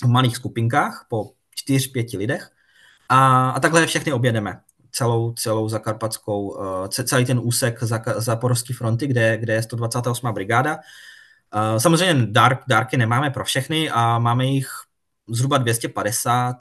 V 0.04 0.08
malých 0.08 0.36
skupinkách 0.36 1.06
po 1.10 1.32
čtyř, 1.56 1.92
pěti 1.92 2.18
lidech. 2.18 2.52
A, 3.10 3.50
a 3.50 3.60
takhle 3.60 3.86
všechny 3.86 4.14
objedeme 4.14 4.62
celou, 4.92 5.34
celou 5.34 5.70
zakarpatskou, 5.70 6.58
eh, 6.86 7.04
celý 7.04 7.26
ten 7.26 7.40
úsek 7.44 7.84
Zaporovské 8.18 8.74
fronty, 8.74 9.08
kde, 9.08 9.38
kde 9.38 9.54
je 9.54 9.64
128. 9.64 10.34
brigáda. 10.34 10.80
Eh, 11.56 11.80
samozřejmě 11.80 12.28
dárk, 12.28 12.60
dárky 12.68 12.98
nemáme 12.98 13.30
pro 13.30 13.44
všechny 13.44 13.90
a 13.90 14.20
máme 14.20 14.46
jich 14.46 14.70
zhruba 15.30 15.58
250 15.58 16.58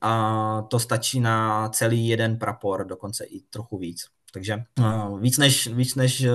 a 0.00 0.62
to 0.68 0.78
stačí 0.78 1.20
na 1.20 1.68
celý 1.68 2.08
jeden 2.08 2.38
prapor, 2.38 2.86
dokonce 2.86 3.24
i 3.24 3.40
trochu 3.40 3.78
víc. 3.78 4.06
Takže 4.32 4.56
uh, 4.78 5.20
víc 5.20 5.38
než, 5.38 5.66
víc 5.66 5.94
než 5.94 6.26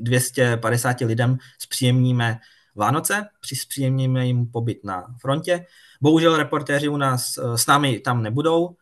250 0.00 1.00
lidem 1.00 1.38
zpříjemníme 1.58 2.38
Vánoce, 2.74 3.24
zpříjemníme 3.54 4.26
jim 4.26 4.46
pobyt 4.46 4.84
na 4.84 5.06
frontě. 5.20 5.66
Bohužel 6.00 6.36
reportéři 6.36 6.88
u 6.88 6.96
nás 6.96 7.38
s 7.54 7.66
námi 7.66 8.00
tam 8.00 8.22
nebudou, 8.22 8.76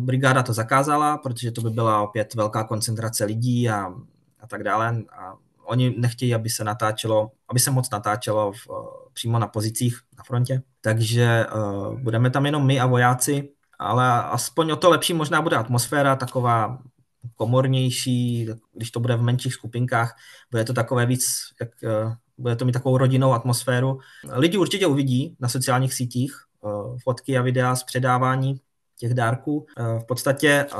brigáda 0.00 0.42
to 0.42 0.52
zakázala, 0.52 1.18
protože 1.18 1.50
to 1.50 1.60
by 1.60 1.70
byla 1.70 2.02
opět 2.02 2.34
velká 2.34 2.64
koncentrace 2.64 3.24
lidí 3.24 3.70
a, 3.70 3.94
a 4.40 4.46
tak 4.46 4.62
dále. 4.62 5.02
A 5.18 5.34
oni 5.64 5.94
nechtějí, 5.98 6.34
aby 6.34 6.50
se 6.50 6.64
natáčelo, 6.64 7.30
aby 7.48 7.60
se 7.60 7.70
moc 7.70 7.90
natáčelo 7.90 8.52
v, 8.52 8.68
uh, 8.68 8.76
přímo 9.12 9.38
na 9.38 9.46
pozicích 9.46 10.00
na 10.18 10.24
frontě. 10.24 10.62
Takže 10.80 11.46
uh, 11.54 12.00
budeme 12.00 12.30
tam 12.30 12.46
jenom 12.46 12.66
my 12.66 12.80
a 12.80 12.86
vojáci, 12.86 13.48
ale 13.78 14.22
aspoň 14.22 14.70
o 14.70 14.76
to 14.76 14.90
lepší 14.90 15.14
možná 15.14 15.42
bude 15.42 15.56
atmosféra, 15.56 16.16
taková 16.16 16.78
komornější, 17.34 18.48
když 18.72 18.90
to 18.90 19.00
bude 19.00 19.16
v 19.16 19.22
menších 19.22 19.54
skupinkách, 19.54 20.16
bude 20.50 20.64
to 20.64 20.72
takové 20.72 21.06
víc, 21.06 21.26
jak, 21.60 21.68
uh, 21.82 22.12
bude 22.38 22.56
to 22.56 22.64
mít 22.64 22.72
takovou 22.72 22.98
rodinnou 22.98 23.32
atmosféru. 23.32 23.98
Lidi 24.32 24.58
určitě 24.58 24.86
uvidí 24.86 25.36
na 25.40 25.48
sociálních 25.48 25.94
sítích 25.94 26.34
uh, 26.60 26.98
fotky 27.02 27.38
a 27.38 27.42
videa 27.42 27.76
z 27.76 27.82
předávání 27.82 28.60
těch 28.96 29.14
dárků. 29.14 29.66
Eh, 29.78 29.98
v 29.98 30.04
podstatě 30.04 30.66
eh, 30.72 30.76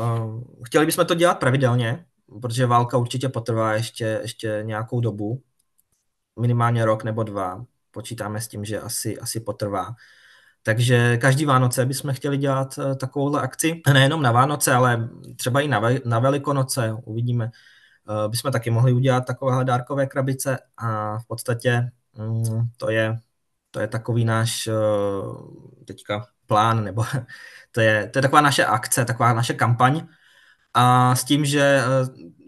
chtěli 0.65 0.87
bychom 0.87 1.07
to 1.07 1.15
dělat 1.15 1.35
pravidelně, 1.35 2.05
protože 2.41 2.67
válka 2.67 2.97
určitě 2.97 3.29
potrvá 3.29 3.75
ještě, 3.75 4.19
ještě 4.23 4.61
nějakou 4.63 5.01
dobu, 5.01 5.43
minimálně 6.41 6.85
rok 6.85 7.05
nebo 7.05 7.23
dva. 7.23 7.65
Počítáme 7.91 8.41
s 8.41 8.49
tím, 8.49 8.65
že 8.65 8.81
asi, 8.81 9.19
asi 9.19 9.41
potrvá. 9.41 9.95
Takže 10.63 11.17
každý 11.17 11.45
Vánoce 11.45 11.87
bychom 11.87 12.13
chtěli 12.15 12.37
dělat 12.37 12.79
eh, 12.79 12.95
takovouhle 12.95 13.41
akci. 13.41 13.83
Nejenom 13.93 14.23
na 14.23 14.33
Vánoce, 14.33 14.73
ale 14.73 15.09
třeba 15.37 15.61
i 15.61 15.69
na, 15.69 15.81
ve, 15.81 15.99
na 16.05 16.19
Velikonoce, 16.19 16.97
uvidíme. 17.05 17.51
Bychom 18.29 18.53
taky 18.53 18.71
mohli 18.71 18.93
udělat 18.93 19.27
takovéhle 19.27 19.65
dárkové 19.65 20.07
krabice 20.07 20.59
a 20.77 21.19
v 21.19 21.27
podstatě 21.27 21.91
mm, 22.19 22.69
to 22.77 22.91
je, 22.91 23.19
to 23.71 23.81
je 23.81 23.89
takový 23.89 24.25
náš 24.25 24.69
teďka 25.85 26.27
plán, 26.47 26.85
nebo 26.85 27.05
to 27.73 27.81
je, 27.81 28.09
to 28.09 28.19
je 28.19 28.23
taková 28.23 28.41
naše 28.41 28.65
akce, 28.65 29.05
taková 29.05 29.33
naše 29.33 29.55
kampaň. 29.55 30.07
A 30.75 31.17
s 31.17 31.25
tím, 31.25 31.45
že 31.45 31.61
eh, 31.61 31.85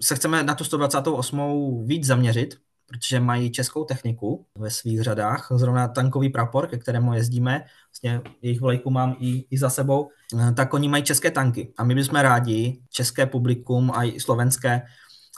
se 0.02 0.14
chceme 0.14 0.42
na 0.42 0.54
tu 0.54 0.64
128. 0.64 1.86
víc 1.86 2.06
zaměřit, 2.06 2.54
protože 2.86 3.20
mají 3.20 3.52
českou 3.52 3.84
techniku 3.84 4.46
ve 4.58 4.70
svých 4.70 5.02
řadách. 5.02 5.48
Zrovna 5.50 5.88
tankový 5.88 6.28
prapor, 6.28 6.66
ke 6.66 6.78
kterému 6.78 7.14
jezdíme, 7.14 7.64
vlastně 7.90 8.20
jejich 8.42 8.60
vlajku 8.60 8.90
mám 8.90 9.16
i, 9.18 9.46
i 9.50 9.58
za 9.58 9.70
sebou, 9.70 10.10
eh, 10.40 10.52
tak 10.52 10.74
oni 10.74 10.88
mají 10.88 11.02
české 11.02 11.30
tanky. 11.30 11.72
A 11.76 11.84
my 11.84 11.94
bychom 11.94 12.20
rádi 12.20 12.80
české 12.90 13.26
publikum 13.26 13.92
a 13.94 14.04
i 14.04 14.20
slovenské 14.20 14.82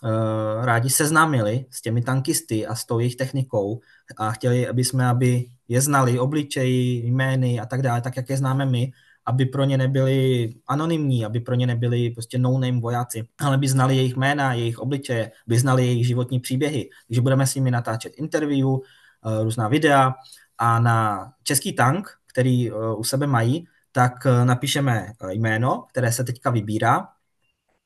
uh, 0.02 0.64
rádi 0.64 0.90
seznámili 0.90 1.66
s 1.70 1.82
těmi 1.82 2.02
tankisty 2.02 2.66
a 2.66 2.74
s 2.74 2.84
tou 2.84 2.98
jejich 2.98 3.16
technikou 3.16 3.80
a 4.16 4.30
chtěli, 4.30 4.68
aby 4.68 4.84
jsme, 4.84 5.08
aby 5.08 5.46
je 5.68 5.80
znali 5.80 6.18
obličeji, 6.18 7.06
jmény 7.06 7.60
a 7.60 7.66
tak 7.66 7.82
dále, 7.82 8.00
tak 8.00 8.16
jak 8.16 8.30
je 8.30 8.36
známe 8.36 8.66
my, 8.66 8.92
aby 9.28 9.46
pro 9.46 9.64
ně 9.64 9.78
nebyli 9.78 10.50
anonymní, 10.66 11.24
aby 11.24 11.40
pro 11.40 11.54
ně 11.54 11.66
nebyli 11.66 12.10
prostě 12.10 12.38
no-name 12.38 12.80
vojáci, 12.80 13.28
ale 13.40 13.58
by 13.58 13.68
znali 13.68 13.96
jejich 13.96 14.16
jména, 14.16 14.54
jejich 14.54 14.78
obličeje, 14.78 15.32
by 15.46 15.58
znali 15.58 15.86
jejich 15.86 16.06
životní 16.06 16.40
příběhy. 16.40 16.90
Takže 17.08 17.20
budeme 17.20 17.46
s 17.46 17.54
nimi 17.54 17.70
natáčet 17.70 18.12
interview, 18.16 18.68
eh, 18.68 19.44
různá 19.44 19.68
videa 19.68 20.14
a 20.58 20.80
na 20.80 21.28
český 21.42 21.72
tank, 21.72 22.08
který 22.26 22.70
eh, 22.70 22.74
u 22.96 23.04
sebe 23.04 23.26
mají, 23.26 23.68
tak 23.92 24.26
eh, 24.26 24.44
napíšeme 24.44 25.12
jméno, 25.30 25.84
které 25.90 26.12
se 26.12 26.24
teďka 26.24 26.50
vybírá. 26.50 27.08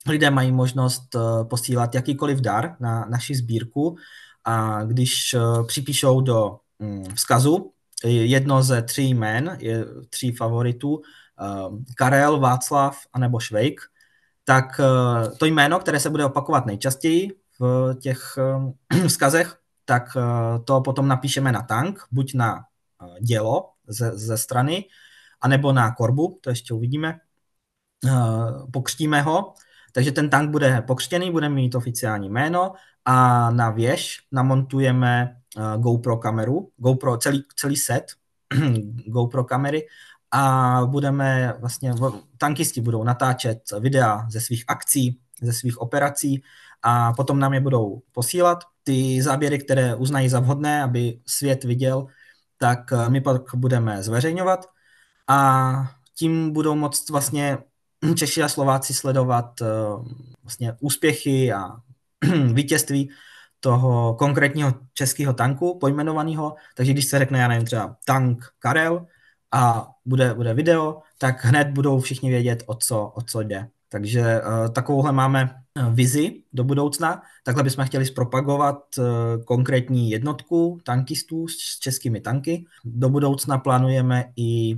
Lidé 0.09 0.31
mají 0.31 0.53
možnost 0.53 1.17
posílat 1.51 1.95
jakýkoliv 1.95 2.41
dar 2.41 2.77
na 2.81 3.05
naši 3.05 3.35
sbírku 3.35 3.97
a 4.45 4.85
když 4.85 5.37
připíšou 5.67 6.21
do 6.21 6.59
vzkazu. 7.15 7.73
Jedno 8.05 8.63
ze 8.63 8.83
tří 8.83 9.09
jmén, 9.11 9.59
tří 10.11 10.33
favoritů, 10.33 11.03
Ehm, 11.43 11.85
Karel, 11.97 12.41
Václav 12.41 12.99
anebo 13.13 13.41
Švejk, 13.41 13.81
tak 14.45 14.81
eh, 14.81 15.31
to 15.39 15.47
jméno, 15.47 15.79
které 15.79 16.01
se 16.01 16.11
bude 16.11 16.25
opakovat 16.25 16.67
nejčastěji 16.67 17.31
v 17.61 17.95
těch 18.01 18.35
ehm, 18.39 18.73
vzkazech, 19.09 19.59
tak 19.85 20.03
eh, 20.17 20.59
to 20.65 20.81
potom 20.81 21.09
napíšeme 21.09 21.53
na 21.53 21.63
tank, 21.63 22.05
buď 22.11 22.35
na 22.35 22.59
eh, 22.59 23.21
dělo 23.21 23.71
ze, 23.87 24.19
ze 24.19 24.39
strany, 24.39 24.85
anebo 25.41 25.73
na 25.73 25.95
korbu, 25.95 26.39
to 26.43 26.51
ještě 26.51 26.75
uvidíme. 26.75 27.19
Pokřtíme 28.73 29.23
ho, 29.23 29.55
takže 29.93 30.13
ten 30.13 30.31
tank 30.31 30.51
bude 30.51 30.83
pokřtěný, 30.83 31.31
bude 31.31 31.49
mít 31.49 31.75
oficiální 31.75 32.29
jméno 32.29 32.73
a 33.05 33.51
na 33.51 33.71
věž 33.71 34.19
namontujeme 34.33 35.37
GoPro 35.77 36.17
kameru, 36.17 36.69
GoPro, 36.77 37.17
celý, 37.17 37.45
celý 37.57 37.77
set 37.77 38.05
GoPro 39.07 39.45
kamery 39.45 39.87
a 40.31 40.81
budeme 40.87 41.55
vlastně, 41.59 41.95
tankisti 42.39 42.81
budou 42.81 43.05
natáčet 43.05 43.59
videa 43.81 44.27
ze 44.31 44.41
svých 44.41 44.65
akcí, 44.69 45.21
ze 45.43 45.53
svých 45.53 45.81
operací 45.81 46.43
a 46.83 47.13
potom 47.13 47.39
nám 47.39 47.55
je 47.55 47.61
budou 47.61 48.03
posílat. 48.13 48.59
Ty 48.83 49.23
záběry, 49.23 49.59
které 49.59 49.95
uznají 49.95 50.29
za 50.29 50.41
vhodné, 50.41 50.83
aby 50.83 51.21
svět 51.27 51.65
viděl, 51.65 52.07
tak 52.59 52.79
my 53.09 53.21
pak 53.21 53.55
budeme 53.55 54.03
zveřejňovat 54.03 54.67
a 55.29 55.73
tím 56.15 56.53
budou 56.53 56.75
moct 56.75 57.11
vlastně 57.11 57.59
Češi 58.17 58.43
a 58.43 58.49
Slováci 58.49 58.95
sledovat 58.95 59.61
eh, 59.63 59.67
vlastně 60.43 60.77
úspěchy 60.81 61.53
a 61.53 61.77
vítězství 62.53 63.11
toho 63.63 64.15
konkrétního 64.15 64.75
českého 64.95 65.33
tanku 65.33 65.79
pojmenovaného. 65.79 66.55
Takže 66.77 66.93
když 66.93 67.05
se 67.05 67.19
řekne, 67.19 67.39
já 67.39 67.49
nevím, 67.49 67.67
třeba 67.67 67.97
tank 68.05 68.45
Karel, 68.59 69.07
a 69.53 69.89
bude, 70.05 70.35
bude 70.35 70.55
video, 70.55 71.03
tak 71.19 71.45
hned 71.45 71.69
budou 71.69 72.01
všichni 72.01 72.31
vědět, 72.31 72.63
o 72.67 72.75
co, 72.75 73.13
o 73.15 73.23
co 73.23 73.41
jde. 73.41 73.69
Takže 73.89 74.21
uh, 74.21 74.73
takovouhle 74.73 75.13
máme 75.13 75.51
eh, 75.79 75.83
vizi 75.91 76.43
do 76.53 76.65
budoucna. 76.65 77.23
Takhle 77.45 77.63
bychom 77.63 77.85
chtěli 77.85 78.07
zpropagovat 78.07 78.79
uh, 78.99 79.05
konkrétní 79.45 80.11
jednotku 80.11 80.81
tankistů 80.85 81.49
s 81.49 81.79
českými 81.79 82.21
tanky. 82.21 82.65
Do 82.85 83.09
budoucna 83.09 83.59
plánujeme 83.59 84.25
i 84.37 84.75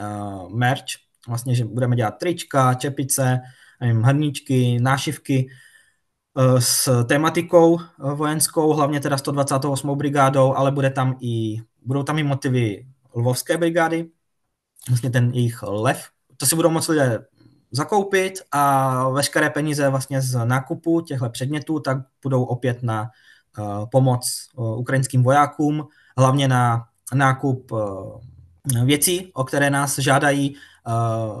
uh, 0.00 0.54
merch, 0.54 0.84
vlastně, 1.28 1.54
že 1.54 1.64
budeme 1.64 1.96
dělat 1.96 2.18
trička, 2.18 2.74
čepice, 2.74 3.40
nevím, 3.80 4.02
hrníčky, 4.02 4.78
nášivky 4.80 5.48
s 6.58 7.04
tématikou 7.04 7.78
vojenskou, 8.14 8.72
hlavně 8.72 9.00
teda 9.00 9.18
128. 9.18 9.98
brigádou, 9.98 10.54
ale 10.54 10.70
bude 10.70 10.90
tam 10.90 11.16
i, 11.20 11.62
budou 11.84 12.02
tam 12.02 12.18
i 12.18 12.22
motivy 12.22 12.86
lvovské 13.14 13.56
brigády, 13.56 14.10
vlastně 14.88 15.10
ten 15.10 15.30
jejich 15.34 15.62
lev. 15.62 16.08
To 16.36 16.46
si 16.46 16.56
budou 16.56 16.70
moct 16.70 16.88
lidé 16.88 17.24
zakoupit 17.70 18.34
a 18.52 19.08
veškeré 19.08 19.50
peníze 19.50 19.88
vlastně 19.88 20.20
z 20.20 20.44
nákupu 20.44 21.00
těchto 21.00 21.30
předmětů 21.30 21.80
tak 21.80 21.98
budou 22.22 22.44
opět 22.44 22.82
na 22.82 23.10
uh, 23.58 23.86
pomoc 23.90 24.48
ukrajinským 24.76 25.22
vojákům, 25.22 25.88
hlavně 26.18 26.48
na 26.48 26.84
nákup 27.14 27.72
věcí, 28.84 29.30
o 29.34 29.44
které 29.44 29.70
nás 29.70 29.98
žádají, 29.98 30.56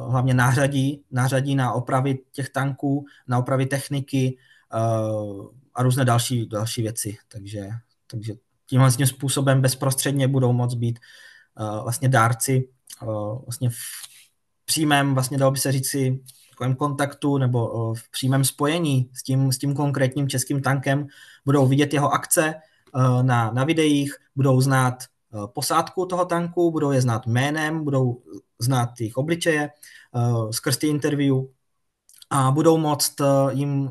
hlavně 0.08 0.34
nářadí, 0.34 1.04
nářadí 1.10 1.54
na 1.54 1.72
opravy 1.72 2.18
těch 2.32 2.48
tanků, 2.50 3.04
na 3.28 3.38
opravy 3.38 3.66
techniky 3.66 4.38
a 5.74 5.82
různé 5.82 6.04
další, 6.04 6.46
další 6.46 6.82
věci. 6.82 7.16
Takže, 7.28 7.68
takže 8.06 8.34
tímhle 8.66 8.90
způsobem 9.06 9.60
bezprostředně 9.60 10.28
budou 10.28 10.52
moct 10.52 10.74
být 10.74 10.98
Eh, 11.60 11.82
vlastně 11.82 12.08
dárci 12.08 12.68
eh, 13.02 13.06
vlastně 13.46 13.70
v 13.70 13.76
přímém, 14.64 15.14
vlastně 15.14 15.38
dalo 15.38 15.52
by 15.52 15.58
se 15.58 15.72
říci, 15.72 16.20
kontaktu 16.78 17.38
nebo 17.38 17.92
eh, 17.92 17.98
v 17.98 18.10
přímém 18.10 18.44
spojení 18.44 19.10
s 19.14 19.22
tím, 19.22 19.52
s 19.52 19.58
tím 19.58 19.74
konkrétním 19.74 20.28
českým 20.28 20.62
tankem, 20.62 21.06
budou 21.44 21.66
vidět 21.66 21.92
jeho 21.92 22.12
akce 22.12 22.54
na, 23.22 23.50
na 23.50 23.64
videích, 23.64 24.14
budou 24.36 24.60
znát 24.60 25.04
posádku 25.46 26.06
toho 26.06 26.24
tanku, 26.24 26.70
budou 26.70 26.90
je 26.90 27.00
znát 27.00 27.26
jménem, 27.26 27.84
budou 27.84 28.22
znát 28.58 29.00
jejich 29.00 29.16
obličeje 29.16 29.70
skrz 30.50 30.76
ty 30.76 30.86
interview 30.86 31.36
a 32.30 32.50
budou 32.50 32.78
moct 32.78 33.20
jim 33.50 33.90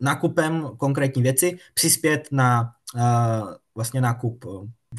nákupem 0.00 0.70
konkrétní 0.76 1.22
věci 1.22 1.58
přispět 1.74 2.28
na 2.30 2.72
vlastně 3.74 4.00
nákup 4.00 4.44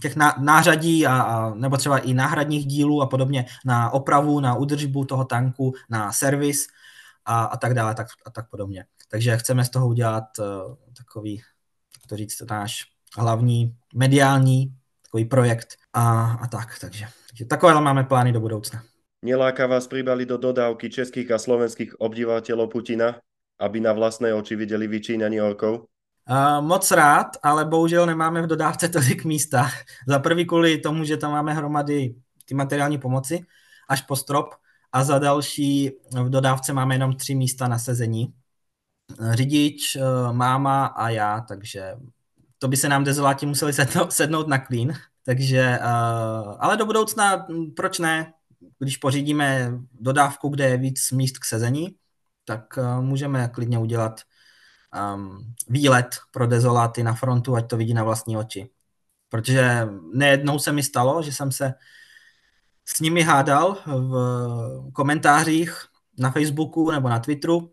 těch 0.01 0.15
nářadí 0.39 1.07
a, 1.07 1.21
a 1.21 1.53
nebo 1.53 1.77
třeba 1.77 1.97
i 1.97 2.13
náhradních 2.13 2.65
dílů 2.65 3.01
a 3.01 3.05
podobně 3.05 3.45
na 3.65 3.89
opravu, 3.89 4.39
na 4.39 4.55
udržbu 4.55 5.05
toho 5.05 5.25
tanku, 5.25 5.73
na 5.89 6.11
servis 6.11 6.67
a, 7.25 7.43
a 7.43 7.57
tak 7.57 7.73
dále 7.73 7.95
tak, 7.95 8.07
a 8.25 8.29
tak 8.31 8.49
podobně. 8.49 8.85
Takže 9.09 9.37
chceme 9.37 9.65
z 9.65 9.69
toho 9.69 9.87
udělat 9.87 10.23
uh, 10.39 10.75
takový, 10.97 11.35
jak 11.35 12.07
to 12.09 12.17
říct, 12.17 12.41
náš 12.49 12.83
hlavní 13.17 13.75
mediální 13.95 14.75
takový 15.01 15.25
projekt 15.25 15.75
a, 15.93 16.31
a 16.41 16.47
tak. 16.47 16.79
Takže, 16.81 17.05
takže 17.29 17.45
takové 17.45 17.81
máme 17.81 18.03
plány 18.03 18.31
do 18.31 18.39
budoucna. 18.39 18.83
Neláka 19.25 19.67
vás 19.67 19.87
pribali 19.87 20.25
do 20.25 20.37
dodávky 20.37 20.89
českých 20.89 21.31
a 21.31 21.37
slovenských 21.41 21.97
obdivateľov 21.97 22.69
Putina, 22.69 23.17
aby 23.59 23.79
na 23.79 23.93
vlastné 23.93 24.33
oči 24.33 24.55
videli 24.55 24.87
vyčíňanie 24.87 25.41
orkov? 25.41 25.89
Uh, 26.29 26.61
moc 26.61 26.91
rád, 26.91 27.27
ale 27.43 27.65
bohužel 27.65 28.05
nemáme 28.05 28.41
v 28.41 28.47
dodávce 28.47 28.89
tolik 28.89 29.25
místa. 29.25 29.69
za 30.07 30.19
prvý 30.19 30.45
kvůli 30.45 30.77
tomu, 30.77 31.03
že 31.03 31.17
tam 31.17 31.31
máme 31.31 31.53
hromady 31.53 32.15
ty 32.45 32.53
materiální 32.53 32.97
pomoci 32.97 33.45
až 33.89 34.01
po 34.01 34.15
strop 34.15 34.55
a 34.91 35.03
za 35.03 35.19
další 35.19 35.91
v 36.23 36.29
dodávce 36.29 36.73
máme 36.73 36.95
jenom 36.95 37.15
tři 37.15 37.35
místa 37.35 37.67
na 37.67 37.79
sezení. 37.79 38.33
Řidič, 39.31 39.95
uh, 39.95 40.33
máma 40.33 40.85
a 40.85 41.09
já, 41.09 41.41
takže 41.41 41.95
to 42.57 42.67
by 42.67 42.77
se 42.77 42.89
nám 42.89 43.03
dezoláti 43.03 43.45
museli 43.45 43.73
sednout, 43.73 44.13
sednout 44.13 44.47
na 44.47 44.57
klín. 44.57 44.93
Takže, 45.25 45.79
uh, 45.81 46.55
ale 46.59 46.77
do 46.77 46.85
budoucna, 46.85 47.47
proč 47.75 47.99
ne? 47.99 48.33
Když 48.79 48.97
pořídíme 48.97 49.71
dodávku, 49.99 50.49
kde 50.49 50.69
je 50.69 50.77
víc 50.77 51.11
míst 51.11 51.37
k 51.37 51.45
sezení, 51.45 51.95
tak 52.47 52.77
uh, 52.77 53.01
můžeme 53.01 53.47
klidně 53.47 53.79
udělat 53.79 54.21
um, 55.15 55.53
výlet 55.69 56.15
pro 56.31 56.47
dezoláty 56.47 57.03
na 57.03 57.13
frontu, 57.13 57.55
ať 57.55 57.67
to 57.67 57.77
vidí 57.77 57.93
na 57.93 58.03
vlastní 58.03 58.37
oči. 58.37 58.69
Protože 59.29 59.87
nejednou 60.13 60.59
se 60.59 60.71
mi 60.71 60.83
stalo, 60.83 61.21
že 61.21 61.31
jsem 61.31 61.51
se 61.51 61.73
s 62.85 62.99
nimi 62.99 63.21
hádal 63.21 63.77
v 63.85 64.91
komentářích 64.93 65.85
na 66.19 66.31
Facebooku 66.31 66.91
nebo 66.91 67.09
na 67.09 67.19
Twitteru 67.19 67.71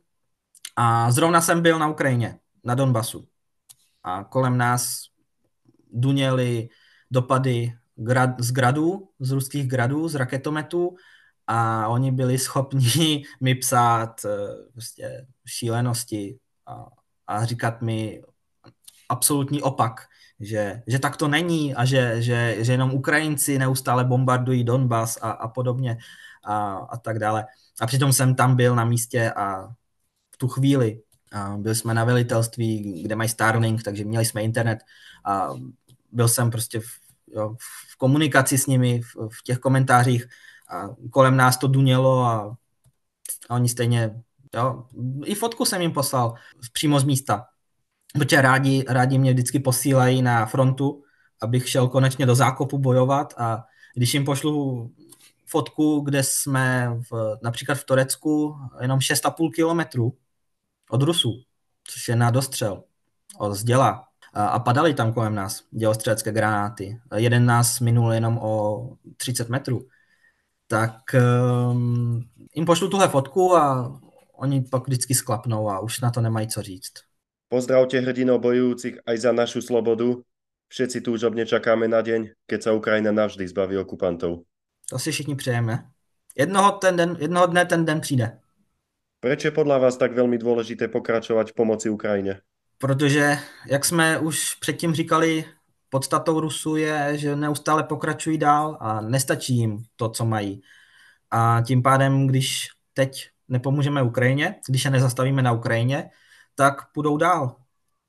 a 0.76 1.10
zrovna 1.10 1.40
jsem 1.40 1.62
byl 1.62 1.78
na 1.78 1.88
Ukrajině, 1.88 2.38
na 2.64 2.74
Donbasu. 2.74 3.28
A 4.02 4.24
kolem 4.24 4.58
nás 4.58 5.06
duněly 5.92 6.68
dopady 7.10 7.72
grad, 7.96 8.30
z 8.38 8.52
gradů, 8.52 9.08
z 9.20 9.30
ruských 9.30 9.68
gradů, 9.68 10.08
z 10.08 10.14
raketometů 10.14 10.96
a 11.46 11.88
oni 11.88 12.12
byli 12.12 12.38
schopni 12.38 13.24
mi 13.40 13.54
psát 13.54 14.24
eh, 14.24 14.70
prostě 14.72 15.26
šílenosti 15.46 16.38
a 16.66 16.86
a 17.26 17.44
říkat 17.44 17.82
mi 17.82 18.22
absolutní 19.08 19.62
opak, 19.62 20.06
že, 20.40 20.82
že 20.86 20.98
tak 20.98 21.16
to 21.16 21.28
není 21.28 21.74
a 21.74 21.84
že, 21.84 22.22
že, 22.22 22.56
že 22.60 22.72
jenom 22.72 22.94
Ukrajinci 22.94 23.58
neustále 23.58 24.04
bombardují 24.04 24.64
Donbass 24.64 25.18
a, 25.22 25.30
a 25.30 25.48
podobně 25.48 25.98
a, 26.44 26.74
a 26.74 26.96
tak 26.96 27.18
dále. 27.18 27.46
A 27.80 27.86
přitom 27.86 28.12
jsem 28.12 28.34
tam 28.34 28.56
byl 28.56 28.76
na 28.76 28.84
místě 28.84 29.32
a 29.32 29.68
v 30.30 30.36
tu 30.36 30.48
chvíli 30.48 31.02
A 31.32 31.56
byli 31.56 31.74
jsme 31.74 31.94
na 31.94 32.04
velitelství, 32.04 33.02
kde 33.02 33.16
mají 33.16 33.28
Starlink, 33.28 33.82
takže 33.82 34.04
měli 34.04 34.24
jsme 34.24 34.42
internet 34.42 34.78
a 35.24 35.48
byl 36.12 36.28
jsem 36.28 36.50
prostě 36.50 36.80
v, 36.80 36.86
jo, 37.26 37.56
v 37.92 37.96
komunikaci 37.96 38.58
s 38.58 38.66
nimi, 38.66 39.00
v, 39.00 39.16
v 39.28 39.42
těch 39.42 39.58
komentářích 39.58 40.26
a 40.74 40.96
kolem 41.10 41.36
nás 41.36 41.56
to 41.56 41.68
dunělo 41.68 42.24
a, 42.24 42.56
a 43.48 43.54
oni 43.54 43.68
stejně, 43.68 44.22
jo, 44.54 44.84
i 45.24 45.34
fotku 45.34 45.64
jsem 45.64 45.82
jim 45.82 45.92
poslal 45.92 46.34
přímo 46.72 47.00
z 47.00 47.04
místa, 47.04 47.46
protože 48.18 48.42
rádi, 48.42 48.84
rádi 48.88 49.18
mě 49.18 49.32
vždycky 49.32 49.60
posílají 49.60 50.22
na 50.22 50.46
frontu, 50.46 51.02
abych 51.42 51.68
šel 51.68 51.88
konečně 51.88 52.26
do 52.26 52.34
zákopu 52.34 52.78
bojovat 52.78 53.34
a 53.36 53.64
když 53.94 54.14
jim 54.14 54.24
pošlu 54.24 54.90
fotku, 55.46 56.00
kde 56.00 56.22
jsme 56.22 56.90
v, 57.10 57.38
například 57.42 57.74
v 57.74 57.84
Turecku 57.84 58.56
jenom 58.80 58.98
6,5 58.98 59.50
kilometrů 59.54 60.12
od 60.90 61.02
Rusů, 61.02 61.42
což 61.84 62.08
je 62.08 62.16
na 62.16 62.30
dostřel 62.30 62.82
od 63.38 63.54
zděla. 63.54 64.04
A, 64.34 64.46
a 64.46 64.58
padaly 64.58 64.94
tam 64.94 65.12
kolem 65.12 65.34
nás 65.34 65.62
dělostřelecké 65.70 66.32
granáty. 66.32 67.00
Jeden 67.16 67.46
nás 67.46 67.80
minul 67.80 68.12
jenom 68.12 68.38
o 68.38 68.88
30 69.16 69.48
metrů. 69.48 69.86
Tak 70.66 70.94
um, 71.70 72.24
jim 72.54 72.66
pošlu 72.66 72.88
tuhle 72.88 73.08
fotku 73.08 73.56
a 73.56 73.92
oni 74.32 74.60
pak 74.70 74.86
vždycky 74.86 75.14
sklapnou 75.14 75.70
a 75.70 75.80
už 75.80 76.00
na 76.00 76.10
to 76.10 76.20
nemají 76.20 76.48
co 76.48 76.62
říct. 76.62 76.92
Pozdravte 77.48 78.00
hrdinov 78.00 78.40
bojujúcich 78.40 79.06
aj 79.06 79.16
za 79.18 79.32
našu 79.32 79.62
slobodu. 79.62 80.24
Všetci 80.68 81.06
túžobne 81.06 81.46
čakáme 81.46 81.86
na 81.86 82.02
deň, 82.02 82.34
keď 82.50 82.60
sa 82.62 82.70
Ukrajina 82.74 83.12
navždy 83.12 83.46
zbaví 83.46 83.78
okupantov. 83.78 84.42
To 84.90 84.98
si 84.98 85.12
všichni 85.12 85.36
přejeme. 85.36 85.86
Jednoho, 86.34 86.72
ten 86.72 86.96
den, 86.96 87.16
jednoho 87.20 87.46
dne 87.46 87.64
ten 87.64 87.84
den 87.84 88.00
přijde. 88.00 88.38
Proč 89.20 89.44
je 89.44 89.50
podľa 89.54 89.78
vás 89.78 89.96
tak 89.96 90.12
veľmi 90.12 90.36
dôležité 90.36 90.92
pokračovať 90.92 91.52
v 91.52 91.56
pomoci 91.56 91.88
Ukrajine? 91.88 92.40
Protože, 92.78 93.38
jak 93.66 93.84
jsme 93.84 94.18
už 94.18 94.54
předtím 94.54 94.94
říkali, 94.94 95.44
podstatou 95.94 96.40
Rusu 96.40 96.76
je, 96.76 97.18
že 97.18 97.36
neustále 97.36 97.82
pokračují 97.82 98.38
dál 98.38 98.78
a 98.80 99.00
nestačí 99.00 99.56
jim 99.56 99.84
to, 99.96 100.08
co 100.08 100.24
mají. 100.24 100.62
A 101.30 101.62
tím 101.66 101.82
pádem, 101.82 102.26
když 102.26 102.68
teď 102.94 103.28
nepomůžeme 103.48 104.02
Ukrajině, 104.02 104.54
když 104.68 104.84
je 104.84 104.90
nezastavíme 104.90 105.42
na 105.42 105.52
Ukrajině, 105.52 106.10
tak 106.54 106.92
půjdou 106.92 107.16
dál. 107.16 107.56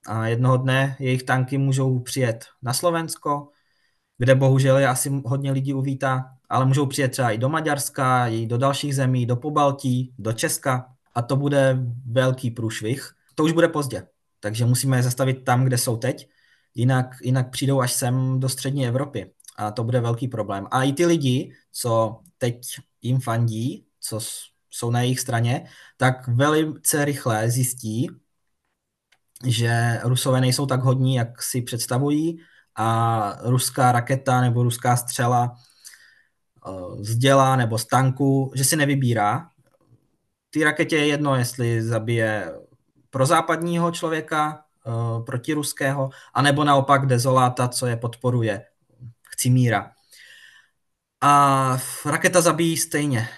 A 0.08 0.28
jednoho 0.28 0.58
dne 0.58 0.96
jejich 1.00 1.24
tanky 1.24 1.58
můžou 1.58 2.00
přijet 2.00 2.46
na 2.62 2.74
Slovensko, 2.74 3.50
kde 4.18 4.36
bohužel 4.36 4.78
je 4.78 4.88
asi 4.88 5.22
hodně 5.26 5.52
lidí 5.52 5.74
uvítá, 5.74 6.24
ale 6.50 6.66
můžou 6.66 6.86
přijet 6.86 7.12
třeba 7.12 7.32
i 7.32 7.38
do 7.38 7.50
Maďarska, 7.50 8.28
i 8.28 8.46
do 8.46 8.58
dalších 8.58 8.96
zemí, 8.96 9.26
do 9.26 9.36
Pobaltí, 9.36 10.14
do 10.18 10.34
Česka 10.34 10.86
a 11.16 11.22
to 11.22 11.36
bude 11.36 11.78
velký 12.06 12.52
průšvih. 12.52 13.12
To 13.36 13.44
už 13.44 13.52
bude 13.52 13.68
pozdě, 13.68 14.08
takže 14.40 14.66
musíme 14.66 14.98
je 14.98 15.04
zastavit 15.04 15.44
tam, 15.44 15.64
kde 15.64 15.78
jsou 15.78 15.98
teď, 15.98 16.35
jinak, 16.76 17.16
jinak 17.22 17.50
přijdou 17.50 17.82
až 17.82 17.94
sem 17.94 18.40
do 18.40 18.50
střední 18.50 18.88
Evropy 18.88 19.32
a 19.58 19.72
to 19.72 19.84
bude 19.84 20.02
velký 20.02 20.28
problém. 20.28 20.68
A 20.72 20.84
i 20.84 20.94
ty 20.94 21.06
lidi, 21.06 21.54
co 21.72 22.20
teď 22.38 22.62
jim 23.02 23.20
fandí, 23.20 23.88
co 24.00 24.20
jsou 24.70 24.92
na 24.92 25.02
jejich 25.02 25.20
straně, 25.20 25.70
tak 25.98 26.28
velice 26.28 27.06
rychle 27.06 27.50
zjistí, 27.50 28.10
že 29.46 30.00
Rusové 30.04 30.42
nejsou 30.42 30.66
tak 30.66 30.82
hodní, 30.82 31.16
jak 31.16 31.44
si 31.44 31.62
představují 31.62 32.40
a 32.76 33.38
ruská 33.44 33.92
raketa 33.92 34.42
nebo 34.42 34.64
ruská 34.64 34.98
střela 34.98 35.56
eh, 36.68 37.04
z 37.04 37.18
děla 37.18 37.56
nebo 37.56 37.78
z 37.78 37.86
tanku, 37.86 38.52
že 38.56 38.64
si 38.64 38.76
nevybírá. 38.76 39.50
Ty 40.50 40.64
raketě 40.64 40.96
je 40.96 41.08
jedno, 41.08 41.36
jestli 41.36 41.84
zabije 41.84 42.54
prozápadního 43.10 43.92
člověka 43.92 44.65
uh, 44.86 45.26
proti 45.26 45.54
ruského, 45.54 46.10
anebo 46.34 46.64
naopak 46.64 47.06
dezoláta, 47.06 47.68
co 47.68 47.88
je 47.88 47.98
podporuje, 47.98 48.66
chci 49.30 49.50
míra. 49.50 49.92
A 51.22 51.78
raketa 52.06 52.42
zabíjí 52.42 52.78
stejně, 52.78 53.30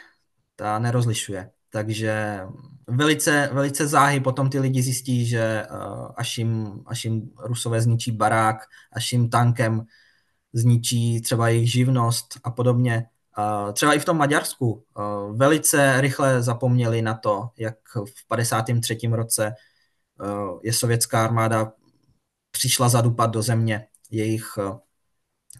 ta 0.56 0.80
nerozlišuje. 0.80 1.50
Takže 1.70 2.40
velice, 2.88 3.50
velice 3.54 3.88
záhy 3.88 4.20
potom 4.20 4.50
ty 4.50 4.60
lidi 4.60 4.82
zjistí, 4.82 5.26
že 5.26 5.66
uh, 5.72 6.12
až, 6.16 6.38
jim, 6.38 6.84
až 6.86 7.06
jim 7.06 7.32
rusové 7.40 7.82
zničí 7.82 8.12
barák, 8.12 8.58
až 8.92 9.12
jim 9.12 9.30
tankem 9.30 9.86
zničí 10.54 11.22
třeba 11.22 11.50
jejich 11.50 11.72
živnost 11.72 12.28
a 12.44 12.52
podobně. 12.52 13.06
Třeba 13.74 13.94
i 13.94 14.00
v 14.00 14.06
tom 14.06 14.18
Maďarsku 14.18 14.72
uh, 14.74 15.38
velice 15.38 16.02
rychle 16.02 16.44
zapomněli 16.44 17.02
na 17.02 17.14
to, 17.14 17.50
jak 17.58 17.76
v 17.96 18.28
53. 18.28 18.98
roce 19.12 19.54
je 20.64 20.74
sovětská 20.74 21.24
armáda 21.24 21.72
přišla 22.52 22.90
zadupat 22.90 23.32
do 23.32 23.42
země 23.42 23.88
jejich 24.12 24.58
uh, 24.58 24.78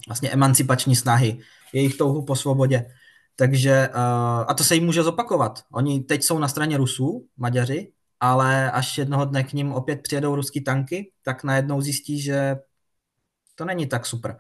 vlastně 0.08 0.30
emancipační 0.30 0.96
snahy, 0.96 1.40
jejich 1.74 1.98
touhu 1.98 2.26
po 2.26 2.36
svobodě. 2.36 2.86
Takže, 3.36 3.90
uh, 3.90 4.46
a 4.48 4.54
to 4.54 4.64
se 4.64 4.76
jim 4.76 4.86
může 4.86 5.04
zopakovat. 5.04 5.64
Oni 5.72 6.00
teď 6.00 6.24
jsou 6.24 6.40
na 6.40 6.48
straně 6.48 6.78
Rusů, 6.78 7.28
Maďaři, 7.38 7.92
ale 8.20 8.72
až 8.72 8.98
jednoho 8.98 9.26
dne 9.26 9.44
k 9.44 9.54
ním 9.54 9.74
opět 9.74 10.02
přijedou 10.02 10.36
ruský 10.36 10.62
tanky, 10.62 11.12
tak 11.24 11.44
najednou 11.44 11.82
zjistí, 11.82 12.22
že 12.22 12.56
to 13.56 13.66
není 13.66 13.88
tak 13.88 14.06
super. 14.06 14.38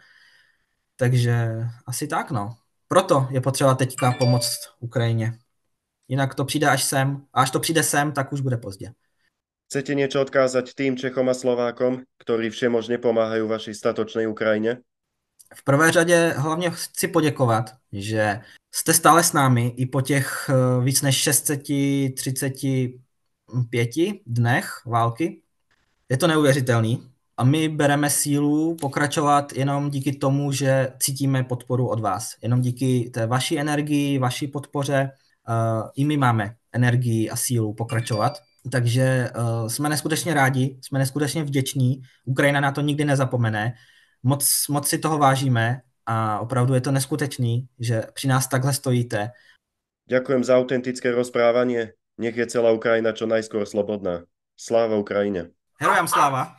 Takže 0.95 1.49
asi 1.85 2.07
tak, 2.07 2.31
no. 2.31 2.55
Proto 2.87 3.27
je 3.29 3.41
potřeba 3.41 3.75
teďka 3.75 4.11
pomoct 4.11 4.57
Ukrajině. 4.79 5.39
Jinak 6.07 6.35
to 6.35 6.45
přijde 6.45 6.69
až 6.69 6.83
sem. 6.83 7.25
A 7.33 7.41
až 7.41 7.51
to 7.51 7.59
přijde 7.59 7.83
sem, 7.83 8.11
tak 8.11 8.33
už 8.33 8.41
bude 8.41 8.57
pozdě. 8.57 8.93
Chcete 9.67 9.99
niečo 9.99 10.23
odkázať 10.23 10.71
tým 10.71 10.95
Čechom 10.95 11.27
a 11.27 11.35
Slovákom, 11.35 12.07
ktorí 12.23 12.47
všemožne 12.47 13.03
pomáhajú 13.03 13.51
vašej 13.51 13.75
statočnej 13.75 14.23
Ukrajine? 14.23 14.79
V 15.55 15.63
prvé 15.63 15.91
řadě 15.91 16.33
hlavně 16.37 16.69
chci 16.69 17.07
poděkovat, 17.07 17.71
že 17.91 18.39
jste 18.71 18.93
stále 18.93 19.23
s 19.23 19.33
námi 19.33 19.73
i 19.77 19.85
po 19.85 20.01
těch 20.01 20.49
eh, 20.49 20.53
víc 20.83 21.01
než 21.01 21.15
635 21.15 23.89
dnech 24.25 24.81
války. 24.85 25.41
Je 26.09 26.17
to 26.17 26.27
neuvěřitelný 26.27 27.09
a 27.37 27.43
my 27.43 27.69
bereme 27.69 28.09
sílu 28.09 28.75
pokračovat 28.75 29.53
jenom 29.53 29.89
díky 29.89 30.11
tomu, 30.11 30.51
že 30.51 30.93
cítíme 30.99 31.43
podporu 31.43 31.87
od 31.87 31.99
vás. 31.99 32.29
Jenom 32.41 32.61
díky 32.61 33.09
té 33.13 33.27
vaší 33.27 33.59
energii, 33.59 34.19
vaší 34.19 34.47
podpoře 34.47 35.11
uh, 35.49 35.55
i 35.95 36.05
my 36.05 36.17
máme 36.17 36.55
energii 36.71 37.29
a 37.29 37.35
sílu 37.35 37.73
pokračovat. 37.73 38.39
Takže 38.71 39.29
uh, 39.37 39.67
jsme 39.67 39.89
neskutečně 39.89 40.33
rádi, 40.33 40.79
jsme 40.81 40.99
neskutečně 40.99 41.43
vděční. 41.43 42.01
Ukrajina 42.25 42.59
na 42.59 42.71
to 42.71 42.81
nikdy 42.81 43.05
nezapomene. 43.05 43.73
Moc, 44.23 44.67
moc 44.69 44.87
si 44.87 44.97
toho 44.97 45.17
vážíme 45.17 45.81
a 46.05 46.39
opravdu 46.39 46.73
je 46.73 46.81
to 46.81 46.91
neskutečný, 46.91 47.67
že 47.79 48.03
při 48.13 48.27
nás 48.27 48.47
takhle 48.47 48.73
stojíte. 48.73 49.31
Ďakujem 50.07 50.43
za 50.43 50.55
autentické 50.57 51.11
rozprávanie. 51.11 51.91
Nech 52.17 52.37
je 52.37 52.47
celá 52.47 52.71
Ukrajina 52.71 53.11
čo 53.11 53.27
najskôr 53.27 53.67
slobodná. 53.67 54.23
Sláva 54.55 54.95
Ukrajine. 54.95 55.51
Herojám 55.77 56.07
sláva. 56.07 56.55